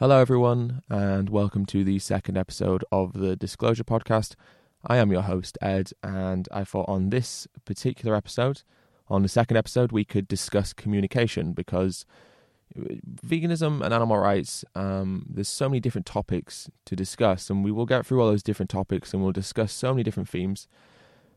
[0.00, 4.36] Hello, everyone, and welcome to the second episode of the Disclosure Podcast.
[4.86, 8.62] I am your host, Ed, and I thought on this particular episode,
[9.08, 12.06] on the second episode, we could discuss communication because
[12.78, 17.84] veganism and animal rights, um, there's so many different topics to discuss, and we will
[17.84, 20.68] get through all those different topics and we'll discuss so many different themes.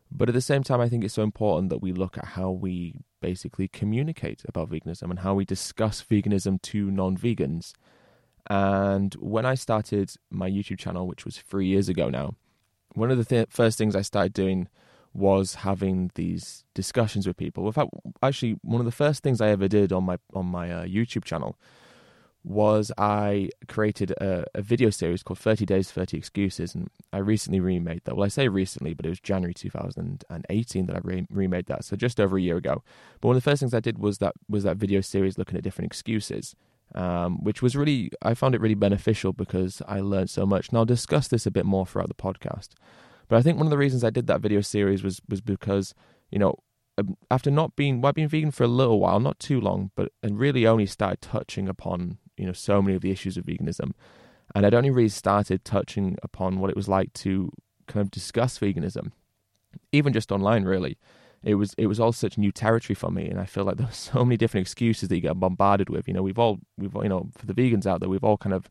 [0.08, 2.52] But at the same time, I think it's so important that we look at how
[2.52, 7.72] we basically communicate about veganism and how we discuss veganism to non vegans.
[8.52, 12.34] And when I started my YouTube channel, which was three years ago now,
[12.92, 14.68] one of the th- first things I started doing
[15.14, 17.66] was having these discussions with people.
[17.66, 17.88] In fact,
[18.22, 21.24] actually, one of the first things I ever did on my on my uh, YouTube
[21.24, 21.56] channel
[22.44, 26.74] was I created a, a, video series called 30 Days, 30 Excuses.
[26.74, 28.16] And I recently remade that.
[28.16, 31.84] Well, I say recently, but it was January 2018 that I re- remade that.
[31.84, 32.82] So just over a year ago.
[33.20, 35.56] But one of the first things I did was that was that video series looking
[35.56, 36.54] at different excuses
[36.94, 40.68] um, which was really, I found it really beneficial because I learned so much.
[40.68, 42.70] And I'll discuss this a bit more throughout the podcast.
[43.28, 45.94] But I think one of the reasons I did that video series was was because,
[46.30, 46.56] you know,
[47.30, 50.12] after not being, well, I've been vegan for a little while, not too long, but
[50.22, 53.92] and really only started touching upon, you know, so many of the issues of veganism.
[54.54, 57.50] And I'd only really started touching upon what it was like to
[57.86, 59.12] kind of discuss veganism,
[59.92, 60.98] even just online, really
[61.42, 63.86] it was it was all such new territory for me, and I feel like there
[63.86, 66.08] were so many different excuses that you get bombarded with.
[66.08, 68.54] You know, we've all we've you know for the vegans out there, we've all kind
[68.54, 68.68] of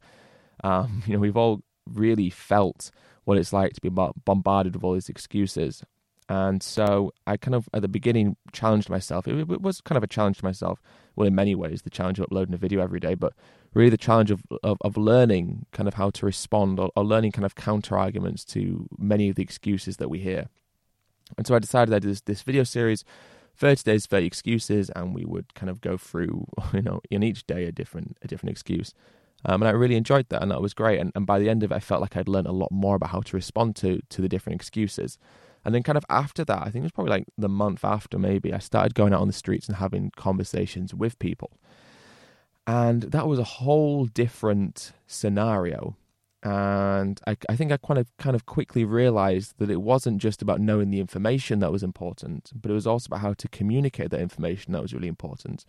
[0.64, 2.92] um, you know we've all really felt
[3.23, 5.83] what it's like to be bombarded with all these excuses.
[6.30, 9.27] And so I kind of at the beginning challenged myself.
[9.27, 10.81] It, it, was kind of a challenge to myself.
[11.16, 13.33] Well, in many ways, the challenge of uploading a video every day, but
[13.73, 17.33] really the challenge of of, of learning kind of how to respond or, or learning
[17.33, 20.48] kind of counter arguments to many of the excuses that we hear.
[21.37, 23.03] And so I decided I'd do this, this video series,
[23.55, 27.45] 30 days, 30 excuses, and we would kind of go through, you know, in each
[27.45, 28.93] day a different a different excuse.
[29.43, 30.99] Um, and I really enjoyed that, and that was great.
[30.99, 32.95] And, and by the end of it, I felt like I'd learned a lot more
[32.95, 35.17] about how to respond to to the different excuses.
[35.64, 38.17] And then, kind of after that, I think it was probably like the month after,
[38.17, 41.52] maybe I started going out on the streets and having conversations with people,
[42.67, 45.97] and that was a whole different scenario
[46.43, 50.41] and I, I, think I kind of kind of quickly realized that it wasn't just
[50.41, 54.09] about knowing the information that was important, but it was also about how to communicate
[54.09, 55.65] that information that was really important.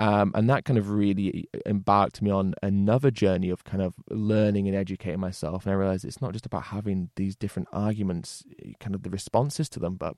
[0.00, 4.66] Um, and that kind of really embarked me on another journey of kind of learning
[4.66, 5.64] and educating myself.
[5.64, 8.42] And I realized it's not just about having these different arguments,
[8.80, 10.16] kind of the responses to them, but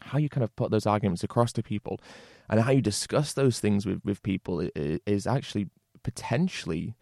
[0.00, 2.00] how you kind of put those arguments across to people
[2.48, 5.66] and how you discuss those things with, with people is actually
[6.02, 6.94] potentially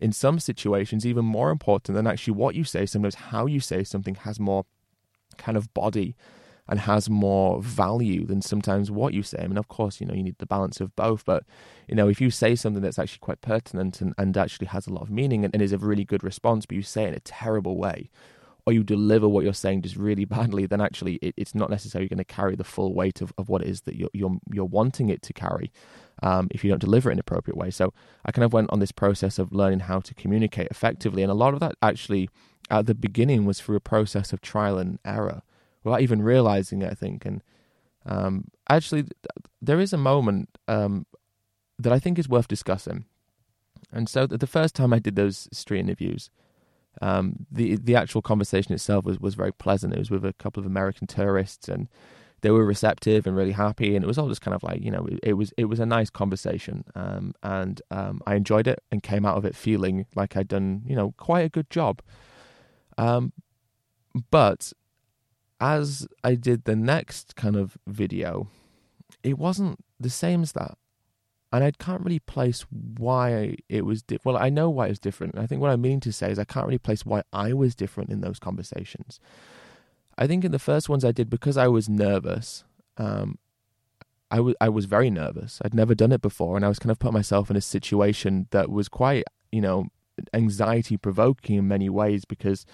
[0.00, 2.86] in some situations even more important than actually what you say.
[2.86, 4.64] Sometimes how you say something has more
[5.38, 6.14] kind of body
[6.68, 9.38] and has more value than sometimes what you say.
[9.40, 11.44] I mean, of course, you know, you need the balance of both, but,
[11.86, 14.92] you know, if you say something that's actually quite pertinent and, and actually has a
[14.92, 17.14] lot of meaning and, and is a really good response, but you say it in
[17.14, 18.10] a terrible way,
[18.66, 22.08] or you deliver what you're saying just really badly, then actually it, it's not necessarily
[22.08, 24.64] going to carry the full weight of, of what it is that you're, you're, you're
[24.64, 25.70] wanting it to carry
[26.22, 27.70] um, if you don't deliver it in an appropriate way.
[27.70, 27.92] So
[28.24, 31.22] I kind of went on this process of learning how to communicate effectively.
[31.22, 32.28] And a lot of that actually
[32.70, 35.42] at the beginning was through a process of trial and error
[35.84, 37.24] without even realizing it, I think.
[37.24, 37.42] And
[38.04, 39.04] um, actually,
[39.62, 41.06] there is a moment um,
[41.78, 43.04] that I think is worth discussing.
[43.92, 46.30] And so the first time I did those street interviews,
[47.02, 49.94] um, the the actual conversation itself was, was very pleasant.
[49.94, 51.88] It was with a couple of American tourists, and
[52.40, 54.90] they were receptive and really happy, and it was all just kind of like you
[54.90, 58.82] know it, it was it was a nice conversation, um, and um, I enjoyed it
[58.90, 62.02] and came out of it feeling like I'd done you know quite a good job.
[62.98, 63.32] Um,
[64.30, 64.72] but
[65.60, 68.48] as I did the next kind of video,
[69.22, 70.78] it wasn't the same as that
[71.56, 74.34] and I can't really place why it was different.
[74.34, 75.38] Well, I know why it was different.
[75.38, 77.74] I think what I'm meaning to say is I can't really place why I was
[77.74, 79.18] different in those conversations.
[80.18, 82.64] I think in the first ones I did because I was nervous.
[82.98, 83.38] Um,
[84.30, 85.62] I was I was very nervous.
[85.64, 88.48] I'd never done it before, and I was kind of put myself in a situation
[88.50, 89.86] that was quite, you know,
[90.34, 92.66] anxiety provoking in many ways because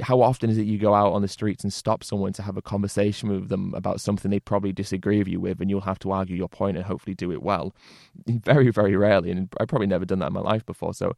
[0.00, 2.56] how often is it you go out on the streets and stop someone to have
[2.56, 5.98] a conversation with them about something they probably disagree with you with and you'll have
[5.98, 7.74] to argue your point and hopefully do it well?
[8.28, 11.12] Very very rarely and i've probably never done that in my life before so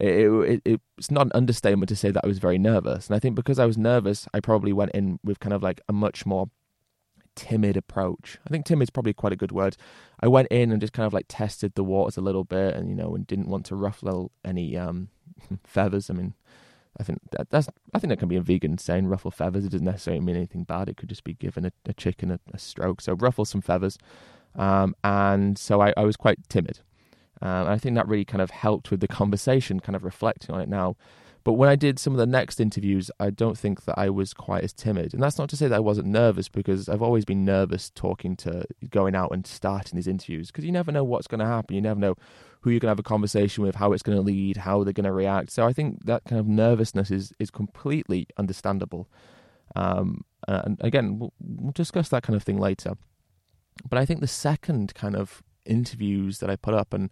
[0.00, 3.18] it, it, it's not an understatement to say that i was very nervous and i
[3.18, 6.26] think because i was nervous i probably went in with kind of like a much
[6.26, 6.48] more
[7.34, 8.38] timid approach.
[8.46, 9.76] I think timid is probably quite a good word.
[10.20, 12.88] I went in and just kind of like tested the waters a little bit and
[12.88, 15.08] you know and didn't want to ruffle any um
[15.64, 16.34] feathers i mean
[16.98, 19.64] I think that, that's I think that can be a vegan saying ruffle feathers.
[19.64, 20.88] It doesn't necessarily mean anything bad.
[20.88, 23.00] It could just be giving a, a chicken a, a, stroke.
[23.00, 23.98] So ruffle some feathers,
[24.54, 26.80] um, and so I, I, was quite timid.
[27.42, 30.60] Uh, I think that really kind of helped with the conversation, kind of reflecting on
[30.60, 30.96] it now.
[31.44, 34.32] But when I did some of the next interviews, I don't think that I was
[34.32, 35.12] quite as timid.
[35.12, 38.34] And that's not to say that I wasn't nervous, because I've always been nervous talking
[38.36, 41.76] to going out and starting these interviews, because you never know what's going to happen.
[41.76, 42.16] You never know
[42.62, 44.94] who you're going to have a conversation with, how it's going to lead, how they're
[44.94, 45.50] going to react.
[45.50, 49.06] So I think that kind of nervousness is is completely understandable.
[49.76, 51.32] Um, and again, we'll,
[51.72, 52.94] discuss that kind of thing later.
[53.88, 57.10] But I think the second kind of interviews that I put up, and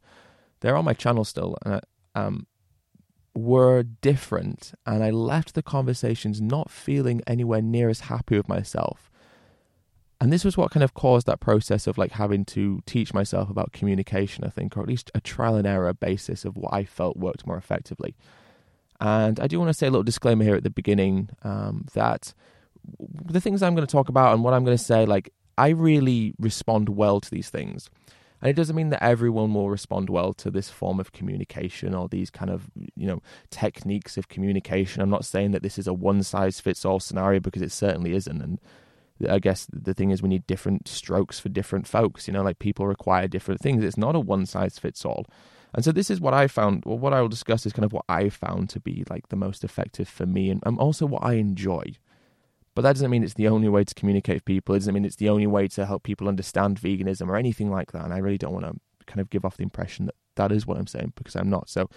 [0.61, 1.81] they're on my channel still, uh,
[2.15, 2.47] um,
[3.35, 4.73] were different.
[4.87, 9.11] And I left the conversations not feeling anywhere near as happy with myself
[10.23, 13.51] and this was what kind of caused that process of like having to teach myself
[13.51, 16.85] about communication i think or at least a trial and error basis of what i
[16.85, 18.15] felt worked more effectively
[19.01, 22.33] and i do want to say a little disclaimer here at the beginning um, that
[23.25, 25.71] the things i'm going to talk about and what i'm going to say like i
[25.71, 27.91] really respond well to these things
[28.43, 32.09] and it doesn't mean that everyone will respond well to this form of communication or
[32.09, 35.95] these kind of you know techniques of communication i'm not saying that this is a
[35.95, 38.59] one size fits all scenario because it certainly isn't and
[39.29, 42.27] I guess the thing is we need different strokes for different folks.
[42.27, 43.85] You know, like people require different things.
[43.85, 45.27] It's not a one size fits all.
[45.75, 46.85] And so this is what I found.
[46.85, 49.37] Well, what I will discuss is kind of what I found to be like the
[49.37, 51.83] most effective for me, and, and also what I enjoy.
[52.75, 54.75] But that doesn't mean it's the only way to communicate with people.
[54.75, 57.93] It doesn't mean it's the only way to help people understand veganism or anything like
[57.93, 58.05] that.
[58.05, 60.67] And I really don't want to kind of give off the impression that that is
[60.67, 61.69] what I'm saying because I'm not.
[61.69, 61.91] So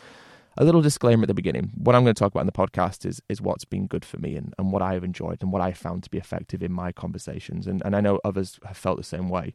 [0.57, 1.71] a little disclaimer at the beginning.
[1.75, 4.17] What I'm going to talk about in the podcast is is what's been good for
[4.17, 6.61] me and, and what I have enjoyed and what I have found to be effective
[6.61, 7.67] in my conversations.
[7.67, 9.53] And and I know others have felt the same way.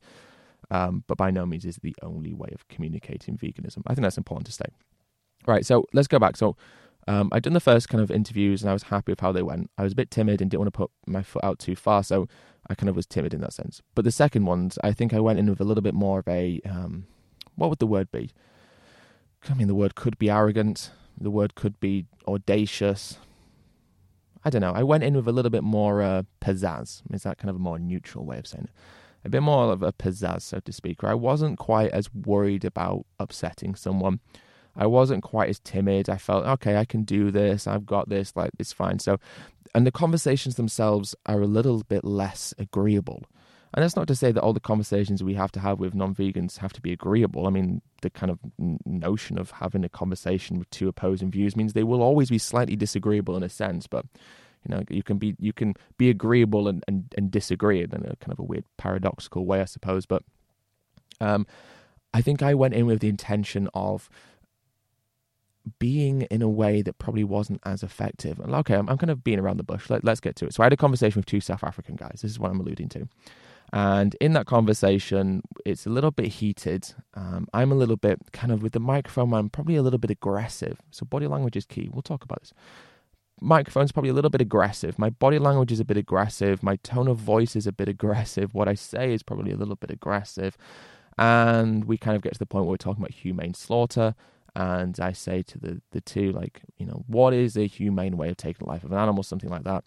[0.70, 3.82] Um, but by no means is the only way of communicating veganism.
[3.86, 4.72] I think that's important to state.
[5.46, 6.36] Right, so let's go back.
[6.36, 6.56] So
[7.08, 9.42] um, I'd done the first kind of interviews and I was happy with how they
[9.42, 9.70] went.
[9.78, 12.02] I was a bit timid and didn't want to put my foot out too far,
[12.02, 12.28] so
[12.68, 13.80] I kind of was timid in that sense.
[13.94, 16.28] But the second ones, I think I went in with a little bit more of
[16.28, 17.06] a um,
[17.56, 18.30] what would the word be?
[19.48, 20.90] I mean, the word could be arrogant.
[21.18, 23.18] The word could be audacious.
[24.44, 24.72] I don't know.
[24.72, 27.02] I went in with a little bit more uh, pizzazz.
[27.12, 28.70] Is that kind of a more neutral way of saying it?
[29.24, 31.02] A bit more of a pizzazz, so to speak.
[31.02, 34.20] Where I wasn't quite as worried about upsetting someone.
[34.76, 36.08] I wasn't quite as timid.
[36.08, 36.76] I felt okay.
[36.76, 37.66] I can do this.
[37.66, 38.34] I've got this.
[38.36, 38.98] Like it's fine.
[38.98, 39.18] So,
[39.74, 43.24] and the conversations themselves are a little bit less agreeable.
[43.72, 46.14] And that's not to say that all the conversations we have to have with non
[46.14, 47.46] vegans have to be agreeable.
[47.46, 48.38] I mean, the kind of
[48.84, 52.74] notion of having a conversation with two opposing views means they will always be slightly
[52.74, 54.06] disagreeable in a sense, but
[54.64, 58.16] you know you can be you can be agreeable and, and, and disagree in a
[58.16, 60.04] kind of a weird paradoxical way, I suppose.
[60.04, 60.24] But
[61.20, 61.46] um,
[62.12, 64.10] I think I went in with the intention of
[65.78, 68.40] being in a way that probably wasn't as effective.
[68.40, 69.90] Okay, I'm, I'm kind of being around the bush.
[69.90, 70.54] Let, let's get to it.
[70.54, 72.20] So I had a conversation with two South African guys.
[72.22, 73.08] This is what I'm alluding to.
[73.72, 76.92] And in that conversation, it's a little bit heated.
[77.14, 80.10] Um, I'm a little bit kind of with the microphone, I'm probably a little bit
[80.10, 80.80] aggressive.
[80.90, 81.88] So body language is key.
[81.92, 82.52] We'll talk about this.
[83.40, 84.98] Microphone's probably a little bit aggressive.
[84.98, 86.62] My body language is a bit aggressive.
[86.62, 88.54] My tone of voice is a bit aggressive.
[88.54, 90.58] What I say is probably a little bit aggressive.
[91.16, 94.14] And we kind of get to the point where we're talking about humane slaughter.
[94.56, 98.28] And I say to the, the two, like, you know, what is a humane way
[98.30, 99.84] of taking the life of an animal, something like that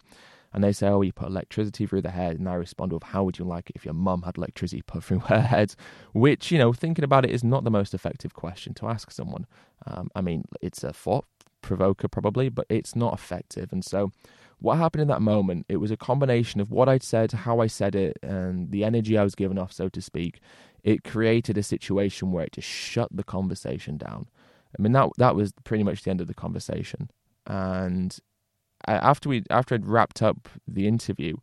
[0.54, 3.24] and they say, "Oh, you put electricity through the head," and I respond with, "How
[3.24, 5.74] would you like it if your mum had electricity put through her head?"
[6.12, 9.46] Which, you know, thinking about it, is not the most effective question to ask someone.
[9.84, 11.26] Um, I mean, it's a thought
[11.60, 13.72] provoker probably, but it's not effective.
[13.72, 14.12] And so,
[14.60, 15.66] what happened in that moment?
[15.68, 19.18] It was a combination of what I'd said, how I said it, and the energy
[19.18, 20.40] I was giving off, so to speak.
[20.84, 24.28] It created a situation where it just shut the conversation down.
[24.78, 27.10] I mean, that that was pretty much the end of the conversation,
[27.46, 28.18] and
[28.86, 31.36] after we after I'd wrapped up the interview,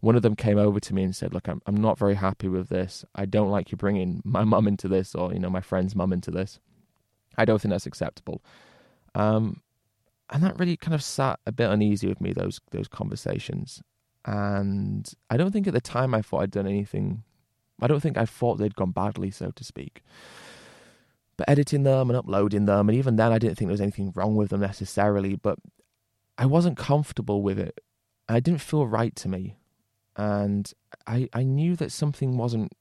[0.00, 2.48] one of them came over to me and said, "Look, I'm I'm not very happy
[2.48, 3.04] with this.
[3.14, 6.12] I don't like you bringing my mum into this, or you know, my friend's mum
[6.12, 6.58] into this.
[7.36, 8.42] I don't think that's acceptable."
[9.14, 9.62] Um,
[10.30, 13.82] and that really kind of sat a bit uneasy with me those those conversations.
[14.24, 17.24] And I don't think at the time I thought I'd done anything.
[17.80, 20.02] I don't think I thought they'd gone badly, so to speak.
[21.42, 24.12] But editing them and uploading them, and even then, I didn't think there was anything
[24.14, 25.34] wrong with them necessarily.
[25.34, 25.58] But
[26.38, 27.80] I wasn't comfortable with it.
[28.28, 29.56] I didn't feel right to me.
[30.16, 30.72] And
[31.04, 32.76] I I knew that something wasn't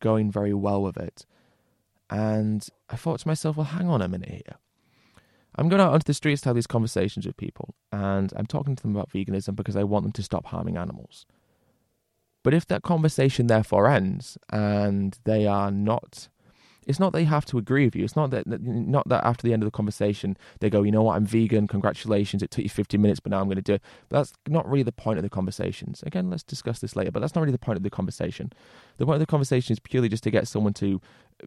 [0.00, 1.26] going very well with it.
[2.08, 4.56] And I thought to myself, well, hang on a minute here.
[5.56, 8.76] I'm going out onto the streets to have these conversations with people, and I'm talking
[8.76, 11.26] to them about veganism because I want them to stop harming animals.
[12.42, 16.28] But if that conversation therefore ends and they are not
[16.86, 18.04] it's not they have to agree with you.
[18.04, 21.02] It's not that not that after the end of the conversation they go, you know
[21.02, 21.66] what, I'm vegan.
[21.66, 23.82] Congratulations, it took you 15 minutes, but now I'm going to do it.
[24.08, 26.02] But that's not really the point of the conversations.
[26.04, 27.10] Again, let's discuss this later.
[27.10, 28.52] But that's not really the point of the conversation.
[28.98, 31.00] The point of the conversation is purely just to get someone to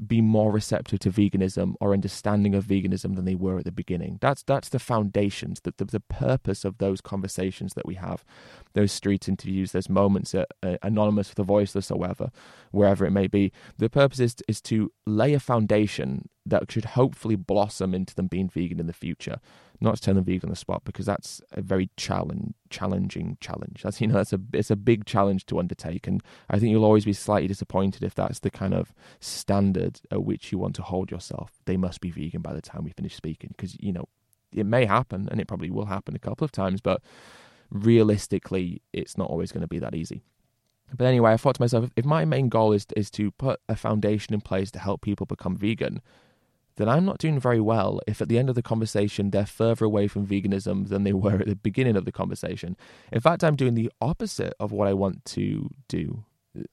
[0.06, 4.18] be more receptive to veganism or understanding of veganism than they were at the beginning.
[4.22, 8.24] That's that's the foundations, that the, the purpose of those conversations that we have,
[8.74, 12.32] those street interviews, those moments at uh, Anonymous for the Voiceless or wherever,
[12.72, 13.52] wherever it may be.
[13.78, 18.50] The purpose is is to lay a foundation that should hopefully blossom into them being
[18.50, 19.40] vegan in the future
[19.82, 23.82] not to turn them vegan on the spot because that's a very challenge, challenging challenge.
[23.84, 26.86] That's you know that's a it's a big challenge to undertake, and I think you'll
[26.86, 30.82] always be slightly disappointed if that's the kind of standard at which you want to
[30.82, 31.60] hold yourself.
[31.66, 34.06] They must be vegan by the time we finish speaking because you know
[34.52, 37.02] it may happen and it probably will happen a couple of times, but
[37.72, 40.24] realistically, it's not always going to be that easy.
[40.96, 43.76] But anyway, I thought to myself, if my main goal is is to put a
[43.76, 46.02] foundation in place to help people become vegan,
[46.80, 49.84] then I'm not doing very well if at the end of the conversation they're further
[49.84, 52.78] away from veganism than they were at the beginning of the conversation.
[53.12, 56.24] In fact, I'm doing the opposite of what I want to do.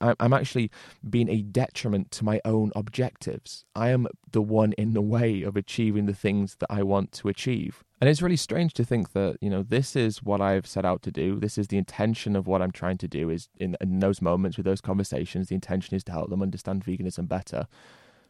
[0.01, 0.71] I'm actually
[1.09, 3.65] being a detriment to my own objectives.
[3.75, 7.29] I am the one in the way of achieving the things that I want to
[7.29, 7.85] achieve.
[8.01, 11.03] And it's really strange to think that, you know, this is what I've set out
[11.03, 11.39] to do.
[11.39, 14.57] This is the intention of what I'm trying to do is in, in those moments
[14.57, 17.67] with those conversations, the intention is to help them understand veganism better.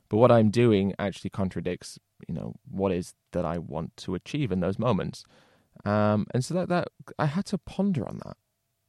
[0.09, 1.99] But what I'm doing actually contradicts,
[2.29, 5.25] you know, what is that I want to achieve in those moments.
[5.85, 8.37] Um, and so that, that I had to ponder on that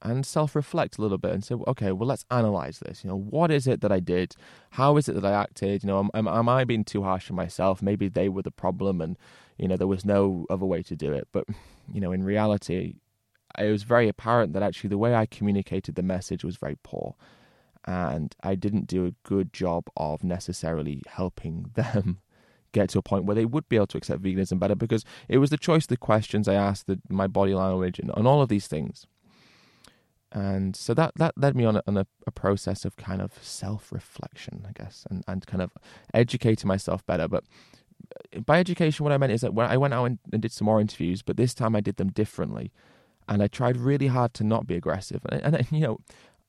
[0.01, 3.03] and self-reflect a little bit and say, okay, well, let's analyze this.
[3.03, 4.36] You know, what is it that I did?
[4.71, 5.83] How is it that I acted?
[5.83, 7.81] You know, am, am, am I being too harsh on myself?
[7.81, 9.17] Maybe they were the problem, and
[9.57, 11.27] you know, there was no other way to do it.
[11.31, 11.45] But
[11.93, 12.95] you know, in reality,
[13.57, 17.15] it was very apparent that actually the way I communicated the message was very poor
[17.88, 22.20] and I didn't do a good job of necessarily helping them
[22.74, 25.38] get to a point where they would be able to accept veganism better because it
[25.38, 28.50] was the choice the questions I asked, the, my body language, and, and all of
[28.50, 29.08] these things.
[30.34, 33.41] And so that, that led me on, a, on a, a process of kind of
[33.41, 35.72] self reflection, I guess, and, and kind of
[36.13, 37.29] educating myself better.
[37.29, 37.46] But
[38.36, 40.51] uh, by education, what I meant is that when I went out and, and did
[40.51, 42.74] some more interviews, but this time I did them differently.
[43.29, 45.22] And I tried really hard to not be aggressive.
[45.29, 46.00] And, and you know,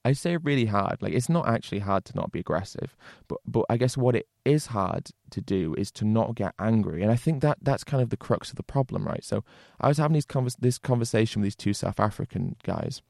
[0.05, 1.03] I say really hard.
[1.03, 4.29] Like it's not actually hard to not be aggressive, but but I guess what it
[4.45, 8.03] is hard to do is to not get angry, and I think that that's kind
[8.03, 9.25] of the crux of the problem, right?
[9.25, 9.45] So
[9.81, 13.03] I was having these convers- this conversation with these two South African guys,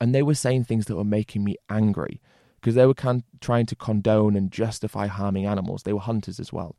[0.00, 2.20] and they were saying things that were making me angry
[2.60, 5.82] because they were con- trying to condone and justify harming animals.
[5.82, 6.76] They were hunters as well,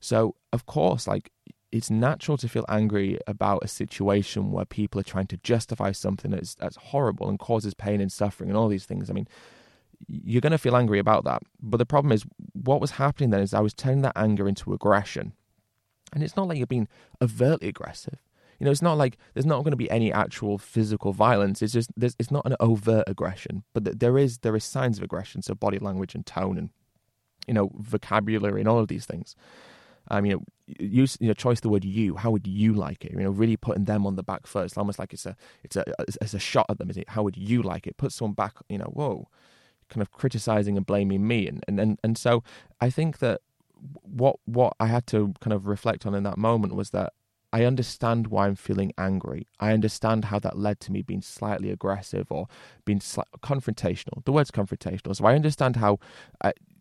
[0.00, 1.30] so of course, like
[1.72, 6.30] it's natural to feel angry about a situation where people are trying to justify something
[6.30, 9.10] that's that's horrible and causes pain and suffering and all these things.
[9.10, 9.28] I mean,
[10.06, 11.42] you're going to feel angry about that.
[11.60, 14.72] But the problem is, what was happening then is I was turning that anger into
[14.72, 15.32] aggression,
[16.12, 16.88] and it's not like you're being
[17.20, 18.18] overtly aggressive.
[18.58, 21.60] You know, it's not like there's not going to be any actual physical violence.
[21.60, 25.42] It's just it's not an overt aggression, but there is there is signs of aggression,
[25.42, 26.70] so body language and tone and
[27.46, 29.36] you know vocabulary and all of these things.
[30.08, 32.16] Um, you know, use you know, choice the word you.
[32.16, 33.12] How would you like it?
[33.12, 34.64] You know, really putting them on the back foot.
[34.64, 35.84] It's almost like it's a it's a
[36.20, 36.90] it's a shot at them.
[36.90, 37.10] Is it?
[37.10, 37.96] How would you like it?
[37.96, 38.54] Put someone back.
[38.68, 39.28] You know, whoa,
[39.88, 41.46] kind of criticizing and blaming me.
[41.48, 42.42] And and and, and so
[42.80, 43.40] I think that
[44.02, 47.12] what what I had to kind of reflect on in that moment was that
[47.52, 49.46] I understand why I'm feeling angry.
[49.60, 52.48] I understand how that led to me being slightly aggressive or
[52.84, 54.24] being sli- confrontational.
[54.24, 55.14] The word's confrontational.
[55.16, 55.98] So I understand how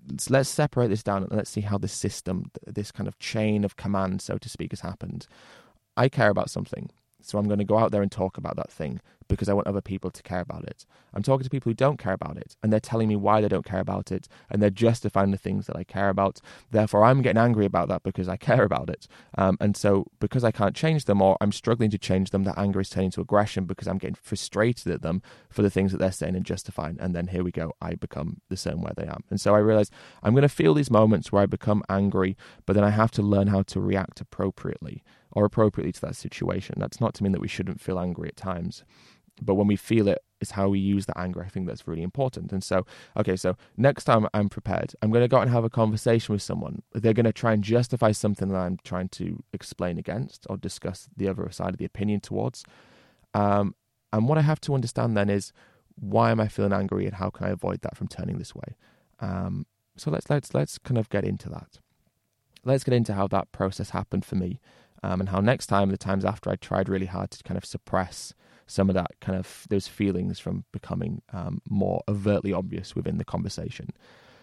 [0.09, 3.63] uh, let's separate this down and let's see how this system, this kind of chain
[3.63, 5.27] of command, so to speak, has happened.
[5.97, 6.89] I care about something.
[7.21, 9.67] So I'm going to go out there and talk about that thing because I want
[9.67, 10.85] other people to care about it.
[11.13, 13.47] I'm talking to people who don't care about it and they're telling me why they
[13.47, 16.41] don't care about it and they're justifying the things that I care about.
[16.71, 19.07] Therefore, I'm getting angry about that because I care about it.
[19.37, 22.57] Um, and so, because I can't change them or I'm struggling to change them, that
[22.57, 25.97] anger is turning to aggression because I'm getting frustrated at them for the things that
[25.97, 26.97] they're saying and justifying.
[26.99, 29.23] And then here we go, I become the same where they am.
[29.29, 29.89] And so I realize
[30.23, 33.21] I'm going to feel these moments where I become angry, but then I have to
[33.21, 35.03] learn how to react appropriately
[35.35, 36.75] or appropriately to that situation.
[36.77, 38.83] That's not to mean that we shouldn't feel angry at times,
[39.41, 41.43] but when we feel it, is how we use that anger.
[41.43, 42.51] I think that's really important.
[42.51, 45.63] And so, okay, so next time I'm prepared, I'm going to go out and have
[45.63, 46.83] a conversation with someone.
[46.93, 51.07] They're going to try and justify something that I'm trying to explain against or discuss
[51.15, 52.63] the other side of the opinion towards.
[53.33, 53.75] Um,
[54.11, 55.51] and what I have to understand then is
[55.95, 58.75] why am I feeling angry and how can I avoid that from turning this way?
[59.19, 59.65] Um,
[59.97, 61.79] so let's let's let's kind of get into that.
[62.65, 64.59] Let's get into how that process happened for me
[65.03, 67.65] um, and how next time, the times after, I tried really hard to kind of
[67.65, 68.33] suppress
[68.67, 73.25] some of that kind of those feelings from becoming um, more overtly obvious within the
[73.25, 73.89] conversation.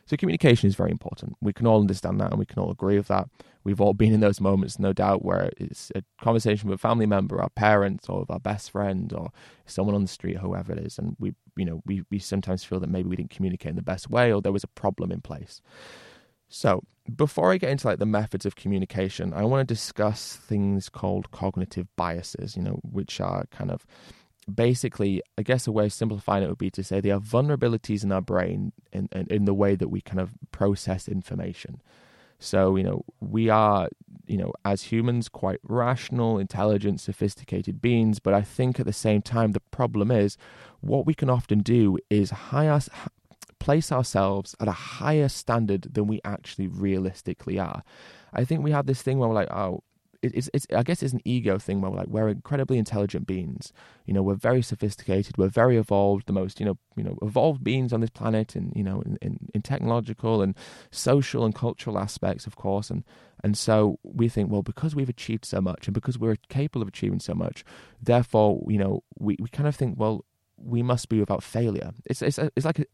[0.06, 1.36] So communication is very important.
[1.40, 3.28] We can all understand that, and we can all agree with that.
[3.64, 7.06] We've all been in those moments, no doubt, where it's a conversation with a family
[7.06, 9.30] member, our parents, or with our best friend, or
[9.66, 12.80] someone on the street, whoever it is, and we, you know, we we sometimes feel
[12.80, 15.20] that maybe we didn't communicate in the best way, or there was a problem in
[15.20, 15.62] place.
[16.48, 16.82] So,
[17.16, 21.30] before I get into like the methods of communication, I want to discuss things called
[21.30, 23.86] cognitive biases, you know, which are kind of
[24.52, 28.04] basically, I guess a way of simplifying it would be to say they are vulnerabilities
[28.04, 31.80] in our brain in, in, in the way that we kind of process information.
[32.38, 33.88] So, you know, we are,
[34.26, 38.18] you know, as humans, quite rational, intelligent, sophisticated beings.
[38.18, 40.36] But I think at the same time, the problem is
[40.80, 42.80] what we can often do is high,
[43.62, 47.84] place ourselves at a higher standard than we actually realistically are.
[48.32, 49.84] I think we have this thing where we're like, oh,
[50.20, 53.72] it's, it's I guess it's an ego thing where we're like we're incredibly intelligent beings.
[54.06, 57.62] You know, we're very sophisticated, we're very evolved, the most you know you know evolved
[57.62, 60.56] beings on this planet, and you know in, in, in technological and
[60.90, 63.04] social and cultural aspects, of course, and
[63.44, 66.88] and so we think, well, because we've achieved so much, and because we're capable of
[66.88, 67.64] achieving so much,
[68.00, 70.24] therefore, you know, we, we kind of think, well,
[70.56, 71.92] we must be without failure.
[72.06, 72.84] It's it's it's like a,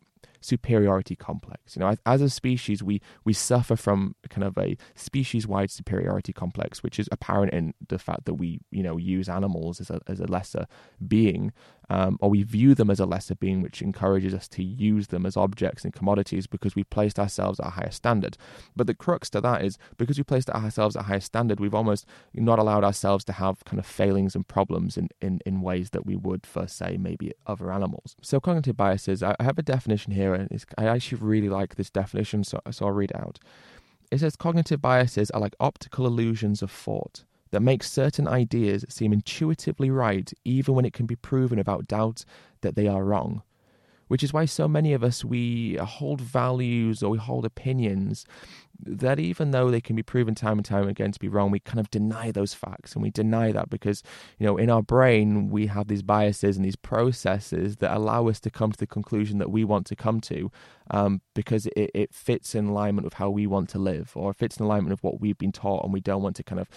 [0.40, 1.76] superiority complex.
[1.76, 6.83] You know, as a species, we we suffer from kind of a species-wide superiority complex,
[6.83, 10.21] which is apparent in the fact that we, you know, use animals as a as
[10.21, 10.66] a lesser
[11.07, 11.52] being,
[11.90, 15.25] um, or we view them as a lesser being, which encourages us to use them
[15.26, 18.37] as objects and commodities because we placed ourselves at a higher standard.
[18.76, 21.75] But the crux to that is because we placed ourselves at a higher standard, we've
[21.75, 25.90] almost not allowed ourselves to have kind of failings and problems in in in ways
[25.90, 28.16] that we would for say maybe other animals.
[28.23, 31.90] So cognitive biases, I have a definition here here, and I actually really like this
[31.90, 33.38] definition, so, so I'll read it out.
[34.11, 39.12] It says cognitive biases are like optical illusions of thought that make certain ideas seem
[39.12, 42.25] intuitively right, even when it can be proven without doubt
[42.61, 43.42] that they are wrong.
[44.08, 48.25] Which is why so many of us we hold values or we hold opinions
[48.80, 51.58] that even though they can be proven time and time again to be wrong, we
[51.61, 54.02] kind of deny those facts and we deny that because,
[54.38, 58.41] you know, in our brain, we have these biases and these processes that allow us
[58.41, 60.50] to come to the conclusion that we want to come to
[60.91, 64.56] um, because it, it fits in alignment with how we want to live or fits
[64.56, 66.69] in alignment with what we've been taught and we don't want to kind of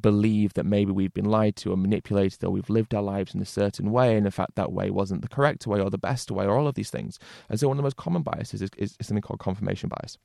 [0.00, 3.42] believe that maybe we've been lied to or manipulated or we've lived our lives in
[3.42, 6.30] a certain way and in fact that way wasn't the correct way or the best
[6.30, 7.18] way or all of these things.
[7.48, 10.16] And so one of the most common biases is, is something called confirmation bias.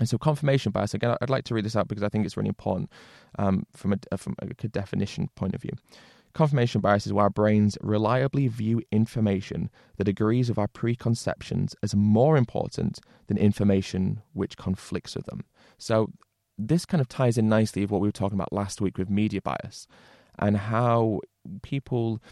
[0.00, 2.36] And so confirmation bias, again, I'd like to read this out because I think it's
[2.36, 2.90] really important
[3.38, 5.72] um, from, a, from a definition point of view.
[6.32, 11.94] Confirmation bias is where our brains reliably view information that agrees with our preconceptions as
[11.94, 15.44] more important than information which conflicts with them.
[15.76, 16.10] So
[16.56, 19.10] this kind of ties in nicely with what we were talking about last week with
[19.10, 19.86] media bias
[20.38, 21.20] and how
[21.62, 22.22] people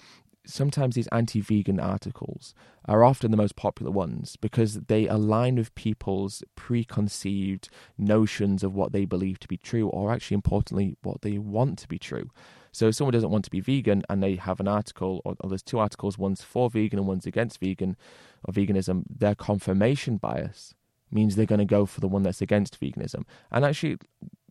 [0.48, 2.54] sometimes these anti vegan articles
[2.86, 8.92] are often the most popular ones because they align with people's preconceived notions of what
[8.92, 12.30] they believe to be true, or actually, importantly, what they want to be true.
[12.72, 15.50] So, if someone doesn't want to be vegan and they have an article, or, or
[15.50, 17.96] there's two articles, one's for vegan and one's against vegan
[18.44, 20.74] or veganism, their confirmation bias
[21.10, 23.24] means they're going to go for the one that's against veganism.
[23.50, 23.98] And actually,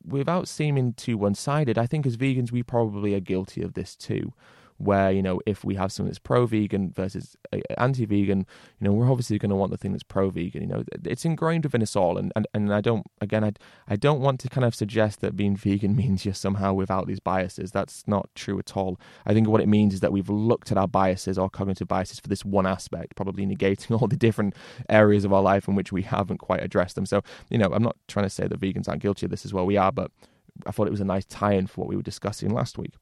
[0.06, 3.96] without seeming too one sided, I think as vegans, we probably are guilty of this
[3.96, 4.34] too
[4.78, 9.10] where you know if we have something that's pro-vegan versus uh, anti-vegan you know we're
[9.10, 10.84] obviously going to want the thing that's pro-vegan you know.
[11.06, 13.54] It's ingrained within us all and, and and i don't again i
[13.88, 17.20] i don't want to kind of suggest that being vegan means you're somehow without these
[17.20, 17.72] biases.
[17.72, 19.00] That's not true at all.
[19.26, 22.20] I think what it means is that we've looked at our biases our cognitive biases
[22.20, 24.56] for this one aspect probably negating all the different
[24.90, 27.06] areas of our life in which we haven't quite addressed them.
[27.06, 29.54] So you know i'm not trying to say that vegans aren't guilty of this as
[29.54, 29.66] well.
[29.66, 30.12] We are but
[30.66, 32.94] I thought it was a nice tie-in for what we were discussing last week.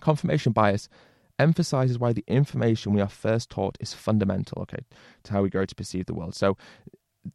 [0.00, 0.88] Confirmation bias
[1.38, 4.84] emphasizes why the information we are first taught is fundamental, okay,
[5.24, 6.34] to how we grow to perceive the world.
[6.34, 6.56] So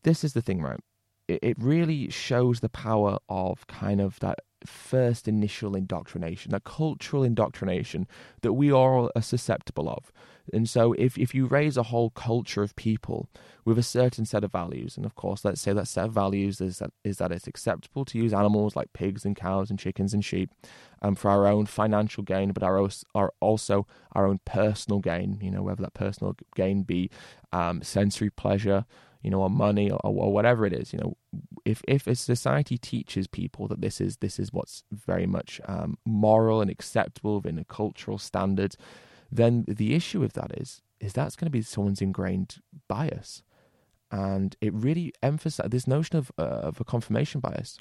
[0.03, 0.79] this is the thing, right?
[1.27, 7.23] It, it really shows the power of kind of that first initial indoctrination, that cultural
[7.23, 8.07] indoctrination
[8.41, 10.11] that we all are susceptible of.
[10.51, 13.29] And so, if, if you raise a whole culture of people
[13.65, 16.59] with a certain set of values, and of course, let's say that set of values
[16.59, 20.13] is that is that it's acceptable to use animals like pigs and cows and chickens
[20.13, 20.49] and sheep
[21.01, 25.39] um, for our own financial gain, but our, our also our own personal gain.
[25.41, 27.09] You know, whether that personal gain be
[27.51, 28.85] um, sensory pleasure,
[29.21, 30.93] you know, or money or, or whatever it is.
[30.93, 31.17] You know,
[31.65, 35.97] if if a society teaches people that this is this is what's very much um,
[36.05, 38.75] moral and acceptable within a cultural standard,
[39.31, 43.43] then the issue with that is is that's going to be someone's ingrained bias,
[44.11, 47.77] and it really emphasizes this notion of uh, of a confirmation bias.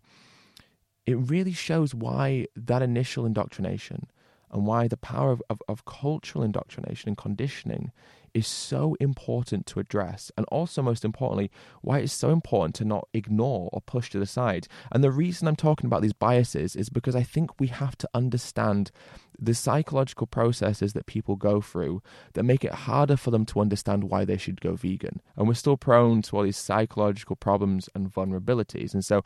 [1.06, 4.10] It really shows why that initial indoctrination
[4.50, 7.92] and why the power of, of, of cultural indoctrination and conditioning
[8.38, 11.50] is so important to address, and also, most importantly,
[11.82, 14.68] why it's so important to not ignore or push to the side.
[14.92, 18.08] And the reason I'm talking about these biases is because I think we have to
[18.14, 18.90] understand
[19.38, 24.04] the psychological processes that people go through that make it harder for them to understand
[24.04, 25.20] why they should go vegan.
[25.36, 28.94] And we're still prone to all these psychological problems and vulnerabilities.
[28.94, 29.22] And so,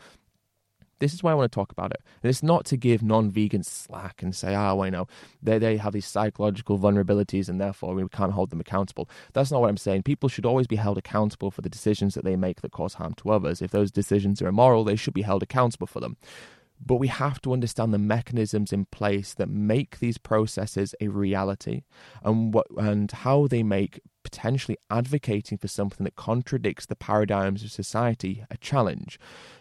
[1.03, 2.01] this is why I want to talk about it.
[2.23, 5.09] And it's not to give non-vegans slack and say, ah, well, you know,
[5.43, 9.11] they they have these psychological vulnerabilities and therefore we can't hold them accountable.
[9.33, 10.05] That's not what I'm saying.
[10.05, 13.15] People should always be held accountable for the decisions that they make that cause harm
[13.15, 13.61] to others.
[13.61, 16.17] If those decisions are immoral, they should be held accountable for them.
[16.85, 21.83] But we have to understand the mechanisms in place that make these processes a reality
[22.25, 27.71] and what and how they make potentially advocating for something that contradicts the paradigms of
[27.71, 29.19] society a challenge.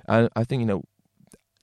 [0.08, 0.84] And I think, you know,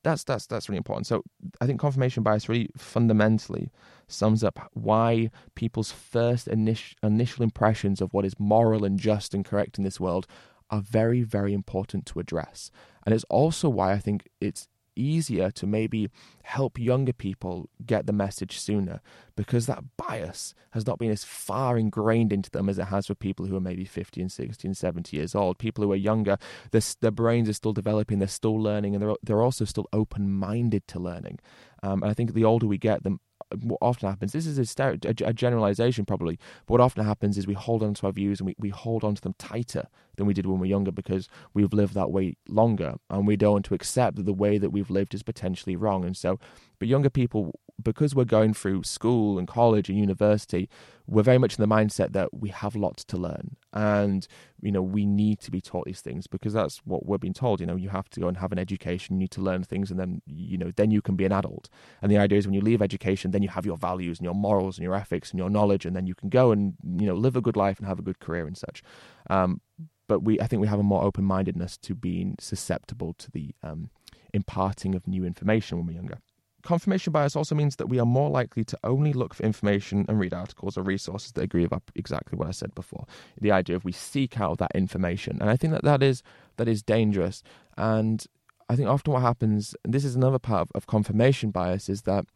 [0.02, 1.06] that's that's that's really important.
[1.06, 1.22] So
[1.60, 3.70] I think confirmation bias really fundamentally
[4.06, 9.44] sums up why people's first initial initial impressions of what is moral and just and
[9.44, 10.26] correct in this world
[10.70, 12.70] are very very important to address.
[13.04, 16.10] And it's also why I think it's easier to maybe
[16.42, 19.00] help younger people get the message sooner
[19.36, 23.14] because that bias has not been as far ingrained into them as it has for
[23.14, 25.58] people who are maybe 50 and 60 and 70 years old.
[25.58, 26.38] People who are younger,
[26.72, 30.30] their their brains are still developing, they're still learning, and they're, they're also still open
[30.30, 31.38] minded to learning.
[31.82, 33.18] Um, and I think the older we get, the
[33.62, 37.54] what often happens, this is a, a, generalization probably, but what often happens is we
[37.54, 39.86] hold on to our views and we, we hold on to them tighter
[40.18, 43.36] than we did when we were younger because we've lived that way longer and we
[43.36, 46.04] don't want to accept that the way that we've lived is potentially wrong.
[46.04, 46.38] And so,
[46.78, 50.68] but younger people, because we're going through school and college and university,
[51.06, 54.26] we're very much in the mindset that we have lots to learn and
[54.60, 57.60] you know we need to be taught these things because that's what we're being told.
[57.60, 59.90] You know you have to go and have an education you need to learn things
[59.90, 61.68] and then you know then you can be an adult.
[62.02, 64.34] And the idea is when you leave education then you have your values and your
[64.34, 67.14] morals and your ethics and your knowledge and then you can go and you know
[67.14, 68.82] live a good life and have a good career and such.
[69.30, 69.60] Um,
[70.08, 73.90] but we i think we have a more open-mindedness to being susceptible to the um,
[74.34, 76.18] imparting of new information when we're younger
[76.62, 80.18] confirmation bias also means that we are more likely to only look for information and
[80.18, 83.06] read articles or resources that agree with exactly what I said before.
[83.40, 86.22] The idea of we seek out that information, and I think that that is
[86.56, 87.42] that is dangerous.
[87.76, 88.24] And
[88.68, 92.02] I think often what happens, and this is another part of, of confirmation bias, is
[92.02, 92.26] that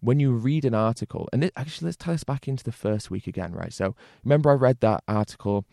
[0.00, 3.10] when you read an article, and it, actually let's tie this back into the first
[3.10, 3.72] week again, right?
[3.72, 5.64] So remember I read that article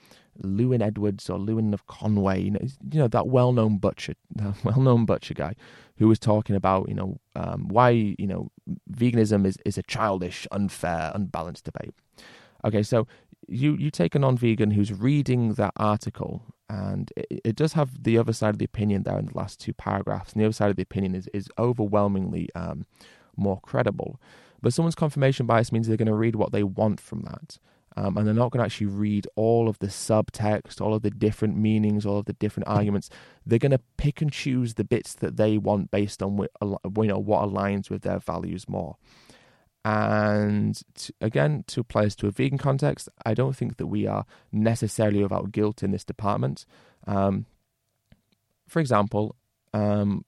[0.42, 2.60] Lewin Edwards or Lewin of Conway, you know,
[2.92, 5.56] you know that well-known butcher, that well-known butcher guy,
[5.98, 8.52] who was talking about, you know, um, why you know
[8.92, 11.94] veganism is is a childish, unfair, unbalanced debate.
[12.66, 13.08] Okay, so
[13.48, 18.18] you you take a non-vegan who's reading that article, and it, it does have the
[18.18, 20.70] other side of the opinion there in the last two paragraphs, and the other side
[20.70, 22.86] of the opinion is is overwhelmingly um,
[23.36, 24.20] more credible.
[24.62, 27.60] But someone's confirmation bias means they're going to read what they want from that
[27.98, 31.10] um, and they're not going to actually read all of the subtext, all of the
[31.10, 33.10] different meanings, all of the different arguments.
[33.44, 37.08] They're going to pick and choose the bits that they want based on what, you
[37.08, 38.98] know what aligns with their values more.
[39.84, 44.06] And to, again, to apply this to a vegan context, I don't think that we
[44.06, 46.68] are necessarily without guilt in this department.
[47.08, 47.48] Um,
[48.68, 49.36] for example,
[49.74, 50.24] um,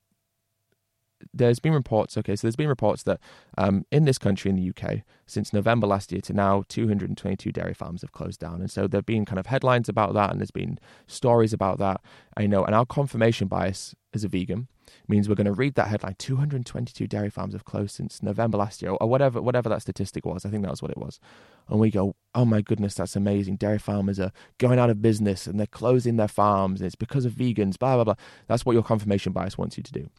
[1.34, 3.20] there's been reports, okay, so there's been reports that
[3.58, 7.74] um, in this country, in the UK, since November last year to now, 222 dairy
[7.74, 8.62] farms have closed down.
[8.62, 11.78] And so there have been kind of headlines about that and there's been stories about
[11.80, 12.02] that.
[12.36, 14.68] I know, and our confirmation bias as a vegan
[15.08, 18.82] means we're going to read that headline 222 dairy farms have closed since November last
[18.82, 20.46] year, or whatever, whatever that statistic was.
[20.46, 21.20] I think that was what it was.
[21.68, 23.58] And we go, oh my goodness, that's amazing.
[23.58, 26.82] Dairy farmers are going out of business and they're closing their farms.
[26.82, 28.16] And it's because of vegans, blah, blah, blah.
[28.48, 30.10] That's what your confirmation bias wants you to do.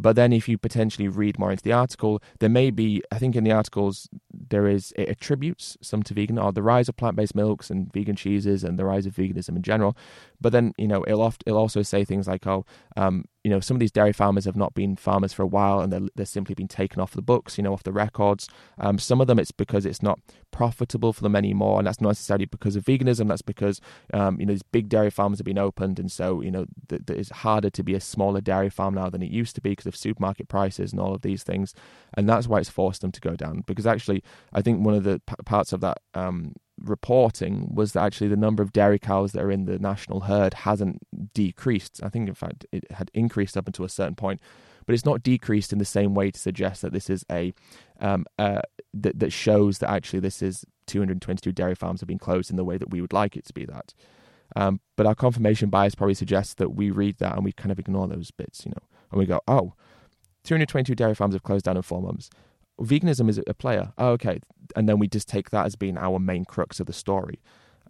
[0.00, 3.34] But then, if you potentially read more into the article, there may be, I think
[3.34, 7.16] in the articles, there is, it attributes some to vegan, or the rise of plant
[7.16, 9.96] based milks and vegan cheeses and the rise of veganism in general.
[10.40, 12.64] But then, you know, it'll, oft, it'll also say things like, oh,
[12.96, 15.80] um, you know, some of these dairy farmers have not been farmers for a while
[15.80, 18.48] and they're, they're simply been taken off the books, you know, off the records.
[18.78, 21.78] Um, some of them it's because it's not profitable for them anymore.
[21.78, 23.28] And that's not necessarily because of veganism.
[23.28, 23.80] That's because,
[24.12, 25.98] um, you know, these big dairy farms have been opened.
[25.98, 29.08] And so, you know, th- th- it's harder to be a smaller dairy farm now
[29.08, 31.74] than it used to be of supermarket prices and all of these things.
[32.14, 33.64] And that's why it's forced them to go down.
[33.66, 34.22] Because actually,
[34.52, 38.36] I think one of the p- parts of that um, reporting was that actually the
[38.36, 40.98] number of dairy cows that are in the national herd hasn't
[41.34, 42.00] decreased.
[42.02, 44.40] I think, in fact, it had increased up until a certain point,
[44.86, 47.52] but it's not decreased in the same way to suggest that this is a
[48.00, 48.62] um, uh,
[48.94, 52.64] that that shows that actually this is 222 dairy farms have been closed in the
[52.64, 53.92] way that we would like it to be that.
[54.56, 57.78] Um, but our confirmation bias probably suggests that we read that and we kind of
[57.78, 59.74] ignore those bits, you know, and we go, oh,
[60.44, 62.30] 222 dairy farms have closed down in four months
[62.80, 63.92] veganism is a player.
[63.98, 64.40] Oh, okay,
[64.76, 67.40] and then we just take that as being our main crux of the story.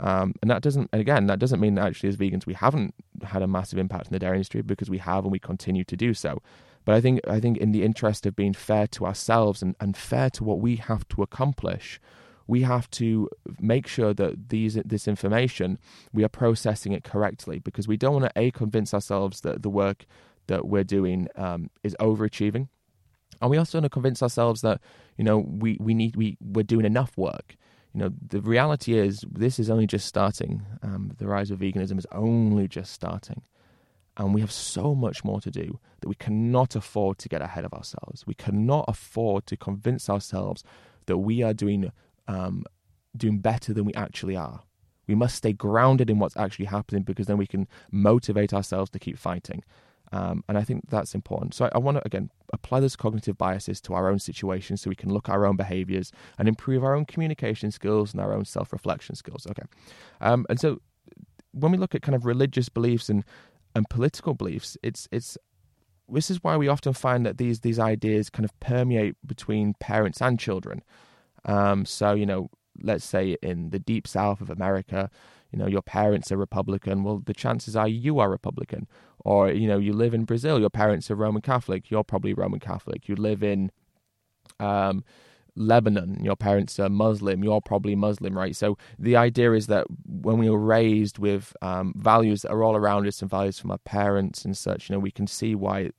[0.01, 2.95] Um, and that doesn't, and again, that doesn't mean that actually as vegans we haven't
[3.25, 5.97] had a massive impact in the dairy industry because we have and we continue to
[5.97, 6.41] do so.
[6.85, 9.97] But I think, I think in the interest of being fair to ourselves and, and
[9.97, 12.01] fair to what we have to accomplish,
[12.47, 13.29] we have to
[13.59, 15.79] make sure that these this information
[16.15, 19.69] we are processing it correctly because we don't want to a convince ourselves that the
[19.69, 20.07] work
[20.49, 22.69] that we're doing um, is overachieving.
[23.41, 24.81] And we also want to convince ourselves that,
[25.17, 27.57] you know, we, we need, we, we're doing enough work.
[27.95, 30.63] You know, the reality is this is only just starting.
[30.83, 33.43] Um, the rise of veganism is only just starting.
[34.17, 37.65] And we have so much more to do that we cannot afford to get ahead
[37.65, 38.27] of ourselves.
[38.27, 40.65] We cannot afford to convince ourselves
[41.07, 41.93] that we are doing
[42.27, 42.65] um,
[43.17, 44.63] doing better than we actually are.
[45.07, 48.99] We must stay grounded in what's actually happening because then we can motivate ourselves to
[48.99, 49.65] keep fighting.
[50.13, 51.55] Um, and I think that's important.
[51.55, 54.89] So I, I want to, again, apply those cognitive biases to our own situation so
[54.89, 58.33] we can look at our own behaviors and improve our own communication skills and our
[58.33, 59.47] own self reflection skills.
[59.51, 59.65] Okay.
[60.21, 60.81] Um, and so
[61.53, 63.25] when we look at kind of religious beliefs and,
[63.75, 65.37] and political beliefs, it's, it's,
[66.09, 70.23] this is why we often find that these, these ideas kind of permeate between parents
[70.23, 70.83] and children.
[71.45, 72.49] Um, so, you know,
[72.81, 75.11] let's say in the deep south of America,
[75.53, 78.87] you know, your parents are Republican, well, the chances are you are Republican.
[79.25, 82.61] Or, you know, you live in Brazil, your parents are Roman Catholic, you're probably Roman
[82.61, 83.09] Catholic.
[83.09, 83.71] You live in
[84.61, 85.05] um,
[85.57, 88.55] Lebanon, your parents are Muslim, you're probably Muslim, right?
[88.55, 92.77] So the idea is that when we are raised with um, values that are all
[92.77, 95.91] around us and values from our parents and such, you know, we can see why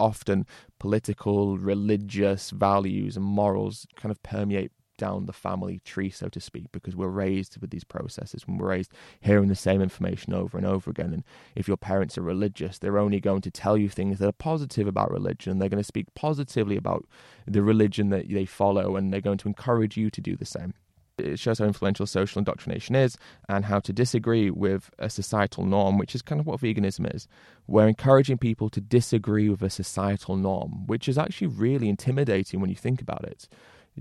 [0.00, 0.46] often
[0.78, 6.70] political, religious values and morals kind of permeate down the family tree, so to speak,
[6.72, 8.46] because we're raised with these processes.
[8.46, 12.16] When we're raised hearing the same information over and over again, and if your parents
[12.18, 15.58] are religious, they're only going to tell you things that are positive about religion.
[15.58, 17.06] They're going to speak positively about
[17.46, 20.74] the religion that they follow, and they're going to encourage you to do the same.
[21.16, 23.16] It shows how influential social indoctrination is
[23.48, 27.28] and how to disagree with a societal norm, which is kind of what veganism is.
[27.68, 32.68] We're encouraging people to disagree with a societal norm, which is actually really intimidating when
[32.68, 33.48] you think about it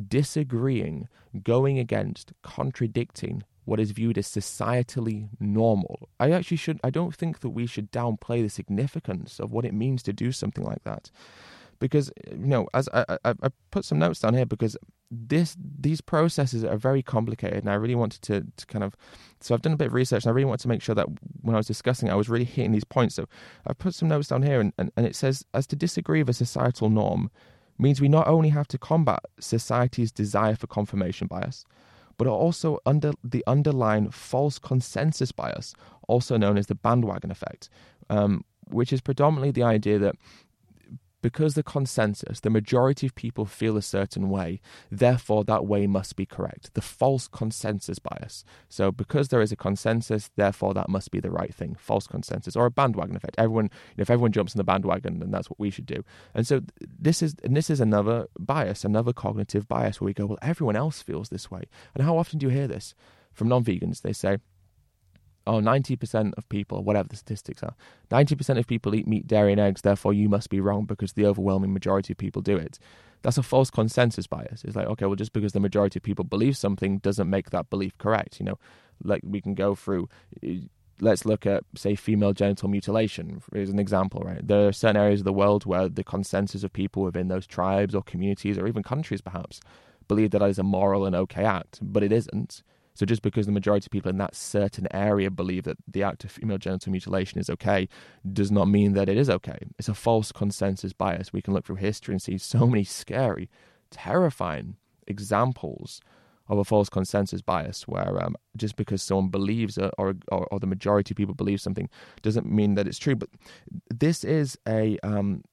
[0.07, 1.07] disagreeing,
[1.41, 6.09] going against, contradicting what is viewed as societally normal.
[6.19, 9.73] I actually should, I don't think that we should downplay the significance of what it
[9.73, 11.09] means to do something like that.
[11.79, 14.77] Because, you know, as I, I, I put some notes down here because
[15.15, 18.95] this these processes are very complicated and I really wanted to, to kind of
[19.41, 21.07] so I've done a bit of research and I really wanted to make sure that
[21.41, 23.15] when I was discussing it I was really hitting these points.
[23.15, 23.25] So
[23.67, 26.29] I've put some notes down here and, and, and it says as to disagree with
[26.29, 27.29] a societal norm
[27.77, 31.65] means we not only have to combat society's desire for confirmation bias,
[32.17, 35.73] but also under the underlying false consensus bias,
[36.07, 37.69] also known as the bandwagon effect,
[38.09, 40.15] um, which is predominantly the idea that
[41.23, 44.59] because the consensus, the majority of people feel a certain way,
[44.91, 46.73] therefore that way must be correct.
[46.73, 48.43] The false consensus bias.
[48.67, 51.75] So because there is a consensus, therefore that must be the right thing.
[51.79, 53.35] False consensus or a bandwagon effect.
[53.37, 56.03] Everyone, if everyone jumps on the bandwagon, then that's what we should do.
[56.35, 60.25] And so this is and this is another bias, another cognitive bias where we go,
[60.25, 61.63] well, everyone else feels this way.
[61.95, 62.95] And how often do you hear this
[63.31, 64.01] from non-vegans?
[64.01, 64.39] They say,
[65.45, 67.75] oh, 90% of people, whatever the statistics are,
[68.11, 71.25] 90% of people eat meat, dairy, and eggs, therefore you must be wrong because the
[71.25, 72.79] overwhelming majority of people do it.
[73.21, 74.63] That's a false consensus bias.
[74.63, 77.69] It's like, okay, well, just because the majority of people believe something doesn't make that
[77.69, 78.39] belief correct.
[78.39, 78.59] You know,
[79.03, 80.09] like we can go through,
[80.43, 80.59] eh,
[80.99, 84.45] let's look at, say, female genital mutilation as an example, right?
[84.45, 87.95] There are certain areas of the world where the consensus of people within those tribes
[87.95, 89.61] or communities or even countries perhaps
[90.07, 92.61] believe that that is a moral and okay act, but it isn't
[92.93, 96.23] so just because the majority of people in that certain area believe that the act
[96.23, 97.87] of female genital mutilation is okay,
[98.31, 99.57] does not mean that it is okay.
[99.79, 101.33] It's a false consensus bias.
[101.33, 103.49] We can look through history and see so many scary,
[103.89, 104.77] terrifying
[105.07, 106.01] examples
[106.49, 110.67] of a false consensus bias, where um, just because someone believes or, or, or the
[110.67, 111.89] majority of people believe something
[112.21, 113.15] doesn't mean that it's true.
[113.15, 113.29] But
[113.89, 115.43] this is a um,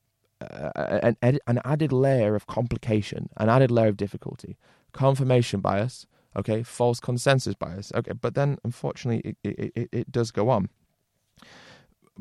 [0.40, 4.56] an, an added layer of complication, an added layer of difficulty.
[4.92, 7.92] Confirmation bias Okay, false consensus bias.
[7.94, 10.68] Okay, but then unfortunately it, it, it, it does go on.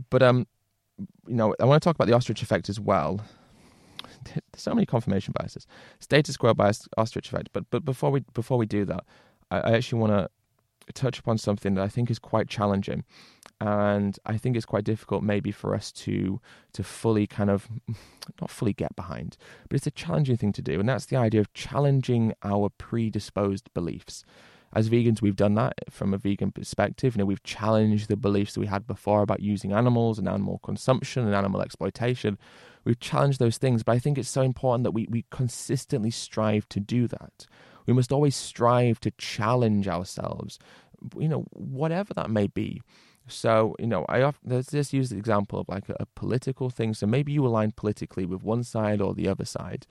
[0.10, 0.48] But um,
[1.28, 3.22] you know, I want to talk about the ostrich effect as well.
[4.24, 5.68] There's so many confirmation biases,
[6.00, 7.50] status quo bias, ostrich effect.
[7.54, 9.04] But but before we before we do that,
[9.52, 10.30] I, I actually want to
[10.96, 13.04] touch upon something that I think is quite challenging,
[13.62, 16.40] and I think it's quite difficult maybe for us to
[16.74, 17.68] to fully kind of
[18.42, 21.42] not fully get behind, but it's a challenging thing to do, and that's the idea
[21.42, 24.24] of challenging our predisposed beliefs.
[24.72, 27.16] As vegans, we've done that from a vegan perspective.
[27.16, 30.60] You know, we've challenged the beliefs that we had before about using animals and animal
[30.60, 32.38] consumption and animal exploitation.
[32.84, 36.70] We've challenged those things, but I think it's so important that we, we consistently strive
[36.70, 37.48] to do that.
[37.90, 40.60] We must always strive to challenge ourselves,
[41.18, 42.84] you know, whatever that may be.
[43.28, 46.70] So, you know, I often, let's just use the example of like a, a political
[46.70, 46.94] thing.
[46.94, 49.88] So maybe you align politically with one side or the other side.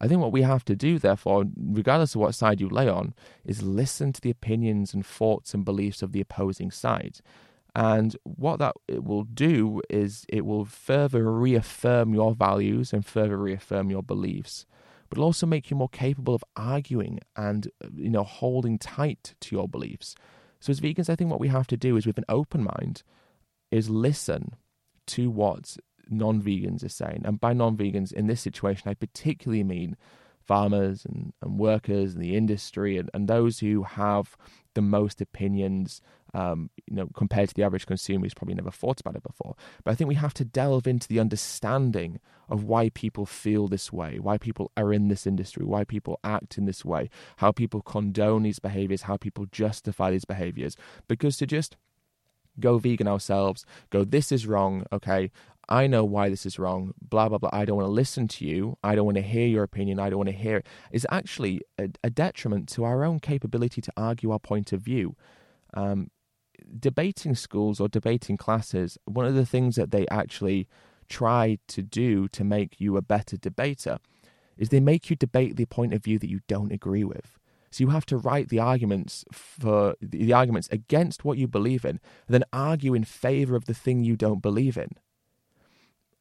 [0.00, 3.14] I think what we have to do, therefore, regardless of what side you lay on,
[3.44, 7.20] is listen to the opinions and thoughts and beliefs of the opposing side.
[7.76, 13.36] And what that it will do is it will further reaffirm your values and further
[13.36, 14.66] reaffirm your beliefs,
[15.08, 19.34] but it'll also make you more capable of arguing and uh, you know holding tight
[19.40, 20.14] to your beliefs.
[20.60, 23.02] So as vegans, I think what we have to do is with an open mind
[23.70, 24.56] is listen
[25.08, 25.76] to what
[26.10, 27.22] non-vegans are saying.
[27.24, 29.96] And by non-vegans in this situation, I particularly mean
[30.40, 34.36] farmers and, and workers in the industry and, and those who have
[34.74, 36.00] the most opinions
[36.34, 39.54] um, you know, compared to the average consumer who's probably never thought about it before.
[39.84, 43.92] But I think we have to delve into the understanding of why people feel this
[43.92, 47.82] way, why people are in this industry, why people act in this way, how people
[47.82, 50.76] condone these behaviors, how people justify these behaviors.
[51.08, 51.76] Because to just
[52.60, 55.30] go vegan ourselves, go, this is wrong, okay,
[55.68, 57.50] I know why this is wrong, blah, blah, blah.
[57.52, 58.78] I don't want to listen to you.
[58.82, 60.00] I don't want to hear your opinion.
[60.00, 60.66] I don't want to hear it.
[60.92, 65.14] Is actually a, a detriment to our own capability to argue our point of view.
[65.74, 66.10] Um,
[66.78, 70.68] debating schools or debating classes, one of the things that they actually
[71.08, 73.98] try to do to make you a better debater
[74.56, 77.38] is they make you debate the point of view that you don't agree with.
[77.70, 82.00] So you have to write the arguments for the arguments against what you believe in,
[82.26, 84.90] and then argue in favor of the thing you don't believe in.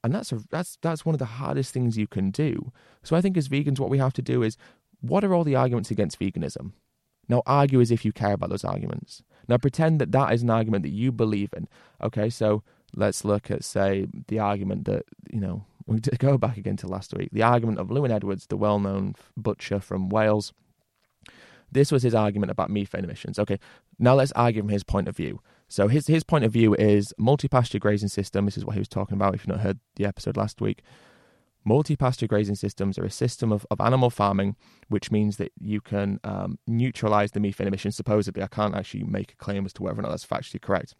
[0.03, 2.71] And that's a, that's that's one of the hardest things you can do.
[3.01, 4.57] So I think as vegans, what we have to do is,
[5.01, 6.73] what are all the arguments against veganism?
[7.29, 9.23] Now argue as if you care about those arguments.
[9.47, 11.67] Now pretend that that is an argument that you believe in.
[12.01, 12.63] Okay, so
[12.95, 17.13] let's look at say the argument that you know we go back again to last
[17.13, 17.29] week.
[17.31, 20.53] The argument of Lewin Edwards, the well-known butcher from Wales.
[21.71, 23.37] This was his argument about methane emissions.
[23.39, 23.59] Okay,
[23.99, 25.41] now let's argue from his point of view.
[25.67, 28.45] So his his point of view is multi-pasture grazing system.
[28.45, 29.35] This is what he was talking about.
[29.35, 30.81] If you've not heard the episode last week,
[31.67, 34.55] Multi-pasture grazing systems are a system of, of animal farming,
[34.87, 37.97] which means that you can um, neutralize the methane emissions.
[37.97, 40.95] Supposedly, I can't actually make a claim as to whether or not that's factually correct.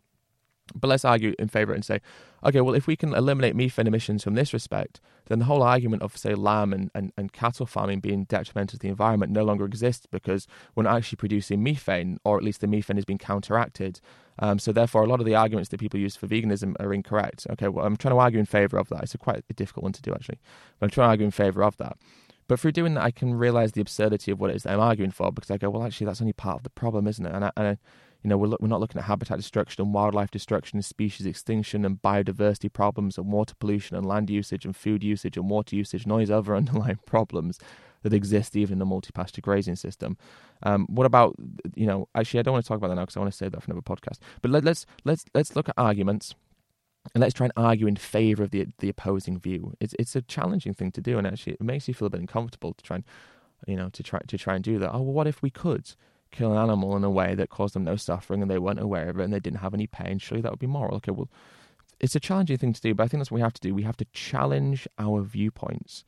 [0.76, 2.02] But let's argue in favor and say,
[2.44, 6.04] okay, well, if we can eliminate methane emissions from this respect, then the whole argument
[6.04, 9.66] of, say, lamb and, and, and cattle farming being detrimental to the environment no longer
[9.66, 14.00] exists because we're not actually producing methane, or at least the methane is being counteracted.
[14.40, 17.48] Um, so, therefore, a lot of the arguments that people use for veganism are incorrect.
[17.52, 19.04] Okay, well, I'm trying to argue in favor of that.
[19.04, 20.40] It's a quite a difficult one to do, actually.
[20.80, 21.98] But I'm trying to argue in favor of that.
[22.48, 24.80] But through doing that, I can realize the absurdity of what it is that I'm
[24.80, 27.34] arguing for because I go, well, actually, that's only part of the problem, isn't it?
[27.34, 27.78] And I, and I
[28.28, 31.26] you know, we're, look, we're not looking at habitat destruction and wildlife destruction and species
[31.26, 35.78] extinction and biodiversity problems and water pollution and land usage and food usage and water
[35.78, 37.58] usage and all these other underlying problems
[38.04, 40.18] that exist even in the multi-pasture grazing system.
[40.64, 41.36] Um, what about
[41.74, 42.10] you know?
[42.16, 43.64] Actually, I don't want to talk about that now because I want to save that
[43.64, 44.18] for another podcast.
[44.42, 46.36] But let, let's let's let's look at arguments
[47.16, 49.72] and let's try and argue in favor of the the opposing view.
[49.80, 52.20] It's it's a challenging thing to do, and actually, it makes you feel a bit
[52.20, 53.06] uncomfortable to try and
[53.66, 54.90] you know to try to try and do that.
[54.90, 55.94] Oh, well, what if we could?
[56.32, 59.10] Kill an animal in a way that caused them no suffering and they weren't aware
[59.10, 60.98] of it and they didn't have any pain, surely that would be moral.
[60.98, 61.30] Okay, well,
[62.00, 63.74] it's a challenging thing to do, but I think that's what we have to do.
[63.74, 66.04] We have to challenge our viewpoints.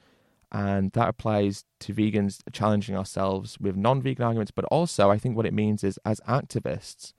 [0.52, 5.36] And that applies to vegans challenging ourselves with non vegan arguments, but also I think
[5.36, 7.14] what it means is as activists,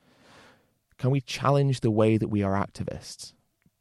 [0.99, 3.33] can we challenge the way that we are activists?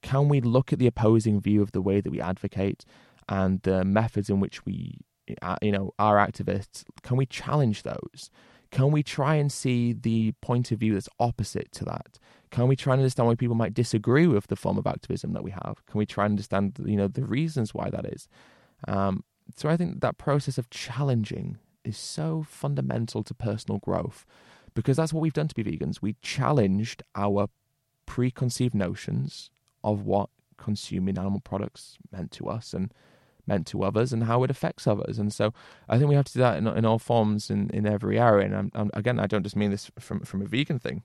[0.02, 2.86] Can we look at the opposing view of the way that we advocate
[3.28, 5.00] and the methods in which we,
[5.42, 6.84] uh, you know, are activists?
[7.02, 8.30] Can we challenge those?
[8.72, 12.20] Can we try and see the point of view that's opposite to that?
[12.52, 15.44] Can we try and understand why people might disagree with the form of activism that
[15.44, 15.84] we have?
[15.88, 18.28] Can we try and understand, you know, the reasons why that is?
[18.88, 19.24] Um,
[19.56, 24.26] so I think that process of challenging is so fundamental to personal growth
[24.74, 26.02] because that's what we've done to be vegans.
[26.02, 27.50] We challenged our
[28.06, 29.50] preconceived notions
[29.84, 32.94] of what consuming animal products meant to us and
[33.50, 35.20] meant to others and how it affects others.
[35.20, 35.54] And so
[35.90, 38.46] I think we have to do that in, in all forms in, in every area.
[38.46, 41.04] And I'm, I'm, again, I don't just mean this from, from a vegan thing,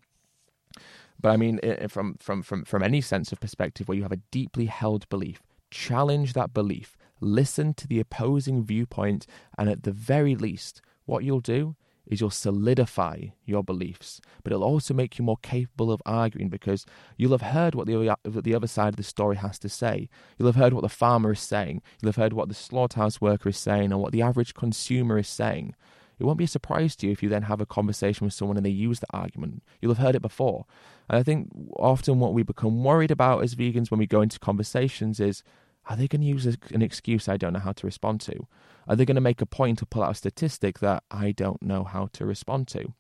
[1.21, 4.13] but I mean eh, from, from, from, from any sense of perspective where you have
[4.13, 5.43] a deeply held belief.
[5.71, 9.27] Challenge that belief, listen to the opposing viewpoint,
[9.59, 11.75] and at the very least, what you'll do
[12.07, 16.85] is you'll solidify your beliefs, but it'll also make you more capable of arguing because
[17.17, 20.09] you'll have heard what the the other side of the story has to say.
[20.39, 21.83] You'll have heard what the farmer is saying.
[22.01, 25.29] You'll have heard what the slaughterhouse worker is saying and what the average consumer is
[25.29, 25.75] saying.
[26.19, 28.57] It won't be a surprise to you if you then have a conversation with someone
[28.57, 29.63] and they use the argument.
[29.81, 30.65] You'll have heard it before.
[31.09, 34.39] And I think often what we become worried about as vegans when we go into
[34.39, 35.43] conversations is
[35.89, 38.47] are they going to use an excuse I don't know how to respond to?
[38.89, 41.63] Are they going to make a point or pull out a statistic that I don't
[41.63, 42.95] know how to respond to?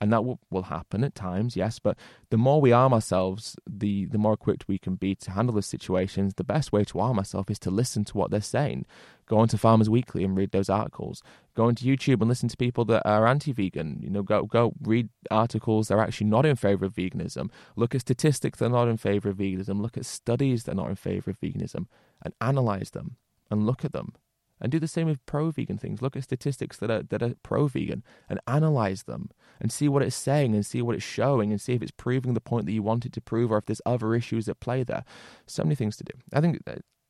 [0.00, 1.78] And that will, will happen at times, yes.
[1.78, 1.96] But
[2.30, 5.62] the more we arm ourselves, the the more equipped we can be to handle the
[5.62, 6.34] situations.
[6.34, 8.86] The best way to arm ourselves is to listen to what they're saying.
[9.26, 11.22] Go onto Farmers Weekly and read those articles.
[11.54, 14.00] Go onto YouTube and listen to people that are anti-vegan.
[14.02, 17.50] You know, go go read articles that are actually not in favor of veganism.
[17.76, 19.80] Look at statistics that are not in favor of veganism.
[19.80, 21.86] Look at studies that are not in favor of veganism,
[22.22, 23.16] and analyze them
[23.50, 24.12] and look at them
[24.60, 26.02] and do the same with pro vegan things.
[26.02, 29.30] Look at statistics that are that are pro vegan and analyze them
[29.60, 32.34] and see what it's saying and see what it's showing and see if it's proving
[32.34, 34.82] the point that you want it to prove or if there's other issues at play
[34.82, 35.04] there.
[35.46, 36.12] So many things to do.
[36.32, 36.62] I think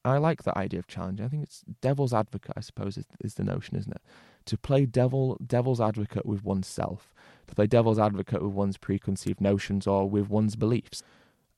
[0.05, 1.21] I like the idea of challenge.
[1.21, 4.03] I think it's devil's advocate, I suppose, is, is the notion, isn't it?
[4.47, 7.13] To play devil devil's advocate with oneself,
[7.47, 11.03] to play devil's advocate with one's preconceived notions or with one's beliefs.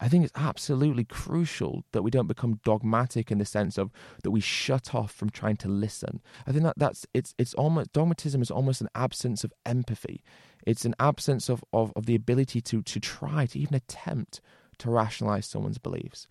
[0.01, 3.91] I think it's absolutely crucial that we don't become dogmatic in the sense of
[4.23, 6.23] that we shut off from trying to listen.
[6.47, 10.23] I think that that's it's it's almost dogmatism is almost an absence of empathy.
[10.67, 14.41] It's an absence of, of, of the ability to to try to even attempt
[14.79, 16.27] to rationalize someone's beliefs.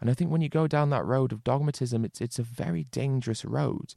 [0.00, 2.84] And I think when you go down that road of dogmatism, it's it's a very
[2.84, 3.94] dangerous road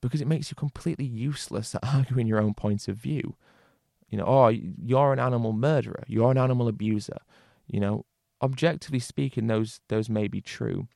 [0.00, 3.36] because it makes you completely useless at arguing your own point of view.
[4.10, 7.18] You know, oh, you're an animal murderer, you're an animal abuser.
[7.68, 8.04] You know,
[8.42, 10.88] objectively speaking, those those may be true,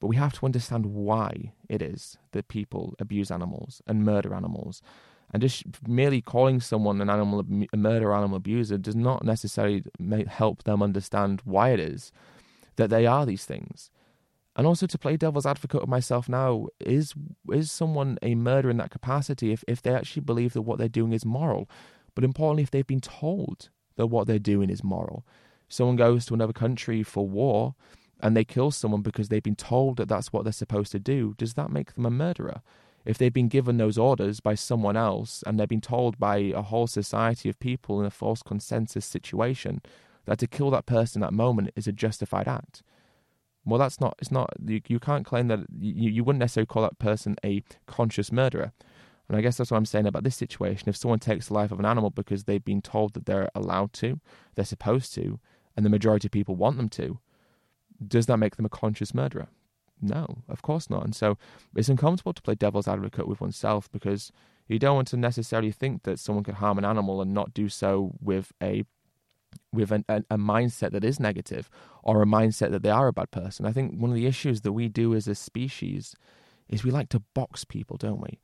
[0.00, 4.82] but we have to understand why it is that people abuse animals and murder animals.
[5.32, 9.82] And just merely calling someone an animal a murder animal abuser does not necessarily
[10.28, 12.12] help them understand why it is
[12.76, 13.90] that they are these things.
[14.54, 17.12] And also to play devil's advocate of myself now is
[17.52, 20.88] is someone a murderer in that capacity if, if they actually believe that what they're
[20.88, 21.68] doing is moral.
[22.14, 25.26] But importantly, if they've been told that what they're doing is moral
[25.68, 27.74] someone goes to another country for war
[28.20, 31.34] and they kill someone because they've been told that that's what they're supposed to do,
[31.36, 32.62] does that make them a murderer?
[33.04, 36.62] If they've been given those orders by someone else and they've been told by a
[36.62, 39.80] whole society of people in a false consensus situation
[40.24, 42.82] that to kill that person at that moment is a justified act,
[43.66, 46.82] well, that's not, it's not, you, you can't claim that, you, you wouldn't necessarily call
[46.82, 48.72] that person a conscious murderer.
[49.28, 50.88] And I guess that's what I'm saying about this situation.
[50.88, 53.92] If someone takes the life of an animal because they've been told that they're allowed
[53.94, 54.20] to,
[54.54, 55.40] they're supposed to,
[55.76, 57.18] and the majority of people want them to,
[58.06, 59.48] does that make them a conscious murderer?
[60.00, 61.04] No, of course not.
[61.04, 61.38] And so
[61.74, 64.30] it's uncomfortable to play devil's advocate with oneself because
[64.68, 67.68] you don't want to necessarily think that someone could harm an animal and not do
[67.68, 68.84] so with a
[69.72, 71.70] with an, a, a mindset that is negative
[72.02, 73.64] or a mindset that they are a bad person.
[73.64, 76.14] I think one of the issues that we do as a species
[76.68, 78.38] is we like to box people, don't we?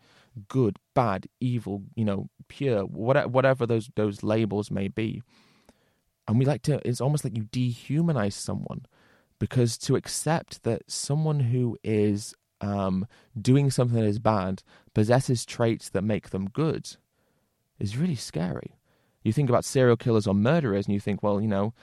[0.48, 5.22] Good, bad, evil, you know, pure, whatever, whatever those those labels may be.
[6.28, 8.86] And we like to, it's almost like you dehumanize someone
[9.38, 13.06] because to accept that someone who is um,
[13.40, 14.62] doing something that is bad
[14.94, 16.96] possesses traits that make them good
[17.78, 18.76] is really scary.
[19.24, 21.74] You think about serial killers or murderers and you think, well, you know,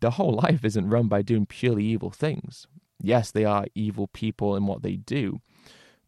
[0.00, 2.66] their whole life isn't run by doing purely evil things.
[3.00, 5.40] Yes, they are evil people in what they do,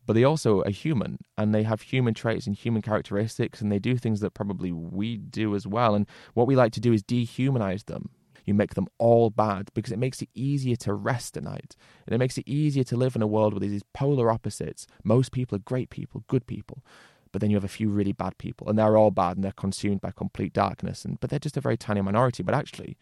[0.08, 3.78] but they also are human and they have human traits and human characteristics and they
[3.78, 5.94] do things that probably we do as well.
[5.94, 8.08] And what we like to do is dehumanize them.
[8.46, 11.76] You make them all bad because it makes it easier to rest at night.
[12.06, 14.86] And it makes it easier to live in a world where there's these polar opposites.
[15.04, 16.82] Most people are great people, good people.
[17.30, 19.52] But then you have a few really bad people, and they're all bad and they're
[19.52, 21.04] consumed by complete darkness.
[21.04, 22.42] And but they're just a very tiny minority.
[22.42, 22.96] But actually,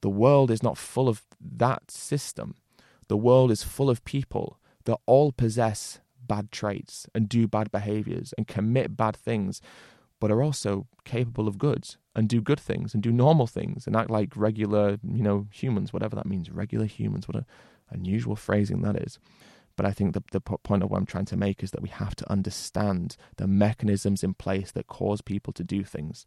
[0.00, 2.54] the world is not full of that system.
[3.08, 8.32] The world is full of people that all possess bad traits and do bad behaviors
[8.36, 9.60] and commit bad things,
[10.20, 13.94] but are also capable of good and do good things and do normal things and
[13.96, 17.28] act like regular, you know, humans, whatever that means, regular humans.
[17.28, 17.46] What a
[17.90, 19.18] unusual phrasing that is.
[19.76, 21.90] But I think the, the point of what I'm trying to make is that we
[21.90, 26.24] have to understand the mechanisms in place that cause people to do things.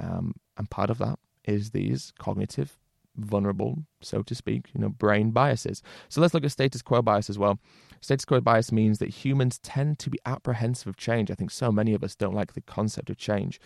[0.00, 2.78] Um, and part of that is these cognitive
[3.16, 5.82] vulnerable, so to speak, you know, brain biases.
[6.08, 7.58] So let's look at status quo bias as well.
[8.00, 11.30] Status quo bias means that humans tend to be apprehensive of change.
[11.30, 13.60] I think so many of us don't like the concept of change,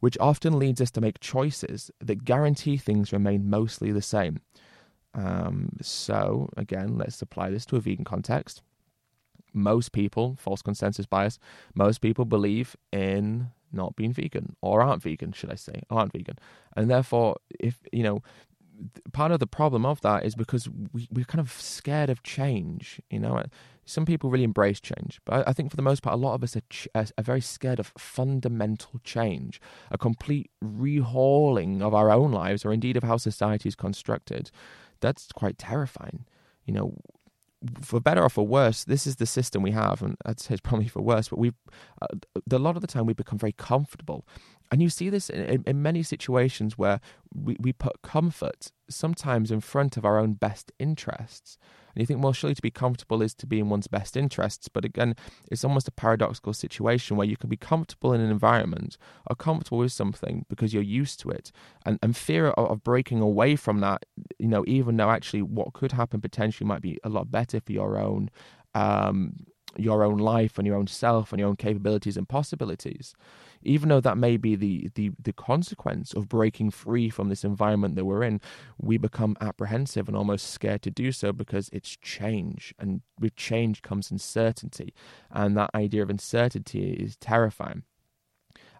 [0.00, 4.40] which often leads us to make choices that guarantee things remain mostly the same.
[5.14, 8.62] Um, so, again, let's apply this to a vegan context.
[9.52, 11.38] Most people, false consensus bias,
[11.74, 16.38] most people believe in not being vegan or aren't vegan, should I say, aren't vegan.
[16.76, 18.22] And therefore, if, you know,
[19.12, 23.00] part of the problem of that is because we, we're kind of scared of change.
[23.10, 23.42] You know,
[23.84, 26.42] some people really embrace change, but I, think for the most part, a lot of
[26.42, 29.60] us are, ch- are, very scared of fundamental change,
[29.90, 34.50] a complete rehauling of our own lives, or indeed of how society is constructed.
[35.00, 36.26] That's quite terrifying.
[36.64, 36.94] You know,
[37.80, 40.60] for better or for worse, this is the system we have, and I'd say it's
[40.60, 41.28] probably for worse.
[41.28, 41.52] But we,
[42.00, 42.06] uh,
[42.50, 44.26] a lot of the time, we become very comfortable,
[44.70, 47.00] and you see this in, in many situations where
[47.34, 51.58] we, we put comfort sometimes in front of our own best interests.
[51.94, 54.68] And you think, well, surely to be comfortable is to be in one's best interests.
[54.68, 55.14] But again,
[55.50, 58.98] it's almost a paradoxical situation where you can be comfortable in an environment
[59.28, 61.50] or comfortable with something because you're used to it.
[61.86, 64.04] And, and fear of, of breaking away from that,
[64.38, 67.72] you know, even though actually what could happen potentially might be a lot better for
[67.72, 68.30] your own.
[68.74, 69.46] Um,
[69.76, 73.14] your own life and your own self and your own capabilities and possibilities
[73.62, 77.96] even though that may be the, the, the consequence of breaking free from this environment
[77.96, 78.40] that we're in,
[78.78, 82.74] we become apprehensive and almost scared to do so because it's change.
[82.78, 84.94] And with change comes uncertainty.
[85.30, 87.82] And that idea of uncertainty is terrifying.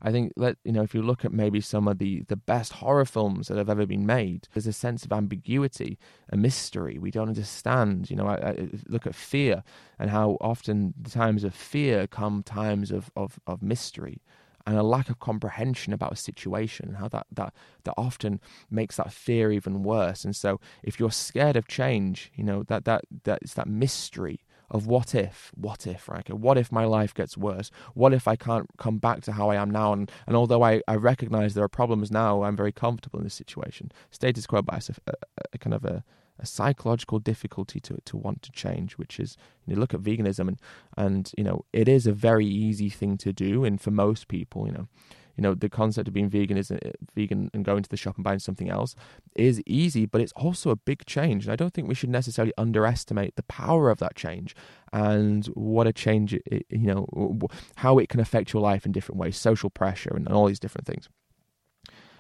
[0.01, 2.74] I think let you know if you look at maybe some of the the best
[2.74, 5.99] horror films that have ever been made, there's a sense of ambiguity,
[6.31, 6.99] a mystery.
[6.99, 8.11] We don't understand.
[8.11, 9.62] You know, I, I look at fear
[9.99, 14.22] and how often the times of fear come times of of, of mystery
[14.69, 17.55] and a lack of comprehension about a situation, how that, that,
[17.85, 18.39] that often
[18.71, 20.27] makes that fear even worse.
[20.27, 24.45] And so if you're scared of change, you know, that, that, that it's that mystery
[24.71, 26.29] of what if, what if, right?
[26.29, 27.71] What if my life gets worse?
[27.95, 29.95] What if I can't come back to how I am now?
[29.95, 33.33] And, and although I, I recognize there are problems now, I'm very comfortable in this
[33.33, 33.91] situation.
[34.11, 35.14] Status quo bias, a, a,
[35.55, 36.05] a kind of a,
[36.39, 39.36] a psychological difficulty to to want to change, which is
[39.66, 40.61] you know, look at veganism and
[40.97, 44.66] and you know it is a very easy thing to do, and for most people,
[44.66, 44.89] you know,
[45.36, 46.78] you know the concept of being vegan is uh,
[47.14, 48.95] vegan and going to the shop and buying something else
[49.34, 52.53] is easy, but it's also a big change, and I don't think we should necessarily
[52.59, 54.55] underestimate the power of that change
[54.93, 57.39] and what a change, it, you know,
[57.76, 60.86] how it can affect your life in different ways, social pressure and all these different
[60.86, 61.09] things.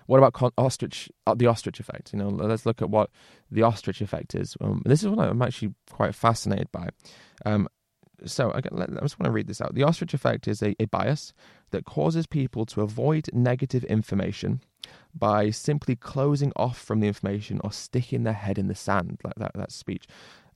[0.08, 1.10] What about con- ostrich?
[1.26, 2.14] Uh, the ostrich effect.
[2.14, 3.10] You know, let's look at what
[3.50, 4.56] the ostrich effect is.
[4.58, 6.88] Um, this is what I'm actually quite fascinated by.
[7.44, 7.68] Um,
[8.24, 9.74] so I, just want to read this out.
[9.74, 11.34] The ostrich effect is a, a bias
[11.72, 14.62] that causes people to avoid negative information
[15.14, 19.34] by simply closing off from the information or sticking their head in the sand, like
[19.36, 20.06] that, that speech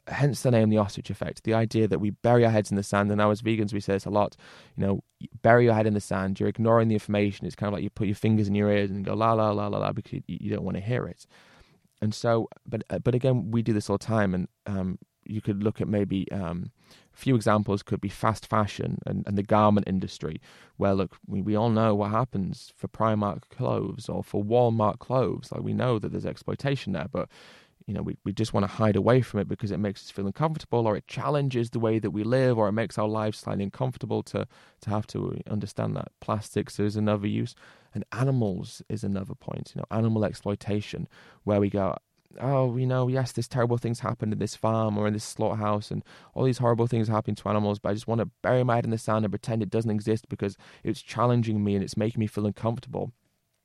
[0.09, 2.83] hence the name the ostrich effect the idea that we bury our heads in the
[2.83, 3.11] sand.
[3.11, 4.37] And now as vegans we say this a lot
[4.77, 5.03] you know
[5.43, 6.41] bury your head in the sand.
[6.41, 7.47] You're ignoring the information.
[7.47, 9.51] It's kind of like you put your fingers in your ears and go la la
[9.51, 11.27] la la la because you, you don't want to hear it.
[12.01, 14.35] And so but uh, but again we do this all the time.
[14.35, 16.73] And um, you could look at maybe um,
[17.15, 20.41] a few examples could be fast fashion and, and the garment industry
[20.77, 25.51] where look we, we all know what happens for primark clothes or for walmart clothes.
[25.53, 27.29] Like we know that there's exploitation there but
[27.87, 30.11] you know, we, we just want to hide away from it because it makes us
[30.11, 33.39] feel uncomfortable or it challenges the way that we live or it makes our lives
[33.39, 34.47] slightly uncomfortable to,
[34.81, 36.09] to have to understand that.
[36.21, 37.55] Plastics is another use
[37.95, 41.09] and animals is another point, you know, animal exploitation
[41.45, 41.97] where we go,
[42.41, 45.91] oh, you know, yes, this terrible things happened in this farm or in this slaughterhouse,
[45.91, 46.03] and
[46.35, 48.85] all these horrible things happen to animals, but I just want to bury my head
[48.85, 52.21] in the sand and pretend it doesn't exist because it's challenging me and it's making
[52.21, 53.13] me feel uncomfortable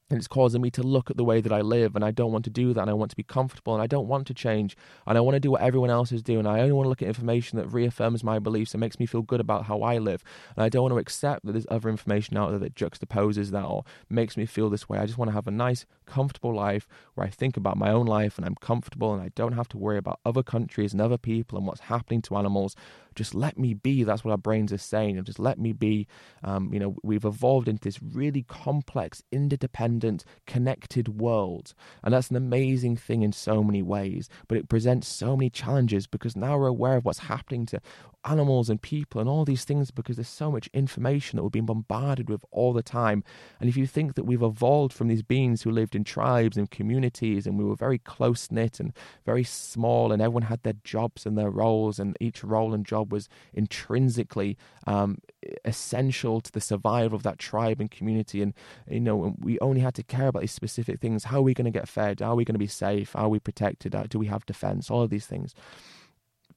[0.10, 2.32] and it's causing me to look at the way that I live, and I don't
[2.32, 2.82] want to do that.
[2.82, 5.36] And I want to be comfortable, and I don't want to change, and I want
[5.36, 6.48] to do what everyone else is doing.
[6.48, 9.22] I only want to look at information that reaffirms my beliefs and makes me feel
[9.22, 10.24] good about how I live.
[10.56, 13.66] And I don't want to accept that there's other information out there that juxtaposes that
[13.66, 14.98] or makes me feel this way.
[14.98, 18.06] I just want to have a nice, comfortable life where I think about my own
[18.06, 21.18] life and I'm comfortable, and I don't have to worry about other countries and other
[21.18, 22.76] people and what's happening to animals
[23.18, 24.04] just let me be.
[24.04, 25.22] That's what our brains are saying.
[25.26, 26.08] Just let me be.
[26.44, 31.74] Um, you know, we've evolved into this really complex, interdependent, connected world.
[32.04, 34.30] And that's an amazing thing in so many ways.
[34.48, 37.82] But it presents so many challenges because now we're aware of what's happening to
[38.24, 41.66] animals and people and all these things because there's so much information that we're being
[41.66, 43.24] bombarded with all the time.
[43.60, 46.72] And if you think that we've evolved from these beings who lived in tribes and
[46.72, 48.94] communities and we were very close knit and
[49.26, 53.12] very small and everyone had their jobs and their roles and each role and job
[53.12, 55.18] was intrinsically um,
[55.66, 58.42] essential to the survival of that tribe and community.
[58.42, 58.54] And
[58.90, 61.26] you know we only had to care about these specific things.
[61.26, 62.22] How are we going to get fed?
[62.22, 63.16] Are we going to be safe?
[63.16, 63.96] Are we protected?
[64.10, 64.90] Do we have defense?
[64.90, 65.54] All of these things.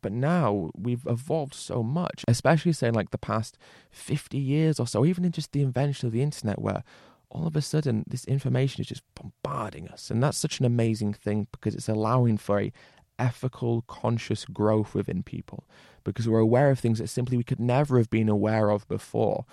[0.03, 3.59] But now we've evolved so much, especially saying like the past
[3.91, 6.83] 50 years or so, even in just the invention of the internet, where
[7.31, 10.11] all of a sudden this information is just bombarding us.
[10.11, 12.73] And that's such an amazing thing because it's allowing for a
[13.19, 15.65] ethical, conscious growth within people
[16.05, 19.45] because we're aware of things that simply we could never have been aware of before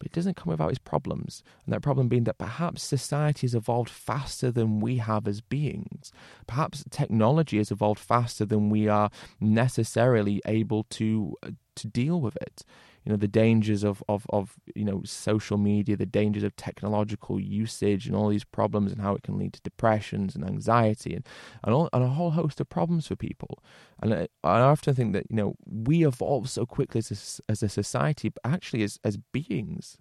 [0.00, 1.42] but it doesn't come without its problems.
[1.64, 6.10] And that problem being that perhaps society has evolved faster than we have as beings.
[6.46, 9.10] Perhaps technology has evolved faster than we are
[9.40, 12.64] necessarily able to uh, to deal with it.
[13.04, 17.40] You know the dangers of, of, of you know social media, the dangers of technological
[17.40, 21.26] usage, and all these problems, and how it can lead to depressions and anxiety, and
[21.64, 23.62] and, all, and a whole host of problems for people.
[24.02, 27.62] And I, I often think that you know we evolve so quickly as a, as
[27.62, 29.98] a society, but actually as as beings.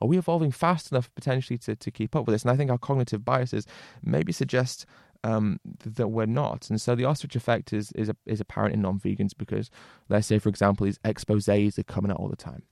[0.00, 2.42] Are we evolving fast enough potentially to, to keep up with this?
[2.42, 3.64] And I think our cognitive biases
[4.02, 4.86] maybe suggest
[5.24, 6.68] um, that we're not.
[6.70, 9.70] And so the ostrich effect is is, a, is apparent in non-vegans because,
[10.08, 12.62] let's say, for example, these exposés are coming out all the time.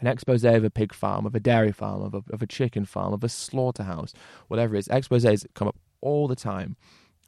[0.00, 2.84] An expose of a pig farm, of a dairy farm, of a, of a chicken
[2.84, 4.14] farm, of a slaughterhouse,
[4.48, 6.76] whatever it is, exposés come up all the time.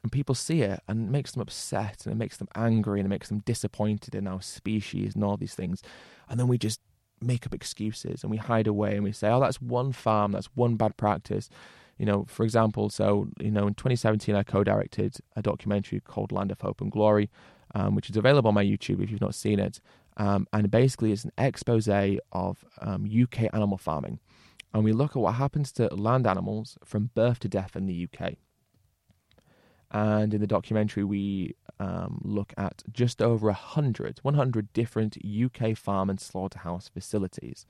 [0.01, 3.05] And people see it and it makes them upset and it makes them angry and
[3.05, 5.81] it makes them disappointed in our species and all these things.
[6.27, 6.81] And then we just
[7.21, 10.49] make up excuses and we hide away and we say, oh, that's one farm, that's
[10.55, 11.49] one bad practice
[11.97, 16.51] you know, for example, so you know, in 2017, I co-directed a documentary called Land
[16.51, 17.29] of Hope and Glory,
[17.75, 19.79] um, which is available on my YouTube if you've not seen it.
[20.17, 24.19] Um, and basically, it's an expose of um, UK animal farming,
[24.73, 28.07] and we look at what happens to land animals from birth to death in the
[28.07, 28.35] UK.
[29.91, 36.09] And in the documentary, we um, look at just over 100, 100 different UK farm
[36.09, 37.67] and slaughterhouse facilities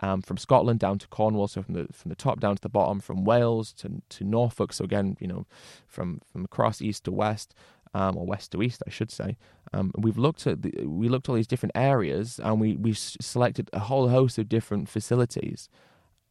[0.00, 2.68] um, from Scotland down to Cornwall, so from the from the top down to the
[2.68, 4.72] bottom, from Wales to to Norfolk.
[4.72, 5.46] So again, you know,
[5.86, 7.54] from from across east to west,
[7.94, 9.36] um, or west to east, I should say.
[9.72, 12.92] Um, we've looked at the, we looked at all these different areas, and we we
[12.94, 15.68] selected a whole host of different facilities,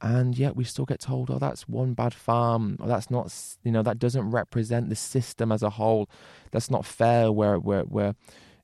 [0.02, 3.72] and yet we still get told, oh, that's one bad farm, or that's not, you
[3.72, 6.10] know, that doesn't represent the system as a whole.
[6.52, 7.32] That's not fair.
[7.32, 8.16] Where where where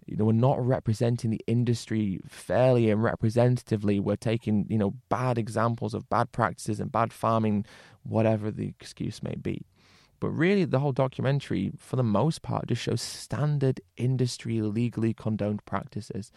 [0.06, 4.00] you know, we're not representing the industry fairly and representatively.
[4.00, 7.66] We're taking, you know, bad examples of bad practices and bad farming,
[8.04, 9.66] whatever the excuse may be.
[10.20, 15.66] But really, the whole documentary, for the most part, just shows standard industry legally condoned
[15.66, 16.32] practices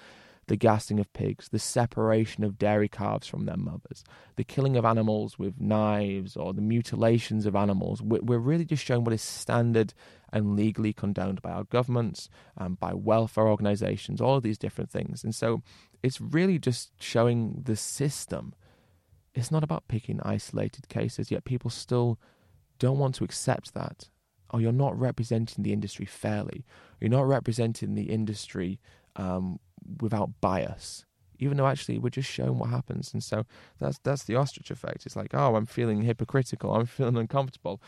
[0.49, 4.03] the gassing of pigs, the separation of dairy calves from their mothers,
[4.36, 8.03] the killing of animals with knives, or the mutilations of animals.
[8.03, 9.94] We're really just showing what is standard
[10.32, 15.24] and legally condoned by our governments, and by welfare organizations, all of these different things.
[15.24, 15.62] And so
[16.03, 18.55] it's really just showing the system.
[19.34, 22.18] It's not about picking isolated cases, yet people still
[22.78, 24.09] don't want to accept that.
[24.51, 26.64] Oh, you're not representing the industry fairly.
[27.01, 28.80] You're not representing the industry
[29.16, 29.61] um,
[30.01, 31.05] without bias,
[31.39, 33.12] even though actually we're just showing what happens.
[33.12, 33.45] And so
[33.79, 35.07] that's that's the ostrich effect.
[35.07, 36.74] It's like, oh, I'm feeling hypocritical.
[36.74, 37.81] I'm feeling uncomfortable.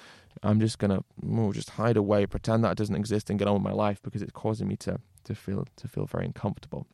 [0.42, 3.54] I'm just gonna oh, just hide away, pretend that it doesn't exist, and get on
[3.54, 6.86] with my life because it's causing me to to feel to feel very uncomfortable.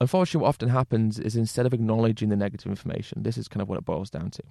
[0.00, 3.68] Unfortunately, what often happens is instead of acknowledging the negative information, this is kind of
[3.68, 4.42] what it boils down to.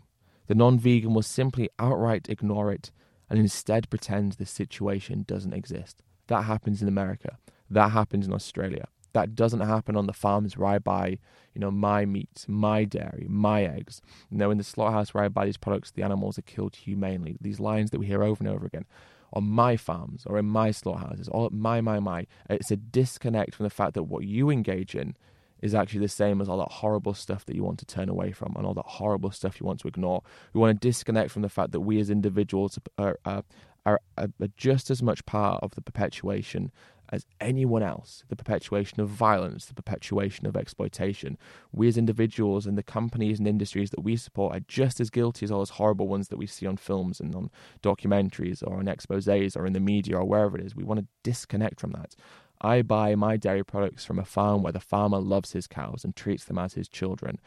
[0.47, 2.91] The non vegan will simply outright ignore it
[3.29, 6.03] and instead pretend the situation doesn't exist.
[6.27, 7.37] That happens in America.
[7.71, 8.87] That happens in Australia.
[9.13, 11.17] That doesn't happen on the farms where I buy,
[11.53, 14.01] you know, my meat, my dairy, my eggs.
[14.29, 17.37] You know, in the slaughterhouse where I buy these products, the animals are killed humanely.
[17.41, 18.85] These lines that we hear over and over again
[19.33, 22.27] on my farms or in my slaughterhouses, all my, my, my.
[22.49, 25.15] It's a disconnect from the fact that what you engage in
[25.61, 28.31] is actually the same as all that horrible stuff that you want to turn away
[28.31, 30.23] from and all that horrible stuff you want to ignore.
[30.53, 33.43] We want to disconnect from the fact that we as individuals are, are,
[33.85, 36.71] are, are just as much part of the perpetuation
[37.11, 41.37] as anyone else the perpetuation of violence, the perpetuation of exploitation.
[41.71, 45.45] We as individuals and the companies and industries that we support are just as guilty
[45.45, 47.49] as all those horrible ones that we see on films and on
[47.83, 50.75] documentaries or on exposes or in the media or wherever it is.
[50.75, 52.15] We want to disconnect from that.
[52.61, 56.15] I buy my dairy products from a farm where the farmer loves his cows and
[56.15, 57.39] treats them as his children.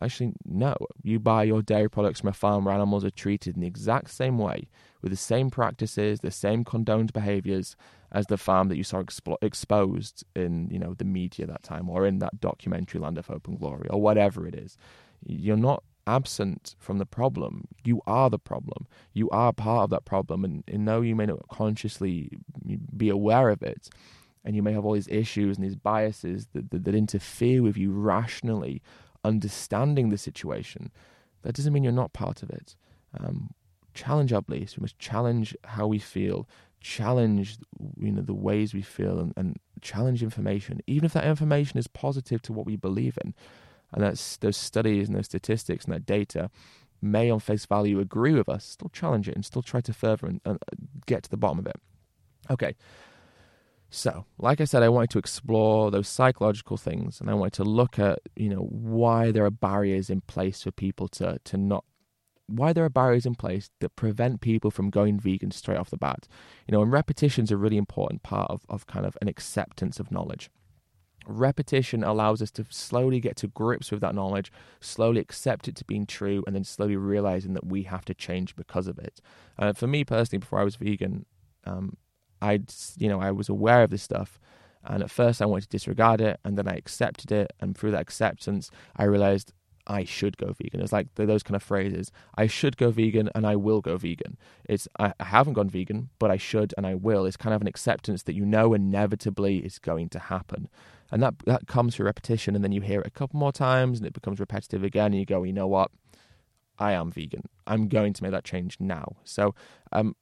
[0.00, 0.76] Actually, no.
[1.02, 4.10] You buy your dairy products from a farm where animals are treated in the exact
[4.10, 4.68] same way,
[5.02, 7.76] with the same practices, the same condoned behaviours
[8.10, 11.88] as the farm that you saw expo- exposed in, you know, the media that time,
[11.88, 14.76] or in that documentary Land of Hope and Glory, or whatever it is.
[15.24, 17.68] You're not absent from the problem.
[17.84, 18.86] You are the problem.
[19.12, 22.30] You are part of that problem, and, and though you may not consciously
[22.96, 23.90] be aware of it,
[24.44, 27.76] and you may have all these issues and these biases that, that, that interfere with
[27.76, 28.80] you rationally
[29.24, 30.90] understanding the situation,
[31.42, 32.74] that doesn't mean you're not part of it.
[33.18, 33.50] Um,
[33.98, 34.76] challenge our beliefs.
[34.76, 36.48] We must challenge how we feel,
[36.80, 37.58] challenge
[37.98, 41.86] you know the ways we feel, and, and challenge information, even if that information is
[41.86, 43.34] positive to what we believe in.
[43.92, 46.50] And that's those studies and those statistics and that data
[47.00, 48.64] may, on face value, agree with us.
[48.64, 50.58] Still challenge it and still try to further and, and
[51.06, 51.76] get to the bottom of it.
[52.50, 52.74] Okay,
[53.90, 57.64] so, like I said, I wanted to explore those psychological things and I wanted to
[57.64, 61.84] look at, you know, why there are barriers in place for people to, to not,
[62.48, 65.96] why there are barriers in place that prevent people from going vegan straight off the
[65.96, 66.26] bat.
[66.66, 70.10] You know, and repetition's a really important part of, of kind of an acceptance of
[70.10, 70.50] knowledge.
[71.28, 75.84] repetition allows us to slowly get to grips with that knowledge, slowly accept it to
[75.84, 79.20] being true, and then slowly realizing that we have to change because of it.
[79.58, 81.26] Uh, for me personally, before I was vegan,
[81.64, 81.96] um,
[82.40, 82.60] I
[82.96, 84.40] you know I was aware of this stuff,
[84.84, 87.90] and at first I wanted to disregard it, and then I accepted it, and through
[87.92, 89.52] that acceptance, I realized
[89.88, 90.80] I should go vegan.
[90.80, 92.12] It's like those kind of phrases.
[92.36, 94.36] I should go vegan and I will go vegan.
[94.68, 97.24] It's I haven't gone vegan, but I should and I will.
[97.24, 100.68] It's kind of an acceptance that you know inevitably is going to happen.
[101.10, 103.98] And that that comes through repetition and then you hear it a couple more times
[103.98, 105.90] and it becomes repetitive again and you go, you know what?
[106.78, 107.48] I am vegan.
[107.66, 109.16] I'm going to make that change now.
[109.24, 109.54] So
[109.90, 110.14] um,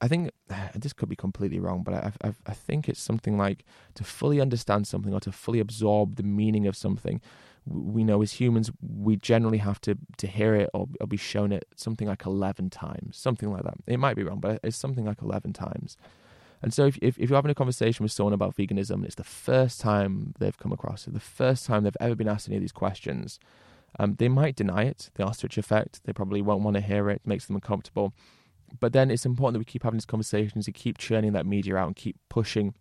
[0.00, 0.30] I think
[0.74, 3.64] this could be completely wrong, but I, I, I think it's something like
[3.94, 7.20] to fully understand something or to fully absorb the meaning of something.
[7.66, 11.52] We know as humans, we generally have to, to hear it or, or be shown
[11.52, 13.74] it something like 11 times, something like that.
[13.86, 15.96] It might be wrong, but it's something like 11 times.
[16.62, 19.16] And so, if, if, if, you're having a conversation with someone about veganism, and it's
[19.16, 22.56] the first time they've come across it, the first time they've ever been asked any
[22.56, 23.38] of these questions,
[23.98, 26.00] um, they might deny it, the ostrich effect.
[26.04, 28.14] They probably won't want to hear it, it makes them uncomfortable.
[28.80, 31.76] But then it's important that we keep having these conversations and keep churning that media
[31.76, 32.74] out and keep pushing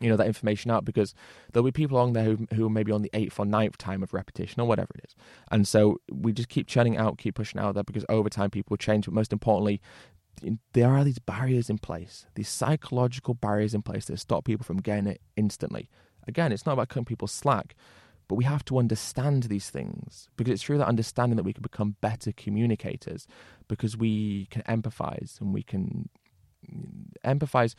[0.00, 1.14] you know that information out because
[1.52, 4.02] there'll be people along there who who are maybe on the eighth or ninth time
[4.02, 5.16] of repetition or whatever it is,
[5.50, 8.76] and so we just keep churning out, keep pushing out there because over time people
[8.76, 9.06] change.
[9.06, 9.80] But most importantly,
[10.72, 14.78] there are these barriers in place, these psychological barriers in place that stop people from
[14.78, 15.88] getting it instantly.
[16.26, 17.74] Again, it's not about cutting people slack,
[18.28, 21.62] but we have to understand these things because it's through that understanding that we can
[21.62, 23.26] become better communicators
[23.68, 26.10] because we can empathize and we can
[26.70, 27.74] mm, empathize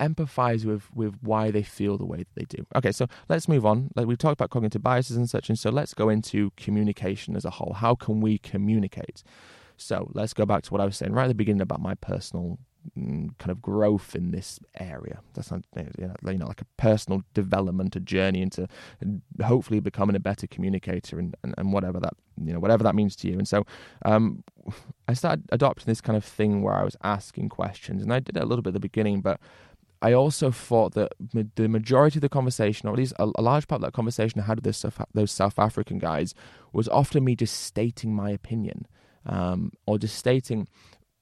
[0.00, 2.64] empathize with with why they feel the way that they do.
[2.76, 3.90] Okay, so let's move on.
[3.94, 7.44] Like we've talked about cognitive biases and such, and so let's go into communication as
[7.44, 7.74] a whole.
[7.74, 9.22] How can we communicate?
[9.76, 11.94] So let's go back to what I was saying right at the beginning about my
[11.94, 12.58] personal
[12.96, 15.20] Mm, kind of growth in this area.
[15.34, 18.68] That's not, you know, like a personal development, a journey into
[19.42, 23.16] hopefully becoming a better communicator and, and, and whatever that you know whatever that means
[23.16, 23.34] to you.
[23.34, 23.66] And so
[24.04, 24.44] um,
[25.08, 28.36] I started adopting this kind of thing where I was asking questions, and I did
[28.36, 29.40] a little bit at the beginning, but
[30.00, 31.12] I also thought that
[31.56, 34.40] the majority of the conversation, or at least a, a large part of that conversation
[34.40, 36.34] I had with those South, those South African guys,
[36.72, 38.86] was often me just stating my opinion.
[39.26, 40.68] Um, or just stating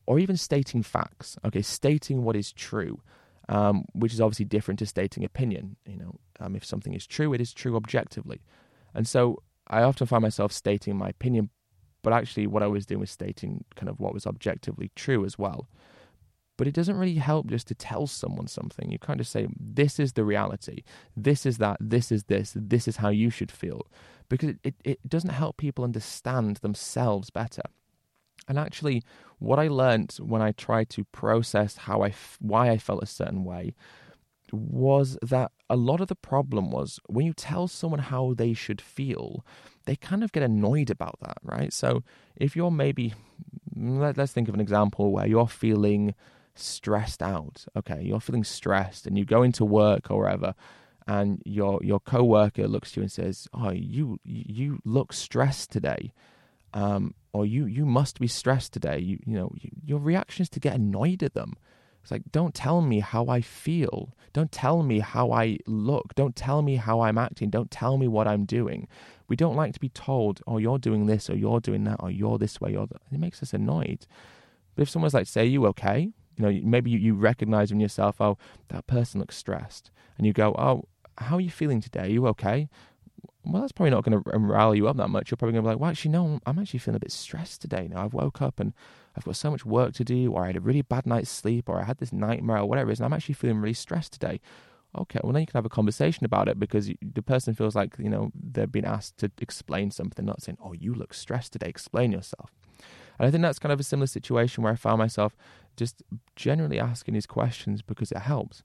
[0.07, 1.37] or even stating facts.
[1.45, 3.01] Okay, stating what is true,
[3.49, 5.77] um, which is obviously different to stating opinion.
[5.87, 8.43] You know, um, if something is true, it is true objectively,
[8.95, 11.51] and so I often find myself stating my opinion,
[12.03, 15.39] but actually what I was doing was stating kind of what was objectively true as
[15.39, 15.69] well.
[16.57, 18.91] But it doesn't really help just to tell someone something.
[18.91, 20.83] You kind of say, this is the reality,
[21.17, 23.87] this is that, this is this, this is how you should feel.
[24.29, 27.63] Because it, it, it doesn't help people understand themselves better.
[28.49, 29.03] And actually,
[29.39, 33.07] what I learned when I tried to process how I f- why I felt a
[33.07, 33.75] certain way
[34.53, 38.81] was that a lot of the problem was when you tell someone how they should
[38.81, 39.45] feel,
[39.87, 41.73] they kind of get annoyed about that, right?
[41.73, 42.05] So
[42.37, 43.15] if you're maybe,
[43.75, 46.15] let, us think of an example where you're feeling
[46.59, 47.65] stressed out.
[47.77, 50.55] Okay, you're feeling stressed, and you go into work or wherever,
[51.07, 56.13] and your your coworker looks at you and says, "Oh, you you look stressed today."
[56.75, 58.99] Um, or you you must be stressed today.
[58.99, 61.55] You you know you, your reaction is to get annoyed at them.
[62.03, 64.15] It's like don't tell me how I feel.
[64.33, 66.15] Don't tell me how I look.
[66.15, 67.51] Don't tell me how I'm acting.
[67.51, 68.89] Don't tell me what I'm doing.
[69.29, 72.11] We don't like to be told, "Oh, you're doing this, or you're doing that, or
[72.11, 73.03] you're this way." Or that.
[73.11, 74.07] it makes us annoyed.
[74.75, 78.21] But if someone's like, "Say, you okay?" You know, maybe you, you recognize in yourself,
[78.21, 80.85] "Oh, that person looks stressed," and you go, "Oh,
[81.19, 82.03] how are you feeling today?
[82.03, 82.69] Are you okay?"
[83.47, 85.31] well, that's probably not going to rally you up that much.
[85.31, 87.61] You're probably going to be like, well, actually, no, I'm actually feeling a bit stressed
[87.61, 87.89] today.
[87.89, 88.73] Now I've woke up and
[89.17, 91.69] I've got so much work to do, or I had a really bad night's sleep,
[91.69, 94.13] or I had this nightmare, or whatever it is, and I'm actually feeling really stressed
[94.13, 94.41] today.
[94.99, 97.95] Okay, well, then you can have a conversation about it because the person feels like,
[97.99, 101.69] you know, they've been asked to explain something, not saying, oh, you look stressed today,
[101.69, 102.51] explain yourself.
[103.19, 105.37] And I think that's kind of a similar situation where I found myself
[105.77, 106.03] just
[106.35, 108.63] generally asking these questions because it helps.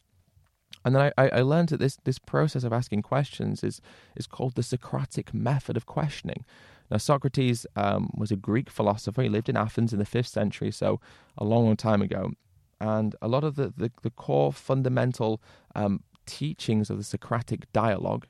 [0.84, 3.82] And then I, I learned that this, this process of asking questions is,
[4.16, 6.44] is called the Socratic method of questioning.
[6.90, 9.22] Now, Socrates um, was a Greek philosopher.
[9.22, 11.00] He lived in Athens in the fifth century, so
[11.38, 12.32] a long, long time ago.
[12.80, 15.42] And a lot of the, the, the core fundamental
[15.76, 18.26] um, teachings of the Socratic dialogue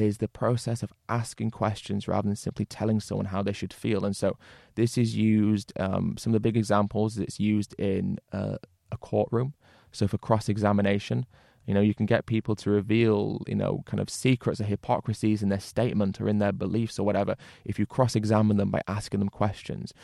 [0.00, 4.04] is the process of asking questions rather than simply telling someone how they should feel.
[4.04, 4.36] And so
[4.74, 8.56] this is used, um, some of the big examples, it's used in uh,
[8.90, 9.54] a courtroom.
[9.90, 11.26] So for cross examination,
[11.66, 15.42] you know, you can get people to reveal, you know, kind of secrets or hypocrisies
[15.42, 18.82] in their statement or in their beliefs or whatever if you cross examine them by
[18.88, 19.94] asking them questions.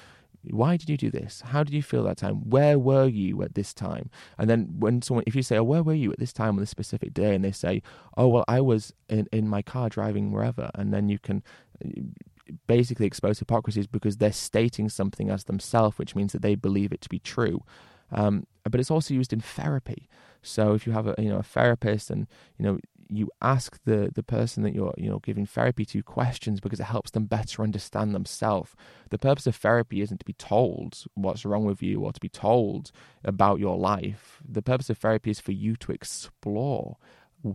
[0.51, 1.43] Why did you do this?
[1.47, 2.49] How did you feel that time?
[2.49, 4.11] Where were you at this time?
[4.39, 6.61] And then when someone, if you say, "Oh, where were you at this time on
[6.61, 7.83] this specific day?" and they say,
[8.17, 11.43] "Oh, well, I was in in my car driving wherever," and then you can
[12.67, 17.01] basically expose hypocrisies because they're stating something as themselves, which means that they believe it
[17.03, 17.63] to be true.
[18.11, 20.09] Um, but it's also used in therapy.
[20.43, 22.27] So if you have a you know a therapist and
[22.59, 22.79] you know
[23.09, 26.85] you ask the the person that you're you know giving therapy to questions because it
[26.85, 28.75] helps them better understand themselves.
[29.11, 32.29] The purpose of therapy isn't to be told what's wrong with you or to be
[32.29, 32.91] told
[33.25, 34.41] about your life.
[34.47, 36.97] The purpose of therapy is for you to explore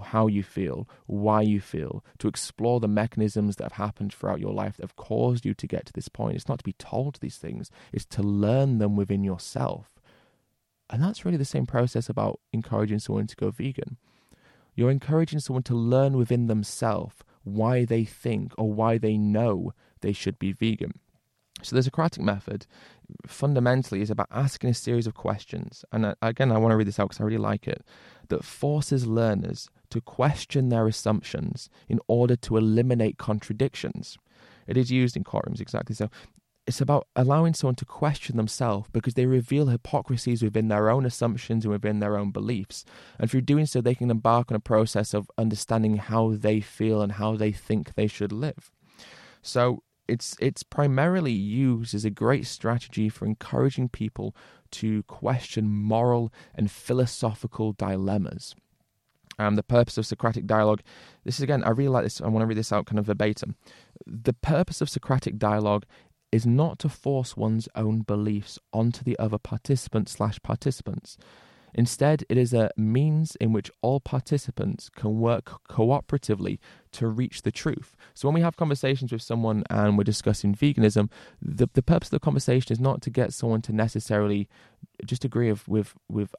[0.01, 4.53] how you feel, why you feel, to explore the mechanisms that have happened throughout your
[4.53, 6.35] life that have caused you to get to this point.
[6.35, 9.99] It's not to be told these things, it's to learn them within yourself.
[10.89, 13.97] And that's really the same process about encouraging someone to go vegan.
[14.75, 20.13] You're encouraging someone to learn within themselves why they think or why they know they
[20.13, 20.99] should be vegan.
[21.61, 22.65] So the Socratic method
[23.25, 25.85] fundamentally is about asking a series of questions.
[25.91, 27.83] And uh, again, I want to read this out because I really like it.
[28.29, 34.17] That forces learners to question their assumptions in order to eliminate contradictions.
[34.67, 36.09] It is used in courtrooms exactly so.
[36.65, 41.65] It's about allowing someone to question themselves because they reveal hypocrisies within their own assumptions
[41.65, 42.85] and within their own beliefs.
[43.19, 47.01] And through doing so, they can embark on a process of understanding how they feel
[47.01, 48.71] and how they think they should live.
[49.41, 54.35] So it's it's primarily used as a great strategy for encouraging people
[54.71, 58.55] to question moral and philosophical dilemmas.
[59.39, 60.81] Um, the purpose of Socratic dialogue.
[61.23, 62.21] This is again, I really like this.
[62.21, 63.55] I want to read this out kind of verbatim.
[64.05, 65.85] The purpose of Socratic dialogue
[66.33, 71.15] is not to force one's own beliefs onto the other participant slash participants.
[71.75, 76.57] Instead, it is a means in which all participants can work cooperatively
[76.91, 77.95] to reach the truth.
[78.15, 82.11] So, when we have conversations with someone and we're discussing veganism, the, the purpose of
[82.11, 84.49] the conversation is not to get someone to necessarily
[85.05, 86.35] just agree with, with, with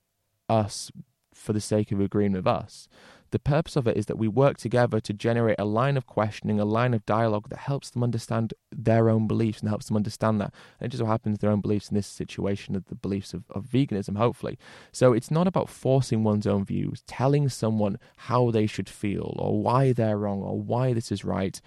[0.49, 0.90] us
[1.32, 2.88] for the sake of agreeing with us.
[3.35, 6.61] The purpose of it is that we work together to generate a line of questioning,
[6.61, 10.41] a line of dialogue that helps them understand their own beliefs and helps them understand
[10.41, 10.55] that.
[10.78, 13.43] And it just so happens their own beliefs in this situation are the beliefs of,
[13.51, 14.57] of veganism, hopefully.
[14.93, 19.61] So it's not about forcing one's own views, telling someone how they should feel or
[19.61, 21.61] why they're wrong or why this is right.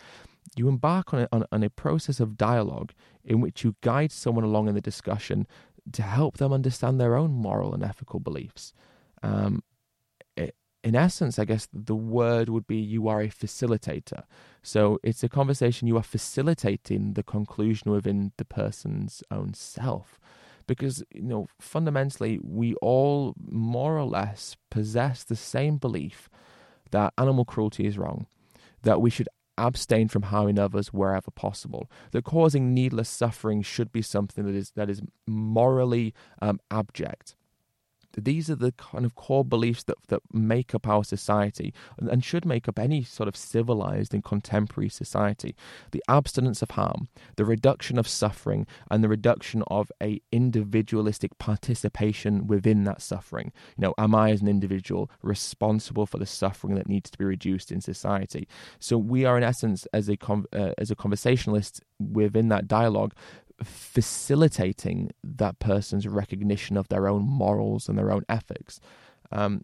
[0.56, 2.94] You embark on a, on, on a process of dialogue
[3.26, 5.46] in which you guide someone along in the discussion
[5.92, 8.72] to help them understand their own moral and ethical beliefs.
[9.22, 9.64] Um,
[10.88, 14.24] in essence, I guess the word would be you are a facilitator.
[14.64, 20.18] So it's a conversation you are facilitating the conclusion within the person's own self.
[20.66, 26.30] Because, you know, fundamentally, we all more or less possess the same belief
[26.92, 28.26] that animal cruelty is wrong,
[28.84, 29.28] that we should
[29.58, 34.72] abstain from harming others wherever possible, that causing needless suffering should be something that is,
[34.78, 37.36] that is morally um, abject
[38.18, 42.26] these are the kind of core beliefs that, that make up our society and, and
[42.26, 45.56] should make up any sort of civilized and contemporary society.
[45.92, 52.48] The abstinence of harm, the reduction of suffering, and the reduction of a individualistic participation
[52.48, 53.52] within that suffering.
[53.78, 57.26] You know, am I as an individual responsible for the suffering that needs to be
[57.26, 58.48] reduced in society?
[58.80, 60.18] So we are, in essence, as a
[60.54, 63.14] uh, as a conversationalist within that dialogue,
[63.64, 68.80] facilitating that person's recognition of their own morals and their own ethics.
[69.32, 69.64] Um,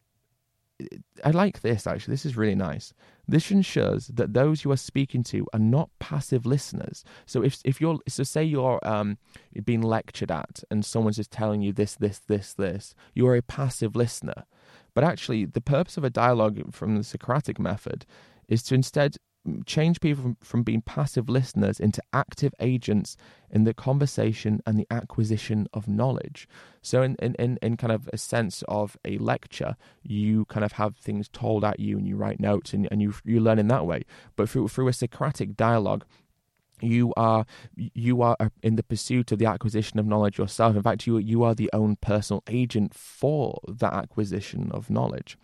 [1.23, 2.13] I like this actually.
[2.13, 2.93] This is really nice.
[3.27, 7.03] This ensures that those you are speaking to are not passive listeners.
[7.25, 9.17] So if if you're so say you're um
[9.63, 13.41] being lectured at and someone's just telling you this this this this, you are a
[13.41, 14.45] passive listener.
[14.93, 18.05] But actually, the purpose of a dialogue from the Socratic method
[18.47, 19.17] is to instead
[19.65, 23.17] change people from, from being passive listeners into active agents
[23.49, 26.47] in the conversation and the acquisition of knowledge.
[26.81, 30.95] So, in, in, in kind of a sense of a lecture, you kind of have
[30.95, 33.85] things told at you and you write notes and, and you, you learn in that
[33.85, 34.03] way.
[34.35, 36.05] But through, through a Socratic dialogue,
[36.81, 40.75] you are you are uh, in the pursuit of the acquisition of knowledge yourself.
[40.75, 45.37] In fact, you you are the own personal agent for that acquisition of knowledge.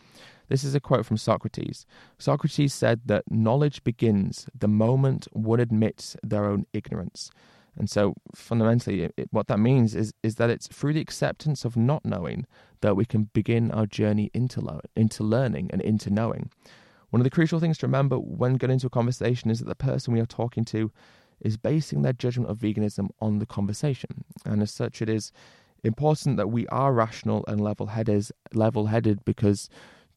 [0.50, 1.86] This is a quote from Socrates.
[2.18, 7.32] Socrates said that knowledge begins the moment one admits their own ignorance.
[7.78, 11.78] And so, fundamentally, it, what that means is, is that it's through the acceptance of
[11.78, 12.46] not knowing
[12.82, 16.50] that we can begin our journey into, lo- into learning and into knowing.
[17.12, 19.76] One of the crucial things to remember when getting into a conversation is that the
[19.76, 20.92] person we are talking to
[21.40, 24.26] is basing their judgment of veganism on the conversation.
[24.46, 25.32] And as such, it is
[25.84, 29.70] important that we are rational and level-headed, level-headed because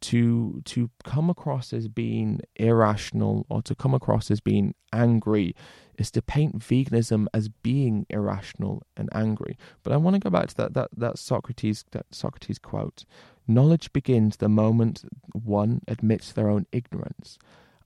[0.03, 5.55] to to come across as being irrational or to come across as being angry
[5.99, 9.57] is to paint veganism as being irrational and angry.
[9.83, 13.05] But I want to go back to that that, that Socrates that Socrates quote.
[13.49, 17.39] Knowledge begins the moment one admits their own ignorance.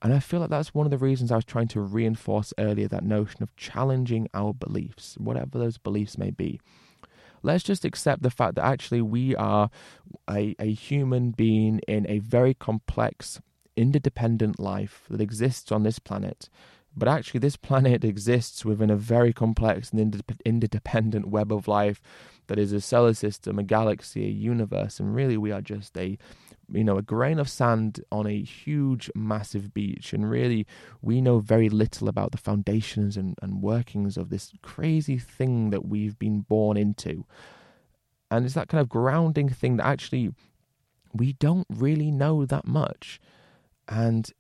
[0.03, 2.89] And I feel like that's one of the reasons I was trying to reinforce earlier
[2.89, 6.61] that notion of challenging our beliefs, whatever those beliefs may be.
[7.47, 9.71] Let's just accept the fact that actually we are
[10.29, 13.41] a, a human being in a very complex,
[13.77, 16.49] interdependent life that exists on this planet.
[16.97, 22.03] But actually, this planet exists within a very complex and interdependent web of life
[22.49, 26.19] that is a solar system, a galaxy, a universe, and really we are just a
[26.73, 30.13] you know, a grain of sand on a huge, massive beach.
[30.13, 30.67] And really,
[31.01, 35.87] we know very little about the foundations and, and workings of this crazy thing that
[35.87, 37.25] we've been born into.
[38.31, 40.33] And it's that kind of grounding thing that actually
[41.15, 43.21] we don't really know that much.
[43.89, 44.31] And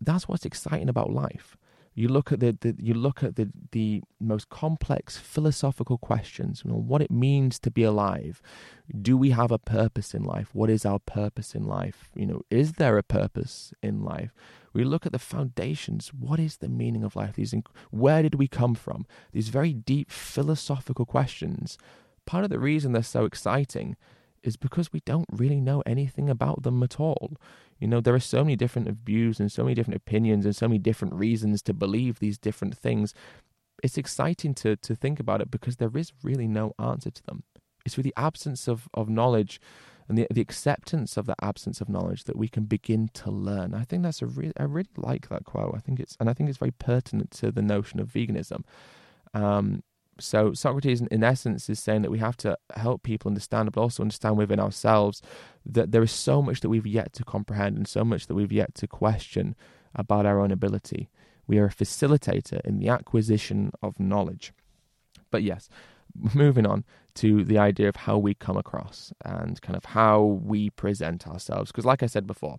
[0.00, 1.56] that's what's exciting about life.
[1.94, 6.62] You look at the, the you look at the the most complex philosophical questions.
[6.64, 8.40] You know what it means to be alive.
[9.00, 10.48] Do we have a purpose in life?
[10.54, 12.10] What is our purpose in life?
[12.14, 14.32] You know, is there a purpose in life?
[14.72, 16.12] We look at the foundations.
[16.14, 17.34] What is the meaning of life?
[17.34, 17.54] These
[17.90, 19.06] where did we come from?
[19.32, 21.76] These very deep philosophical questions.
[22.24, 23.96] Part of the reason they're so exciting
[24.42, 27.36] is because we don't really know anything about them at all.
[27.82, 30.68] You know, there are so many different views and so many different opinions and so
[30.68, 33.12] many different reasons to believe these different things.
[33.82, 37.42] It's exciting to to think about it because there is really no answer to them.
[37.84, 39.60] It's with the absence of, of knowledge
[40.08, 43.74] and the, the acceptance of the absence of knowledge that we can begin to learn.
[43.74, 45.74] I think that's a really I really like that quote.
[45.74, 48.62] I think it's and I think it's very pertinent to the notion of veganism.
[49.34, 49.82] Um,
[50.18, 54.02] so Socrates, in essence, is saying that we have to help people understand, but also
[54.02, 55.22] understand within ourselves
[55.64, 58.52] that there is so much that we've yet to comprehend and so much that we've
[58.52, 59.54] yet to question
[59.94, 61.08] about our own ability.
[61.46, 64.52] We are a facilitator in the acquisition of knowledge.
[65.30, 65.68] But yes,
[66.34, 66.84] moving on
[67.14, 71.70] to the idea of how we come across and kind of how we present ourselves.
[71.70, 72.58] Because, like I said before,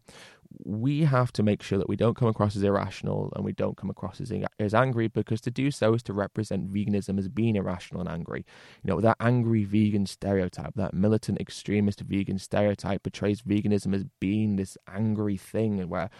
[0.63, 3.77] we have to make sure that we don't come across as irrational and we don't
[3.77, 7.55] come across as, as angry because to do so is to represent veganism as being
[7.55, 8.45] irrational and angry.
[8.83, 14.55] You know, that angry vegan stereotype, that militant extremist vegan stereotype portrays veganism as being
[14.55, 16.11] this angry thing where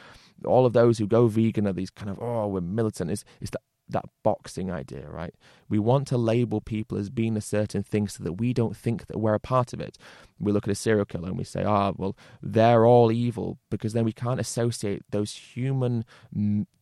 [0.46, 3.12] all of those who go vegan are these kind of, oh, we're militant.
[3.12, 3.60] Is is the
[3.90, 5.34] that boxing idea, right?
[5.70, 9.08] We want to label people as being a certain thing so that we don't think
[9.08, 9.98] that we're a part of it.
[10.40, 13.60] We look at a serial killer and we say, ah, oh, well, they're all evil,
[13.70, 16.06] because then we can't associate those human,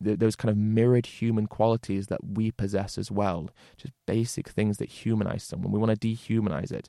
[0.00, 3.50] those kind of mirrored human qualities that we possess as well.
[3.76, 5.72] Just basic things that humanize someone.
[5.72, 6.88] We want to dehumanize it.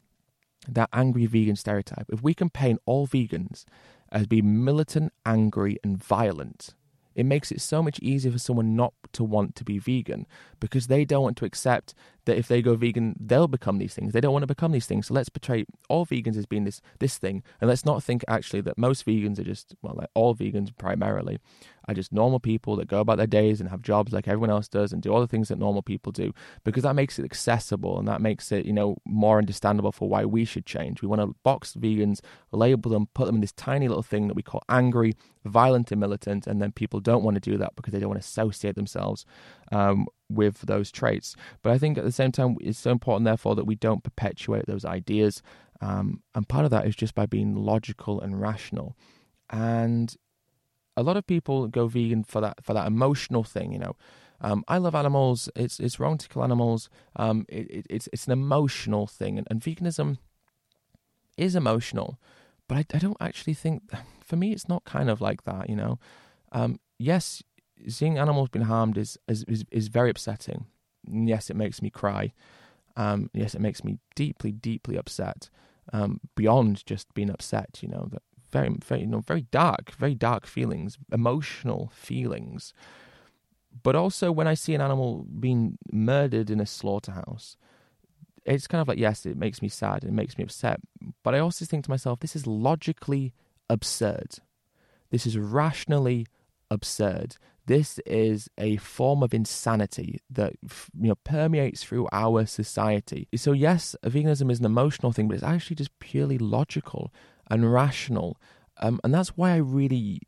[0.67, 2.05] That angry vegan stereotype.
[2.09, 3.65] If we can paint all vegans
[4.11, 6.75] as being militant, angry, and violent,
[7.15, 10.25] it makes it so much easier for someone not to want to be vegan
[10.63, 11.93] because they don't want to accept
[12.23, 14.13] that if they go vegan, they'll become these things.
[14.13, 15.07] They don't want to become these things.
[15.07, 18.61] So let's portray all vegans as being this this thing, and let's not think actually
[18.61, 21.37] that most vegans are just well, like all vegans primarily
[21.89, 24.69] are just normal people that go about their days and have jobs like everyone else
[24.69, 26.33] does and do all the things that normal people do
[26.63, 30.23] because that makes it accessible and that makes it, you know, more understandable for why
[30.23, 31.01] we should change.
[31.01, 32.21] We want to box vegans,
[32.53, 35.99] label them, put them in this tiny little thing that we call angry, violent, and
[35.99, 38.75] militant, and then people don't want to do that because they don't want to associate
[38.75, 39.25] themselves
[39.73, 41.35] um, with those traits.
[41.61, 44.65] But I think at the same time, it's so important, therefore, that we don't perpetuate
[44.65, 45.41] those ideas.
[45.81, 48.95] Um, and part of that is just by being logical and rational.
[49.49, 50.15] And
[50.95, 53.73] a lot of people go vegan for that for that emotional thing.
[53.73, 53.95] You know,
[54.41, 55.49] um, I love animals.
[55.55, 56.89] It's it's wrong to kill animals.
[57.15, 60.17] Um, it, it, it's it's an emotional thing, and, and veganism
[61.37, 62.19] is emotional,
[62.67, 63.83] but I, I, don't actually think.
[64.23, 65.69] For me, it's not kind of like that.
[65.69, 65.99] You know,
[66.53, 67.43] um, yes,
[67.87, 70.65] seeing animals being harmed is is is, is very upsetting.
[71.09, 72.33] yes, it makes me cry.
[72.95, 75.49] Um, yes, it makes me deeply, deeply upset.
[75.91, 78.21] Um, beyond just being upset, you know that
[78.53, 82.73] very, very, you know, very dark, very dark feelings, emotional feelings.
[83.81, 87.57] But also, when I see an animal being murdered in a slaughterhouse,
[88.45, 90.79] it's kind of like, yes, it makes me sad, it makes me upset.
[91.23, 93.33] But I also think to myself, this is logically
[93.69, 94.35] absurd.
[95.09, 96.27] This is rationally
[96.69, 97.37] absurd.
[97.65, 100.53] This is a form of insanity that
[100.99, 103.27] you know permeates through our society.
[103.35, 107.13] So yes, veganism is an emotional thing, but it's actually just purely logical
[107.49, 108.37] and rational.
[108.81, 110.21] Um, and that's why I really,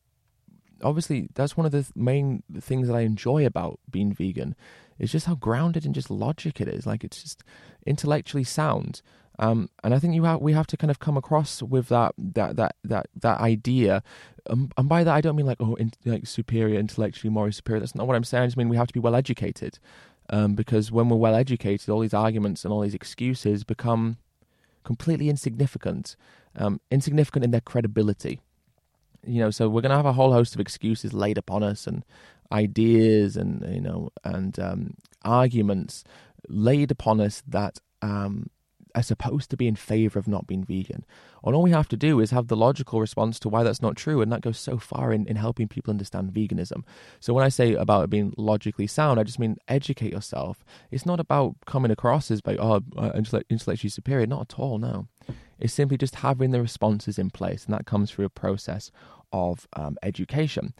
[0.82, 4.56] obviously, that's one of the main things that I enjoy about being vegan
[4.98, 6.86] is just how grounded and just logic it is.
[6.86, 7.44] Like it's just
[7.86, 9.02] intellectually sound.
[9.40, 12.14] Um, and I think you have we have to kind of come across with that
[12.18, 14.04] that that that that idea,
[14.50, 17.80] um, and by that I don't mean like oh in, like superior intellectually morally superior.
[17.82, 18.44] That's not what I'm saying.
[18.44, 19.80] I just mean we have to be well educated,
[20.30, 24.18] um, because when we're well educated, all these arguments and all these excuses become
[24.84, 26.16] completely insignificant,
[26.56, 28.40] um, insignificant in their credibility.
[29.28, 31.88] You know, so we're going to have a whole host of excuses laid upon us
[31.88, 32.06] and
[32.52, 36.04] ideas and you know and um, arguments
[36.48, 38.50] laid upon us that um,
[38.96, 41.06] are supposed to be in favor of not being vegan.
[41.44, 43.96] And all we have to do is have the logical response to why that's not
[43.96, 46.84] true, and that goes so far in, in helping people understand veganism.
[47.20, 50.64] So when I say about it being logically sound, I just mean educate yourself.
[50.90, 53.12] It's not about coming across as like, oh, uh,
[53.50, 54.26] intellectually superior.
[54.26, 55.08] Not at all, no.
[55.60, 58.92] It's simply just having the responses in place, and that comes through a process
[59.32, 60.74] of um, education.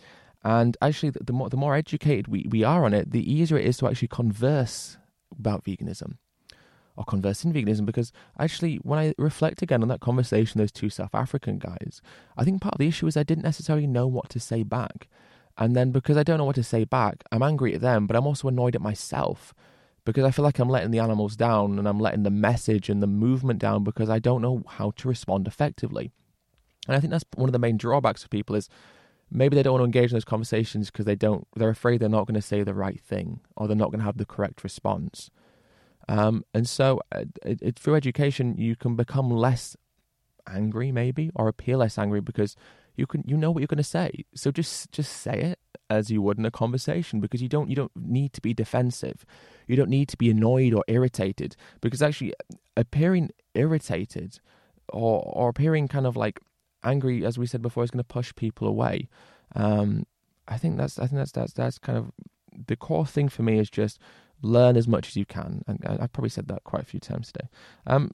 [0.44, 3.58] And actually, the, the more the more educated we, we are on it, the easier
[3.58, 4.98] it is to actually converse
[5.38, 6.18] about veganism
[6.98, 11.14] or conversing veganism because actually when I reflect again on that conversation those two South
[11.14, 12.02] African guys,
[12.38, 15.08] I think part of the issue is I didn't necessarily know what to say back.
[15.58, 18.16] And then because I don't know what to say back, I'm angry at them, but
[18.16, 19.54] I'm also annoyed at myself
[20.06, 23.02] because I feel like I'm letting the animals down and I'm letting the message and
[23.02, 26.12] the movement down because I don't know how to respond effectively.
[26.88, 28.70] And I think that's one of the main drawbacks for people is
[29.32, 32.10] maybe they don't want to engage in those conversations because they don't they're afraid they're
[32.10, 34.64] not going to say the right thing or they're not going to have the correct
[34.64, 35.32] response.
[36.08, 39.76] Um, and so, uh, it, it, through education, you can become less
[40.48, 42.56] angry, maybe, or appear less angry because
[42.96, 44.26] you can you know what you're going to say.
[44.36, 47.76] So just just say it as you would in a conversation because you don't you
[47.76, 49.26] don't need to be defensive.
[49.68, 52.34] You don't need to be annoyed or irritated because actually
[52.78, 54.40] appearing irritated
[54.90, 56.40] or or appearing kind of like
[56.84, 59.10] angry, as we said before, is going to push people away.
[59.56, 60.06] Um,
[60.48, 62.12] I think that's I think that's that's that's kind of
[62.68, 64.00] the core thing for me is just
[64.42, 65.64] learn as much as you can.
[65.68, 67.48] And I've probably said that quite a few times today.
[67.88, 68.12] Um,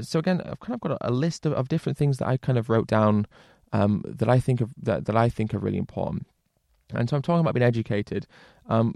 [0.00, 2.58] so again, I've kind of got a, list of, of different things that I kind
[2.58, 3.26] of wrote down
[3.72, 6.26] um, that I think of that, that I think are really important.
[6.94, 8.26] And so I'm talking about being educated,
[8.68, 8.94] um,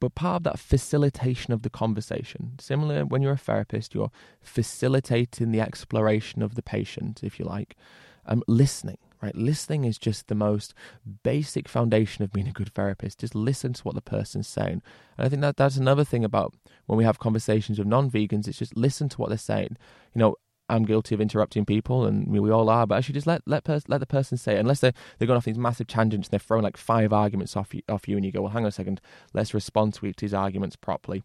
[0.00, 2.54] but part of that facilitation of the conversation.
[2.60, 7.76] Similar when you're a therapist, you're facilitating the exploration of the patient, if you like,
[8.26, 9.34] um, listening right?
[9.34, 10.74] Listening is just the most
[11.22, 13.20] basic foundation of being a good therapist.
[13.20, 14.82] Just listen to what the person's saying.
[15.16, 16.54] And I think that that's another thing about
[16.86, 19.76] when we have conversations with non-vegans, it's just listen to what they're saying.
[20.14, 20.36] You know,
[20.68, 22.86] I'm guilty of interrupting people, and we we all are.
[22.86, 24.58] But actually, just let let pers- let the person say it.
[24.58, 27.74] Unless they they're going off these massive tangents and they're throwing like five arguments off
[27.74, 29.00] you, off you, and you go, well, hang on a second,
[29.32, 31.22] let's respond to each of these arguments properly.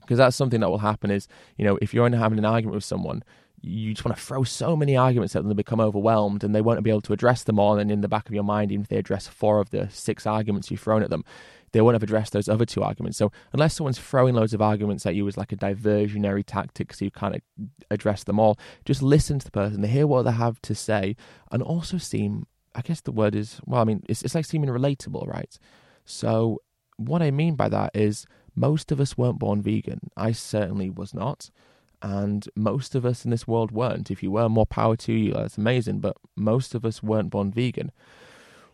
[0.00, 1.10] Because that's something that will happen.
[1.10, 3.22] Is you know, if you're having an argument with someone,
[3.62, 6.60] you just want to throw so many arguments at them they become overwhelmed and they
[6.60, 7.78] won't be able to address them all.
[7.78, 10.26] And in the back of your mind, even if they address four of the six
[10.26, 11.24] arguments you've thrown at them,
[11.70, 13.16] they won't have addressed those other two arguments.
[13.16, 17.04] So unless someone's throwing loads of arguments at you as like a diversionary tactic, so
[17.04, 17.40] you kind of
[17.90, 21.16] address them all, just listen to the person, hear what they have to say,
[21.50, 22.46] and also seem.
[22.74, 23.82] I guess the word is well.
[23.82, 25.58] I mean, it's it's like seeming relatable, right?
[26.06, 26.62] So
[26.96, 30.10] what I mean by that is most of us weren't born vegan.
[30.16, 31.50] I certainly was not
[32.02, 34.10] and most of us in this world weren't.
[34.10, 37.52] If you were, more power to you, that's amazing, but most of us weren't born
[37.52, 37.92] vegan.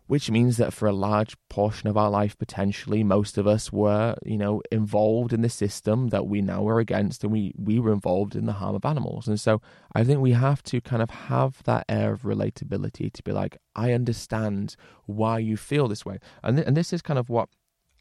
[0.06, 4.16] Which means that for a large portion of our life, potentially, most of us were,
[4.24, 7.92] you know, involved in the system that we now are against, and we, we were
[7.92, 9.28] involved in the harm of animals.
[9.28, 9.60] And so
[9.94, 13.58] I think we have to kind of have that air of relatability to be like,
[13.76, 16.20] I understand why you feel this way.
[16.42, 17.50] And, th- and this is kind of what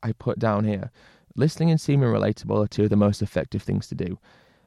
[0.02, 0.92] I put down here.
[1.36, 4.18] Listening and seeming relatable are two of the most effective things to do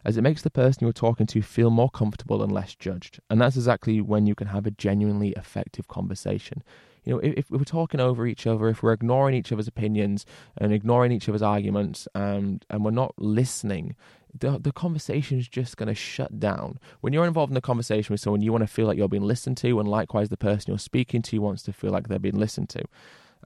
[0.05, 3.21] as it makes the person you're talking to feel more comfortable and less judged.
[3.29, 6.63] And that's exactly when you can have a genuinely effective conversation.
[7.05, 10.27] You know, if, if we're talking over each other, if we're ignoring each other's opinions
[10.59, 13.97] and ignoring each other's arguments, and and we're not listening,
[14.39, 16.79] the the conversation is just going to shut down.
[17.01, 19.23] When you're involved in a conversation with someone, you want to feel like you're being
[19.27, 22.39] listened to, and likewise, the person you're speaking to wants to feel like they're being
[22.39, 22.83] listened to.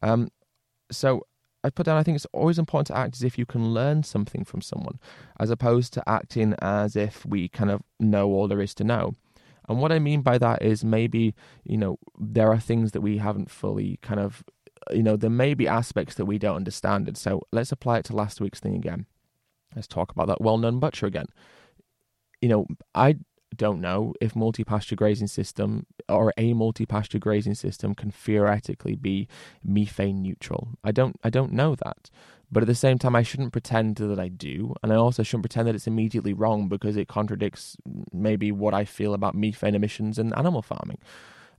[0.03, 0.31] Um,
[0.91, 1.25] so
[1.65, 4.03] I put down, I think it's always important to act as if you can learn
[4.03, 5.01] something from someone,
[5.41, 9.15] as opposed to acting as if we kind of know all there is to know.
[9.67, 11.35] And what I mean by that is maybe,
[11.65, 14.45] you know, there are things that we haven't fully kind of,
[14.91, 17.09] you know, there may be aspects that we don't understand.
[17.09, 19.07] And so let's apply it to last week's thing again.
[19.75, 21.27] Let's talk about that well known butcher again.
[22.43, 23.17] You know, I
[23.57, 29.29] don't know if multi-pasture grazing system or a multi-pasture grazing system can theoretically be
[29.63, 30.71] methane neutral.
[30.83, 32.11] I don't I don't know that.
[32.53, 35.45] But at the same time I shouldn't pretend that I do and I also shouldn't
[35.45, 37.77] pretend that it's immediately wrong because it contradicts
[38.13, 40.99] maybe what I feel about methane emissions and animal farming.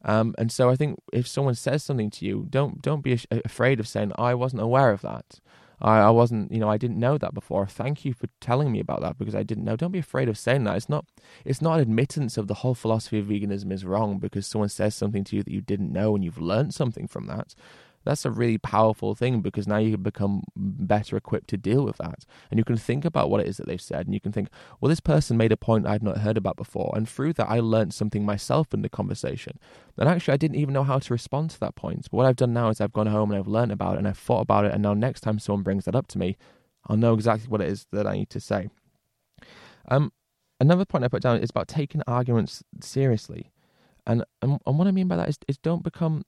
[0.05, 3.79] Um, and so I think if someone says something to you, don't don't be afraid
[3.79, 5.41] of saying I wasn't aware of that.
[5.81, 7.67] I, I wasn't, you know, I didn't know that before.
[7.67, 9.75] Thank you for telling me about that because I didn't know.
[9.75, 10.77] Don't be afraid of saying that.
[10.77, 11.05] It's not,
[11.43, 14.95] it's not an admittance of the whole philosophy of veganism is wrong because someone says
[14.95, 17.55] something to you that you didn't know and you've learned something from that
[18.05, 22.25] that's a really powerful thing because now you become better equipped to deal with that.
[22.49, 24.49] And you can think about what it is that they've said and you can think,
[24.79, 26.93] well, this person made a point I'd not heard about before.
[26.95, 29.59] And through that, I learned something myself in the conversation.
[29.97, 32.03] And actually, I didn't even know how to respond to that point.
[32.03, 34.07] But what I've done now is I've gone home and I've learned about it and
[34.07, 34.73] I've thought about it.
[34.73, 36.37] And now, next time someone brings that up to me,
[36.87, 38.69] I'll know exactly what it is that I need to say.
[39.89, 40.11] Um,
[40.59, 43.51] another point I put down is about taking arguments seriously.
[44.05, 46.23] And, and, and what I mean by that is, is don't become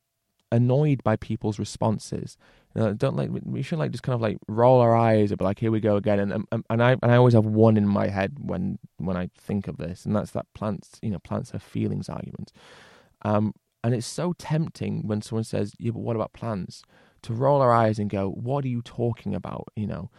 [0.52, 2.38] annoyed by people's responses.
[2.76, 5.38] You know, don't like we shouldn't like just kind of like roll our eyes and
[5.38, 6.20] be like, here we go again.
[6.20, 9.30] And, and and I and I always have one in my head when when I
[9.38, 12.52] think of this, and that's that plants you know plants have feelings argument.
[13.24, 13.54] Um,
[13.84, 16.84] and it's so tempting when someone says, yeah, but what about plants?
[17.24, 19.70] To roll our eyes and go, what are you talking about?
[19.76, 20.12] You know,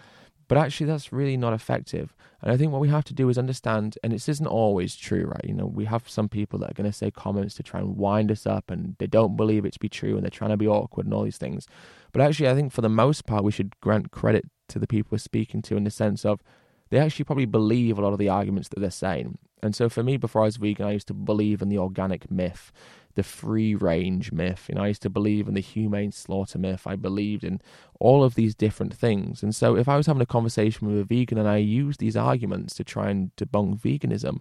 [0.49, 2.15] but actually, that's really not effective.
[2.41, 5.27] And I think what we have to do is understand, and this isn't always true,
[5.27, 5.45] right?
[5.45, 7.97] You know, we have some people that are going to say comments to try and
[7.97, 10.57] wind us up, and they don't believe it to be true, and they're trying to
[10.57, 11.67] be awkward and all these things.
[12.13, 15.11] But actually, I think for the most part, we should grant credit to the people
[15.13, 16.43] we're speaking to in the sense of
[16.91, 19.39] they actually probably believe a lot of the arguments that they're saying.
[19.63, 22.31] And so for me, before I was vegan, I used to believe in the organic
[22.31, 22.73] myth
[23.19, 24.67] the free range myth.
[24.69, 26.87] You know, I used to believe in the humane slaughter myth.
[26.87, 27.61] I believed in
[27.99, 29.43] all of these different things.
[29.43, 32.17] And so if I was having a conversation with a vegan and I used these
[32.17, 34.39] arguments to try and debunk veganism,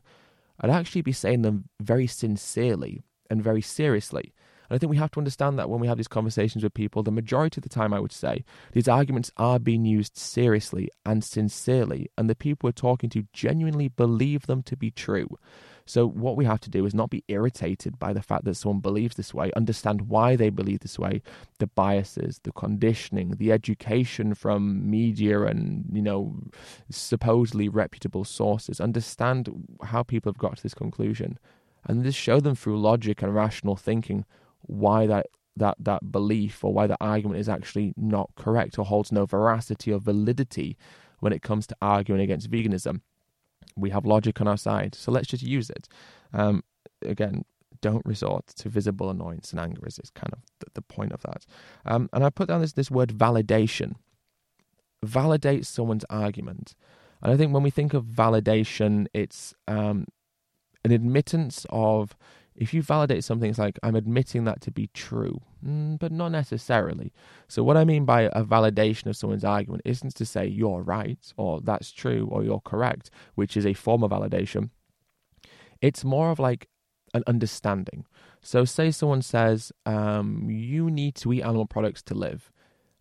[0.62, 3.02] I'd actually be saying them very sincerely
[3.32, 4.36] and very seriously.
[4.70, 7.02] And I think we have to understand that when we have these conversations with people,
[7.02, 11.24] the majority of the time, I would say, these arguments are being used seriously and
[11.24, 15.30] sincerely, and the people we're talking to genuinely believe them to be true.
[15.90, 18.82] So, what we have to do is not be irritated by the fact that someone
[18.82, 21.22] believes this way, understand why they believe this way,
[21.60, 26.36] the biases, the conditioning, the education from media and, you know,
[26.90, 29.50] supposedly reputable sources, understand
[29.84, 31.40] how people have got to this conclusion,
[31.86, 34.26] and just show them through logic and rational thinking
[34.62, 39.12] why that that that belief or why the argument is actually not correct or holds
[39.12, 40.78] no veracity or validity
[41.20, 43.02] when it comes to arguing against veganism
[43.78, 45.88] we have logic on our side, so let's just use it.
[46.34, 46.64] Um,
[47.04, 47.46] again,
[47.82, 51.22] don't resort to visible annoyance and anger is, is kind of the, the point of
[51.22, 51.46] that.
[51.86, 53.96] Um, and I put down this, this word validation.
[55.04, 56.74] Validate someone's argument.
[57.22, 60.08] And I think when we think of validation, it's um,
[60.84, 62.16] an admittance of
[62.58, 66.30] if you validate something, it's like I'm admitting that to be true, mm, but not
[66.30, 67.14] necessarily.
[67.48, 71.20] So, what I mean by a validation of someone's argument isn't to say you're right
[71.38, 74.72] or that's true or you're correct, which is a form of validation.
[75.82, 76.68] It's more of like
[77.14, 78.06] an understanding.
[78.42, 82.52] So, say someone says, um, you need to eat animal products to live.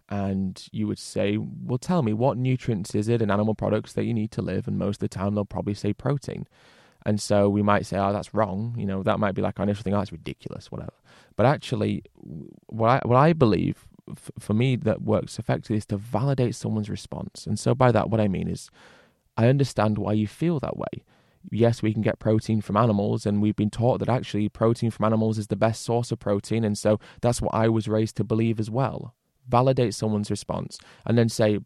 [0.09, 4.05] And you would say, well, tell me, what nutrients is it in animal products that
[4.05, 4.69] you need to live?
[4.69, 6.47] And most of the time, they'll probably say protein.
[7.07, 8.74] And so we might say, oh, that's wrong.
[8.77, 10.93] You know, that might be like our initial thing, oh, that's ridiculous, whatever.
[11.37, 12.03] But actually,
[12.66, 16.91] what I, what I believe f- for me that works effectively is to validate someone's
[16.91, 17.47] response.
[17.47, 18.70] And so by that, what I mean is,
[19.37, 21.05] I understand why you feel that way.
[21.49, 25.05] Yes, we can get protein from animals, and we've been taught that actually protein from
[25.05, 26.65] animals is the best source of protein.
[26.65, 29.15] And so that's what I was raised to believe as well.
[29.49, 31.61] Validate someone's response and then say,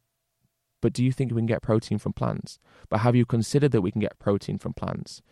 [0.80, 2.58] but do you think we can get protein from plants?
[2.88, 5.22] But have you considered that we can get protein from plants?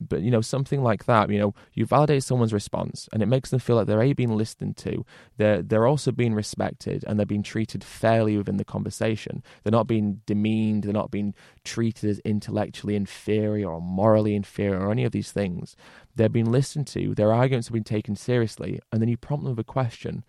[0.00, 3.50] But you know, something like that, you know, you validate someone's response and it makes
[3.50, 5.04] them feel like they're A being listened to,
[5.36, 9.42] they're they're also being respected and they're being treated fairly within the conversation.
[9.62, 11.34] They're not being demeaned, they're not being
[11.64, 15.76] treated as intellectually inferior or morally inferior or any of these things.
[16.16, 19.52] They're being listened to, their arguments have been taken seriously, and then you prompt them
[19.52, 20.24] with a question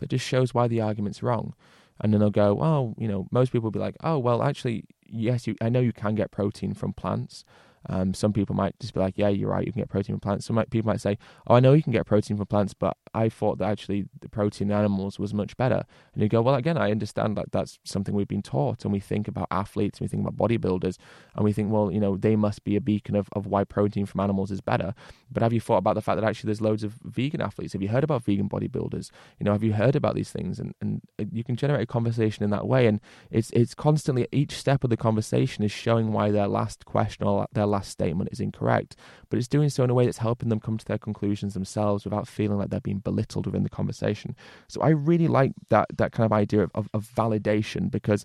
[0.00, 1.54] that just shows why the argument's wrong
[2.00, 4.84] and then they'll go, oh, you know, most people will be like, oh, well, actually,
[5.06, 7.44] yes, you, I know you can get protein from plants,
[7.88, 10.20] um, some people might just be like, yeah, you're right, you can get protein from
[10.20, 10.46] plants.
[10.46, 13.28] Some people might say, oh, I know you can get protein from plants, but I
[13.28, 15.84] thought that actually the protein in animals was much better.
[16.14, 18.84] And you go, well, again, I understand that that's something we've been taught.
[18.84, 20.96] And we think about athletes, we think about bodybuilders,
[21.34, 24.06] and we think, well, you know, they must be a beacon of, of why protein
[24.06, 24.94] from animals is better.
[25.30, 27.72] But have you thought about the fact that actually there's loads of vegan athletes?
[27.72, 29.10] Have you heard about vegan bodybuilders?
[29.38, 30.58] You know, have you heard about these things?
[30.58, 31.02] And, and
[31.32, 32.86] you can generate a conversation in that way.
[32.86, 33.00] And
[33.30, 37.46] it's, it's constantly, each step of the conversation is showing why their last question or
[37.52, 38.96] their last statement is incorrect,
[39.28, 42.04] but it's doing so in a way that's helping them come to their conclusions themselves
[42.04, 44.34] without feeling like they're being belittled within the conversation.
[44.68, 48.24] So I really like that that kind of idea of, of, of validation because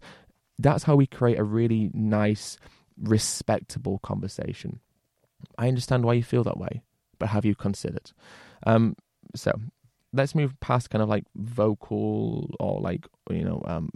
[0.59, 2.57] that's how we create a really nice,
[3.01, 4.79] respectable conversation.
[5.57, 6.81] I understand why you feel that way,
[7.19, 8.11] but have you considered?
[8.65, 8.95] Um,
[9.35, 9.51] so
[10.13, 13.89] let's move past kind of like vocal or like you know um,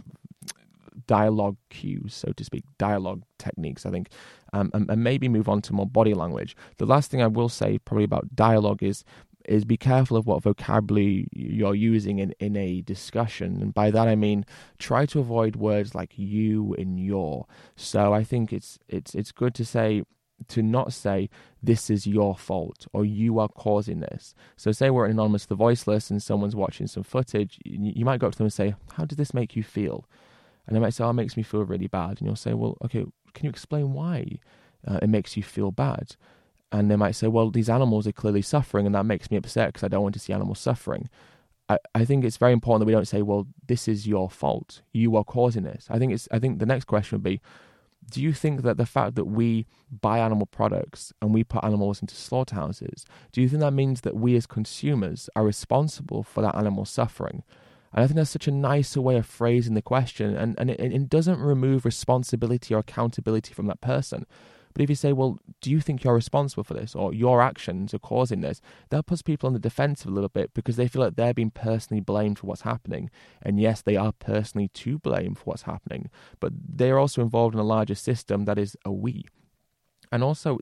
[1.08, 4.10] dialogue cues, so to speak, dialogue techniques, I think,
[4.52, 6.56] um, and, and maybe move on to more body language.
[6.76, 9.04] The last thing I will say, probably about dialogue, is
[9.44, 13.62] is be careful of what vocabulary you're using in, in a discussion.
[13.62, 14.44] And by that I mean
[14.78, 17.46] try to avoid words like you and your.
[17.74, 20.02] So I think it's it's it's good to say
[20.48, 21.28] to not say
[21.62, 24.34] this is your fault or you are causing this.
[24.56, 28.34] So say we're anonymous the voiceless and someone's watching some footage, you might go up
[28.34, 30.06] to them and say, How does this make you feel?
[30.68, 32.18] And they might say, Oh, it makes me feel really bad.
[32.18, 33.04] And you'll say, Well, okay,
[33.34, 34.38] can you explain why
[34.86, 36.14] uh, it makes you feel bad?
[36.70, 39.68] and they might say, well, these animals are clearly suffering, and that makes me upset
[39.68, 41.08] because I don't want to see animals suffering.
[41.68, 44.82] I, I think it's very important that we don't say, well, this is your fault.
[44.92, 45.86] You are causing this.
[45.88, 47.40] I think it's I think the next question would be,
[48.10, 52.00] do you think that the fact that we buy animal products and we put animals
[52.00, 56.54] into slaughterhouses, do you think that means that we as consumers are responsible for that
[56.54, 57.42] animal suffering?
[57.92, 60.80] And I think that's such a nicer way of phrasing the question, and, and it,
[60.80, 64.26] it doesn't remove responsibility or accountability from that person.
[64.78, 67.92] But if you say, well, do you think you're responsible for this or your actions
[67.94, 68.60] are causing this,
[68.90, 71.50] that puts people on the defensive a little bit because they feel like they're being
[71.50, 73.10] personally blamed for what's happening.
[73.42, 77.60] And yes, they are personally to blame for what's happening, but they're also involved in
[77.60, 79.24] a larger system that is a we.
[80.12, 80.58] And also,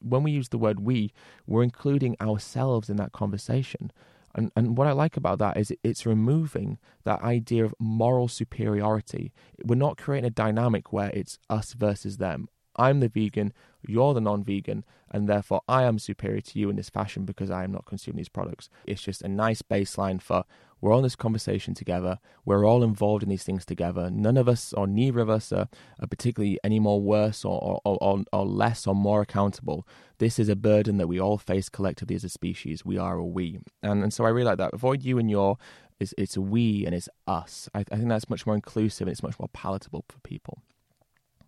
[0.00, 1.12] when we use the word we,
[1.46, 3.92] we're including ourselves in that conversation.
[4.34, 9.32] And, and what I like about that is it's removing that idea of moral superiority.
[9.64, 13.52] We're not creating a dynamic where it's us versus them, I'm the vegan,
[13.86, 17.50] you're the non vegan, and therefore I am superior to you in this fashion because
[17.50, 18.68] I am not consuming these products.
[18.86, 20.44] It's just a nice baseline for
[20.82, 24.10] we're on this conversation together, we're all involved in these things together.
[24.10, 25.68] None of us, or neither of us, are,
[26.00, 29.86] are particularly any more worse or, or, or, or less or more accountable.
[30.18, 32.84] This is a burden that we all face collectively as a species.
[32.84, 33.60] We are a we.
[33.82, 34.74] And, and so I really like that.
[34.74, 35.56] Avoid you and your
[36.00, 37.68] it's, it's we and it's us.
[37.74, 40.62] I, I think that's much more inclusive and it's much more palatable for people.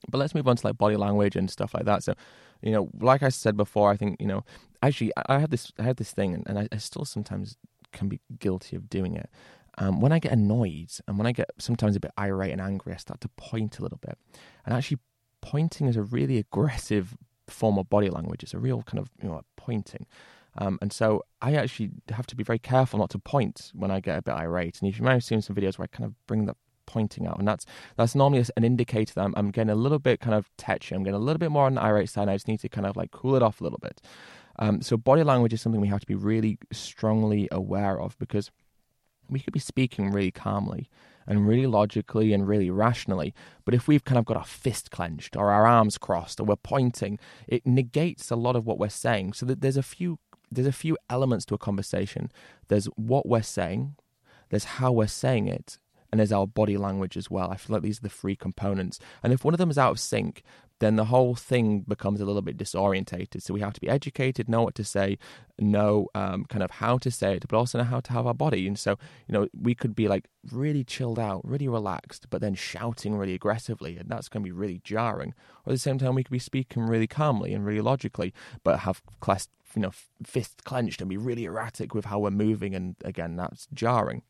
[0.08, 2.02] But let's move on to like body language and stuff like that.
[2.02, 2.14] So,
[2.62, 4.44] you know, like I said before, I think you know,
[4.82, 7.56] actually, I have this, I have this thing, and, I, I still sometimes
[7.94, 9.30] can be guilty of doing it.
[9.78, 12.92] Um, when I get annoyed and when I get sometimes a bit irate and angry,
[12.92, 14.18] I start to point a little bit.
[14.64, 14.98] And actually,
[15.40, 17.16] pointing is a really aggressive
[17.48, 18.42] form of body language.
[18.42, 20.06] It's a real kind of you know pointing.
[20.56, 24.00] Um, and so I actually have to be very careful not to point when I
[24.00, 24.80] get a bit irate.
[24.80, 26.56] And if you might have seen some videos where I kind of bring that
[26.86, 27.66] pointing out, and that's
[27.96, 30.94] that's normally an indicator that I'm, I'm getting a little bit kind of tetchy.
[30.94, 32.28] I'm getting a little bit more on the irate side.
[32.28, 34.00] I just need to kind of like cool it off a little bit.
[34.58, 38.50] Um, so body language is something we have to be really strongly aware of because
[39.28, 40.88] we could be speaking really calmly
[41.26, 43.34] and really logically and really rationally.
[43.64, 46.56] But if we've kind of got our fist clenched or our arms crossed or we're
[46.56, 47.18] pointing,
[47.48, 49.32] it negates a lot of what we're saying.
[49.32, 50.18] So that there's a few
[50.50, 52.30] there's a few elements to a conversation.
[52.68, 53.96] There's what we're saying,
[54.50, 55.78] there's how we're saying it,
[56.12, 57.50] and there's our body language as well.
[57.50, 59.00] I feel like these are the three components.
[59.22, 60.44] And if one of them is out of sync,
[60.80, 63.42] then the whole thing becomes a little bit disorientated.
[63.42, 65.18] So we have to be educated, know what to say,
[65.58, 68.34] know um, kind of how to say it, but also know how to have our
[68.34, 68.66] body.
[68.66, 68.98] And so,
[69.28, 73.34] you know, we could be like really chilled out, really relaxed, but then shouting really
[73.34, 75.34] aggressively, and that's going to be really jarring.
[75.64, 78.34] Or at the same time, we could be speaking really calmly and really logically,
[78.64, 79.92] but have class, you know,
[80.24, 84.22] fists clenched and be really erratic with how we're moving, and again, that's jarring.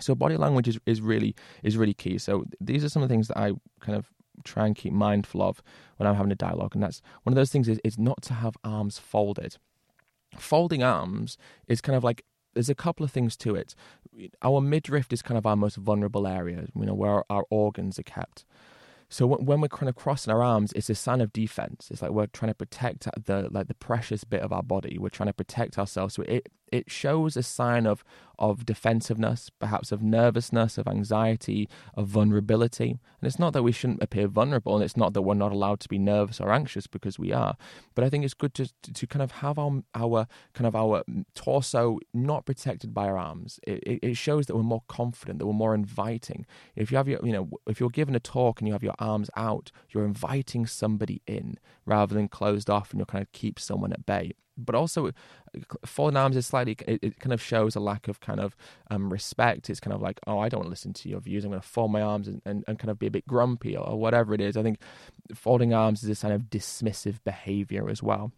[0.00, 2.18] So body language is, is really is really key.
[2.18, 4.06] So these are some of the things that I kind of
[4.44, 5.62] try and keep mindful of
[5.96, 8.34] when I'm having a dialogue, and that's one of those things is, is not to
[8.34, 9.56] have arms folded.
[10.36, 12.24] Folding arms is kind of like
[12.54, 13.74] there's a couple of things to it.
[14.42, 18.04] Our midriff is kind of our most vulnerable area, you know, where our organs are
[18.04, 18.44] kept.
[19.08, 21.88] So when we're kind of crossing our arms, it's a sign of defense.
[21.90, 24.98] It's like we're trying to protect the like the precious bit of our body.
[24.98, 26.14] We're trying to protect ourselves.
[26.14, 28.04] So it it shows a sign of
[28.38, 32.90] of defensiveness, perhaps of nervousness, of anxiety, of vulnerability.
[32.90, 35.80] And it's not that we shouldn't appear vulnerable, and it's not that we're not allowed
[35.80, 37.56] to be nervous or anxious because we are.
[37.94, 41.02] But I think it's good to to kind of have our our kind of our
[41.34, 43.58] torso not protected by our arms.
[43.66, 46.46] It, it shows that we're more confident, that we're more inviting.
[46.76, 48.94] If you have your you know if you're given a talk and you have your
[48.98, 53.58] arms out, you're inviting somebody in rather than closed off, and you're kind of keep
[53.58, 55.12] someone at bay but also
[55.84, 58.56] folding arms is slightly it, it, kind of shows a lack of kind of
[58.90, 59.70] um, respect.
[59.70, 61.44] It's kind of like oh i don't want to listen to your views.
[61.44, 63.76] I'm going to fold my arms and, and, and, kind of be a bit grumpy
[63.76, 64.56] or, or whatever it is.
[64.56, 64.80] I think
[65.34, 68.32] folding arms is a sign of dismissive behavior as well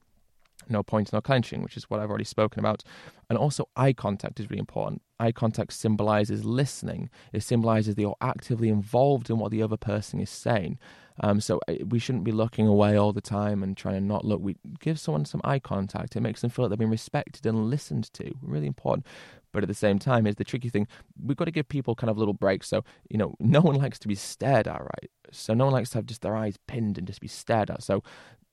[0.69, 2.82] no points, no clenching, which is what I've already spoken about.
[3.28, 5.03] And also, eye contact is really important.
[5.19, 10.20] Eye contact symbolizes listening, it symbolizes that you're actively involved in what the other person
[10.20, 10.78] is saying.
[11.23, 14.24] Um, so uh, we shouldn't be looking away all the time and trying to not
[14.24, 14.41] look.
[14.41, 16.16] We give someone some eye contact.
[16.16, 18.32] It makes them feel like they've been respected and listened to.
[18.41, 19.07] Really important.
[19.53, 20.87] But at the same time, is the tricky thing.
[21.23, 22.69] We've got to give people kind of little breaks.
[22.69, 25.11] So, you know, no one likes to be stared at, right?
[25.31, 27.82] So no one likes to have just their eyes pinned and just be stared at.
[27.82, 28.03] So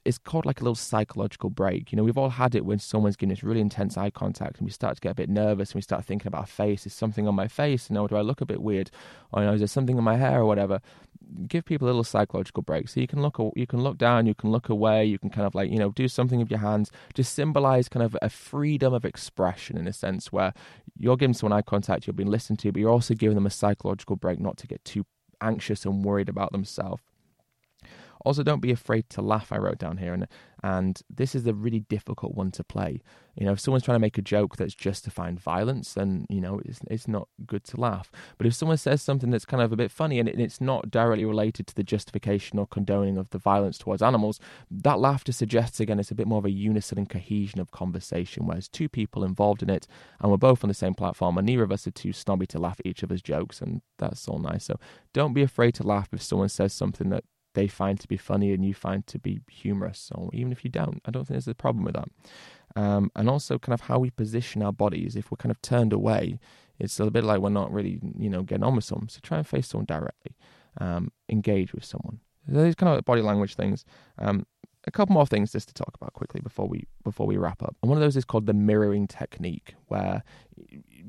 [0.08, 1.92] it's called like a little psychological break.
[1.92, 4.66] You know, we've all had it when someone's giving us really intense eye contact and
[4.66, 6.86] we start to get a bit nervous and we start thinking about our face.
[6.86, 7.90] Is something on my face?
[7.90, 8.90] You know, do I look a bit weird?
[9.34, 10.80] Or you know, is there something in my hair or whatever?
[11.46, 12.88] Give people a little psychological break.
[12.88, 15.46] So you can look, you can look down, you can look away, you can kind
[15.46, 16.90] of like, you know, do something with your hands.
[17.14, 20.54] Just symbolize kind of a freedom of expression in a sense where
[20.98, 23.50] you're giving someone eye contact, you're being listened to, but you're also giving them a
[23.50, 25.06] psychological break not to get too
[25.42, 27.04] anxious and worried about themselves.
[28.26, 29.52] Also, don't be afraid to laugh.
[29.52, 30.28] I wrote down here, and
[30.64, 33.02] and this is a really difficult one to play.
[33.36, 36.60] You know, if someone's trying to make a joke that's justifying violence, then you know
[36.66, 38.12] it's it's not good to laugh.
[38.38, 41.26] But if someone says something that's kind of a bit funny and it's not directly
[41.26, 44.40] related to the justification or condoning of the violence towards animals,
[44.72, 48.48] that laughter suggests again it's a bit more of a unison and cohesion of conversation,
[48.48, 49.88] whereas two people involved in it
[50.20, 52.60] and we're both on the same platform, and neither of us are too snobby to
[52.60, 54.66] laugh at each other's jokes, and that's all nice.
[54.66, 54.80] So
[55.14, 57.24] don't be afraid to laugh if someone says something that
[57.58, 60.70] they find to be funny and you find to be humorous, or even if you
[60.70, 61.02] don't.
[61.06, 62.10] I don't think there's a problem with that.
[62.76, 65.16] Um, and also, kind of how we position our bodies.
[65.16, 66.40] If we're kind of turned away,
[66.78, 69.10] it's a bit like we're not really, you know, getting on with someone.
[69.10, 70.36] So try and face someone directly.
[70.80, 72.20] Um, engage with someone.
[72.54, 73.84] So These kind of body language things.
[74.20, 74.46] Um,
[74.86, 77.76] a couple more things just to talk about quickly before we before we wrap up.
[77.82, 80.24] And one of those is called the mirroring technique, where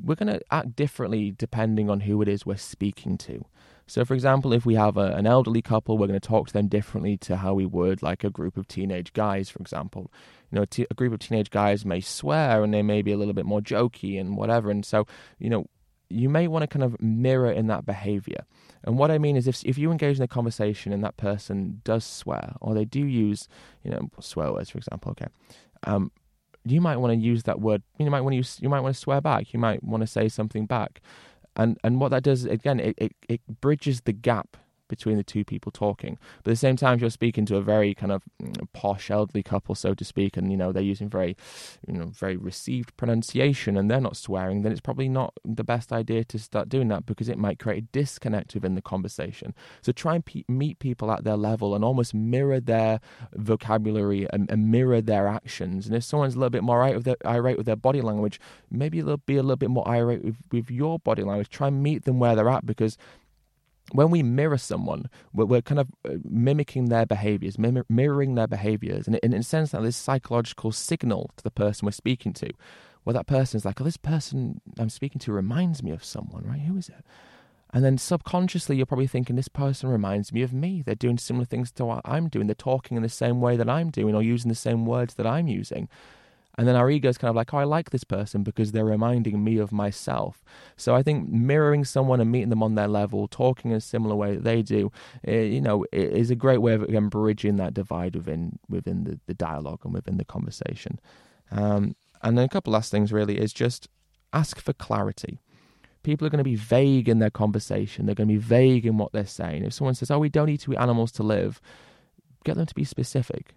[0.02, 3.44] we're going to act differently depending on who it is we're speaking to.
[3.88, 6.52] So, for example, if we have a, an elderly couple, we're going to talk to
[6.52, 10.12] them differently to how we would like a group of teenage guys, for example.
[10.52, 13.16] You know, t- a group of teenage guys may swear and they may be a
[13.16, 14.70] little bit more jokey and whatever.
[14.70, 15.06] And so,
[15.38, 15.66] you know,
[16.10, 18.44] you may want to kind of mirror in that behavior.
[18.84, 21.80] And what I mean is, if if you engage in a conversation and that person
[21.82, 23.48] does swear or they do use,
[23.82, 25.26] you know, swear words, for example, okay,
[25.84, 26.12] um,
[26.64, 27.82] you might want to use that word.
[27.98, 28.58] You might want to use.
[28.60, 29.52] You might want to swear back.
[29.52, 31.00] You might want to say something back
[31.58, 34.56] and and what that does again it, it, it bridges the gap
[34.88, 36.18] between the two people talking.
[36.42, 39.10] But at the same time, if you're speaking to a very kind of mm, posh
[39.10, 41.36] elderly couple, so to speak, and you know they're using very,
[41.86, 44.62] you know, very received pronunciation, and they're not swearing.
[44.62, 47.84] Then it's probably not the best idea to start doing that because it might create
[47.84, 49.54] a disconnect within the conversation.
[49.82, 53.00] So try and pe- meet people at their level and almost mirror their
[53.34, 55.86] vocabulary and, and, mirror their actions.
[55.86, 58.40] And if someone's a little bit more irate with their, irate with their body language,
[58.70, 61.48] maybe they'll be a little bit more irate with, with your body language.
[61.48, 62.98] Try and meet them where they're at because
[63.92, 68.46] when we mirror someone, we're, we're, kind of uh, mimicking their behaviors, mim- mirroring their
[68.46, 72.32] behaviors, and in, in a sense, that this psychological signal to the person we're speaking
[72.34, 72.50] to,
[73.04, 76.44] where that person is like, "Oh, this person I'm speaking to reminds me of someone,
[76.46, 76.60] right?
[76.60, 77.04] Who is it?"
[77.70, 80.82] And then subconsciously, you're probably thinking, "This person reminds me of me.
[80.82, 82.46] They're doing similar things to what I'm doing.
[82.46, 85.26] They're talking in the same way that I'm doing, or using the same words that
[85.26, 85.88] I'm using."
[86.58, 88.84] And then our ego is kind of like, oh, I like this person because they're
[88.84, 90.44] reminding me of myself.
[90.76, 94.16] So I think mirroring someone and meeting them on their level, talking in a similar
[94.16, 94.90] way that they do,
[95.22, 99.04] it, eh, you know, is a great way of again, bridging that divide within within
[99.04, 100.98] the, the dialogue and within the conversation.
[101.52, 103.88] Um, and then a couple last things really is just
[104.32, 105.38] ask for clarity.
[106.02, 108.06] People are going to be vague in their conversation.
[108.06, 109.62] They're going to be vague in what they're saying.
[109.62, 111.60] If someone says, "Oh, we don't need to eat animals to live,"
[112.44, 113.54] get them to be specific.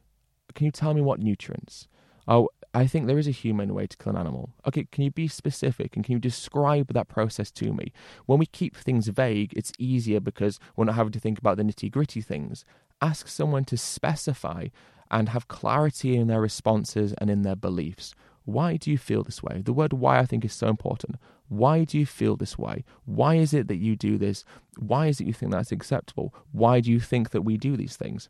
[0.54, 1.88] Can you tell me what nutrients?
[2.28, 4.54] Oh, I think there is a human way to kill an animal.
[4.66, 7.92] Okay, can you be specific and can you describe that process to me?
[8.26, 11.64] When we keep things vague, it's easier because we're not having to think about the
[11.64, 12.64] nitty gritty things.
[13.02, 14.68] Ask someone to specify
[15.10, 18.16] and have clarity in their responses and in their beliefs.
[18.46, 19.62] Why do you feel this way?
[19.64, 21.18] The word why I think is so important.
[21.50, 22.86] Why do you feel this way?
[23.04, 24.46] Why is it that you do this?
[24.78, 26.34] Why is it you think that's acceptable?
[26.54, 28.30] Why do you think that we do these things?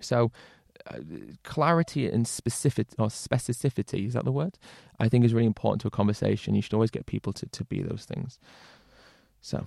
[0.00, 0.30] So,
[1.42, 4.58] clarity and specific or specificity is that the word?
[4.98, 6.54] I think is really important to a conversation.
[6.54, 8.38] You should always get people to, to be those things.
[9.40, 9.66] So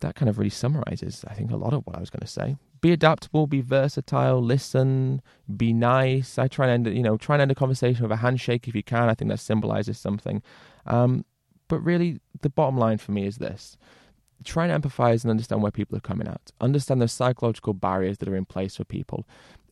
[0.00, 2.26] that kind of really summarizes i think a lot of what i was going to
[2.26, 2.56] say.
[2.80, 5.22] Be adaptable be versatile listen
[5.56, 6.38] be nice.
[6.38, 8.74] I try and end you know try and end a conversation with a handshake if
[8.74, 9.08] you can.
[9.08, 10.42] I think that symbolizes something.
[10.84, 11.24] Um,
[11.68, 13.76] but really the bottom line for me is this.
[14.44, 16.52] Try and empathize and understand where people are coming at.
[16.60, 19.26] Understand the psychological barriers that are in place for people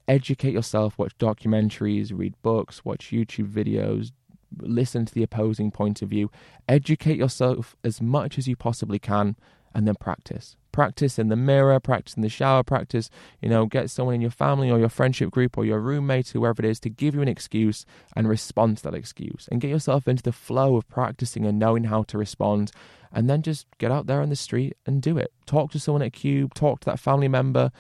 [0.08, 4.12] educate yourself, watch documentaries, read books, watch YouTube videos,
[4.60, 6.30] listen to the opposing point of view,
[6.68, 9.36] educate yourself as much as you possibly can,
[9.74, 10.56] and then practice.
[10.72, 13.10] Practice in the mirror, practice in the shower, practice,
[13.40, 16.62] you know, get someone in your family or your friendship group or your roommate, whoever
[16.62, 17.84] it is, to give you an excuse
[18.16, 19.48] and respond to that excuse.
[19.50, 22.72] And get yourself into the flow of practicing and knowing how to respond.
[23.12, 25.32] And then just get out there on the street and do it.
[25.46, 27.70] Talk to someone at Cube, talk to that family member,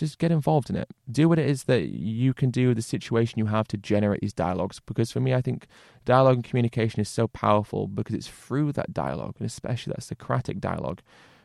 [0.00, 0.88] just get involved in it.
[1.10, 4.22] Do what it is that you can do, with the situation you have to generate
[4.22, 4.80] these dialogues.
[4.80, 5.66] Because for me, I think
[6.04, 10.58] dialogue and communication is so powerful because it's through that dialogue, and especially that Socratic
[10.58, 11.02] dialogue,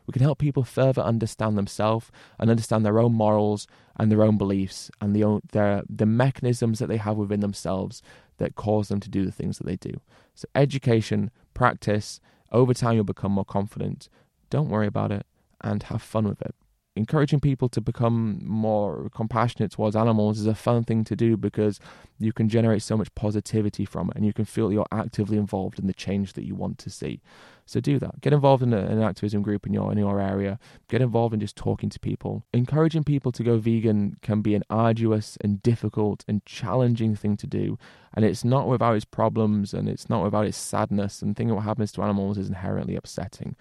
[0.08, 3.68] we can help people further understand themselves and understand their own morals
[3.98, 8.02] and their own beliefs and the their the mechanisms that they have within themselves
[8.38, 10.00] that cause them to do the things that they do.
[10.34, 12.20] So education, practice,
[12.52, 14.10] over time you'll become more confident.
[14.50, 15.26] Don't worry about it
[15.62, 16.56] and have fun with it
[16.96, 21.80] encouraging people to become more compassionate towards animals is a fun thing to do because
[22.20, 25.78] you can generate so much positivity from it and you can feel you're actively involved
[25.78, 27.22] in the change that you want to see.
[27.66, 28.22] So do that.
[28.22, 30.60] Get involved in a, an activism group in your in your area.
[30.88, 32.44] Get involved in just talking to people.
[32.54, 37.48] Encouraging people to go vegan can be an arduous and difficult and challenging thing to
[37.48, 37.80] do,
[38.14, 41.22] and it's not without its problems and it's not without its sadness.
[41.22, 43.56] And thinking what happens to animals is inherently upsetting.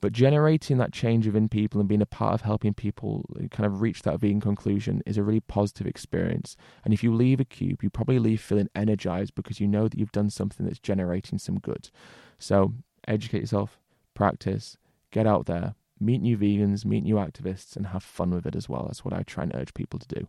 [0.00, 3.66] But generating that change within people and being a part of helping people uh, kind
[3.66, 6.56] of reach that vegan conclusion is a really positive experience.
[6.84, 9.98] And if you leave a cube, you probably leave feeling energized because you know that
[9.98, 11.90] you've done something that's generating some good.
[12.38, 12.74] So
[13.08, 13.80] educate yourself,
[14.14, 14.76] practice,
[15.10, 18.68] get out there, meet new vegans, meet new activists, and have fun with it as
[18.68, 18.84] well.
[18.86, 20.28] That's what I try and urge people to do.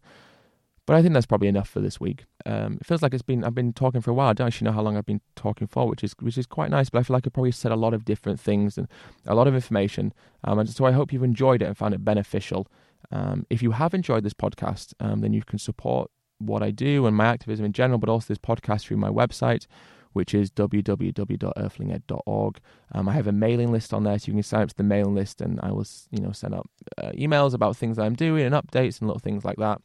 [0.90, 2.26] But I think that's probably enough for this week.
[2.48, 4.30] Um, it feels like it's been I've been talking for a while.
[4.30, 6.72] I don't actually know how long I've been talking for, which is which is quite
[6.72, 6.90] nice.
[6.90, 8.88] But I feel like I've probably said a lot of different things and
[9.28, 10.16] a lot of information.
[10.44, 12.66] Um, and so I hope you've enjoyed it and found it beneficial.
[13.12, 16.10] Um, if you have enjoyed this podcast, um, then you can support
[16.40, 19.68] what I do and my activism in general, but also this podcast through my website,
[20.14, 22.60] which is www.earthlinged.org.
[22.94, 24.82] Um, I have a mailing list on there, so you can sign up to the
[24.82, 26.68] mailing list, and I will, you know, send out
[26.98, 29.84] uh, emails about things that I'm doing and updates and little things like that.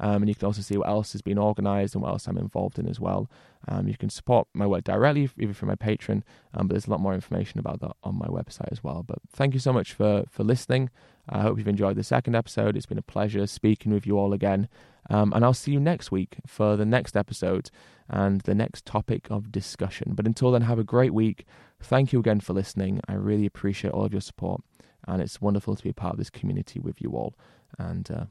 [0.00, 2.38] Um, and you can also see what else has been organised and what else I'm
[2.38, 3.30] involved in as well.
[3.66, 6.22] Um, you can support my work directly, even from my Patreon,
[6.54, 9.02] um, but there's a lot more information about that on my website as well.
[9.02, 10.90] But thank you so much for, for listening.
[11.28, 12.76] I hope you've enjoyed the second episode.
[12.76, 14.68] It's been a pleasure speaking with you all again.
[15.10, 17.70] Um, and I'll see you next week for the next episode
[18.08, 20.12] and the next topic of discussion.
[20.14, 21.44] But until then, have a great week.
[21.80, 23.00] Thank you again for listening.
[23.08, 24.62] I really appreciate all of your support.
[25.06, 27.34] And it's wonderful to be a part of this community with you all.
[27.78, 28.24] And uh,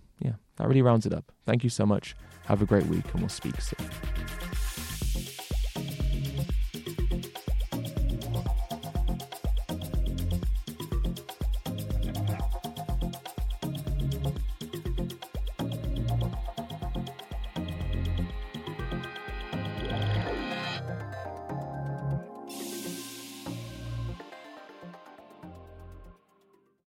[0.57, 1.31] that really rounds it up.
[1.45, 2.15] Thank you so much.
[2.45, 3.89] Have a great week, and we'll speak soon.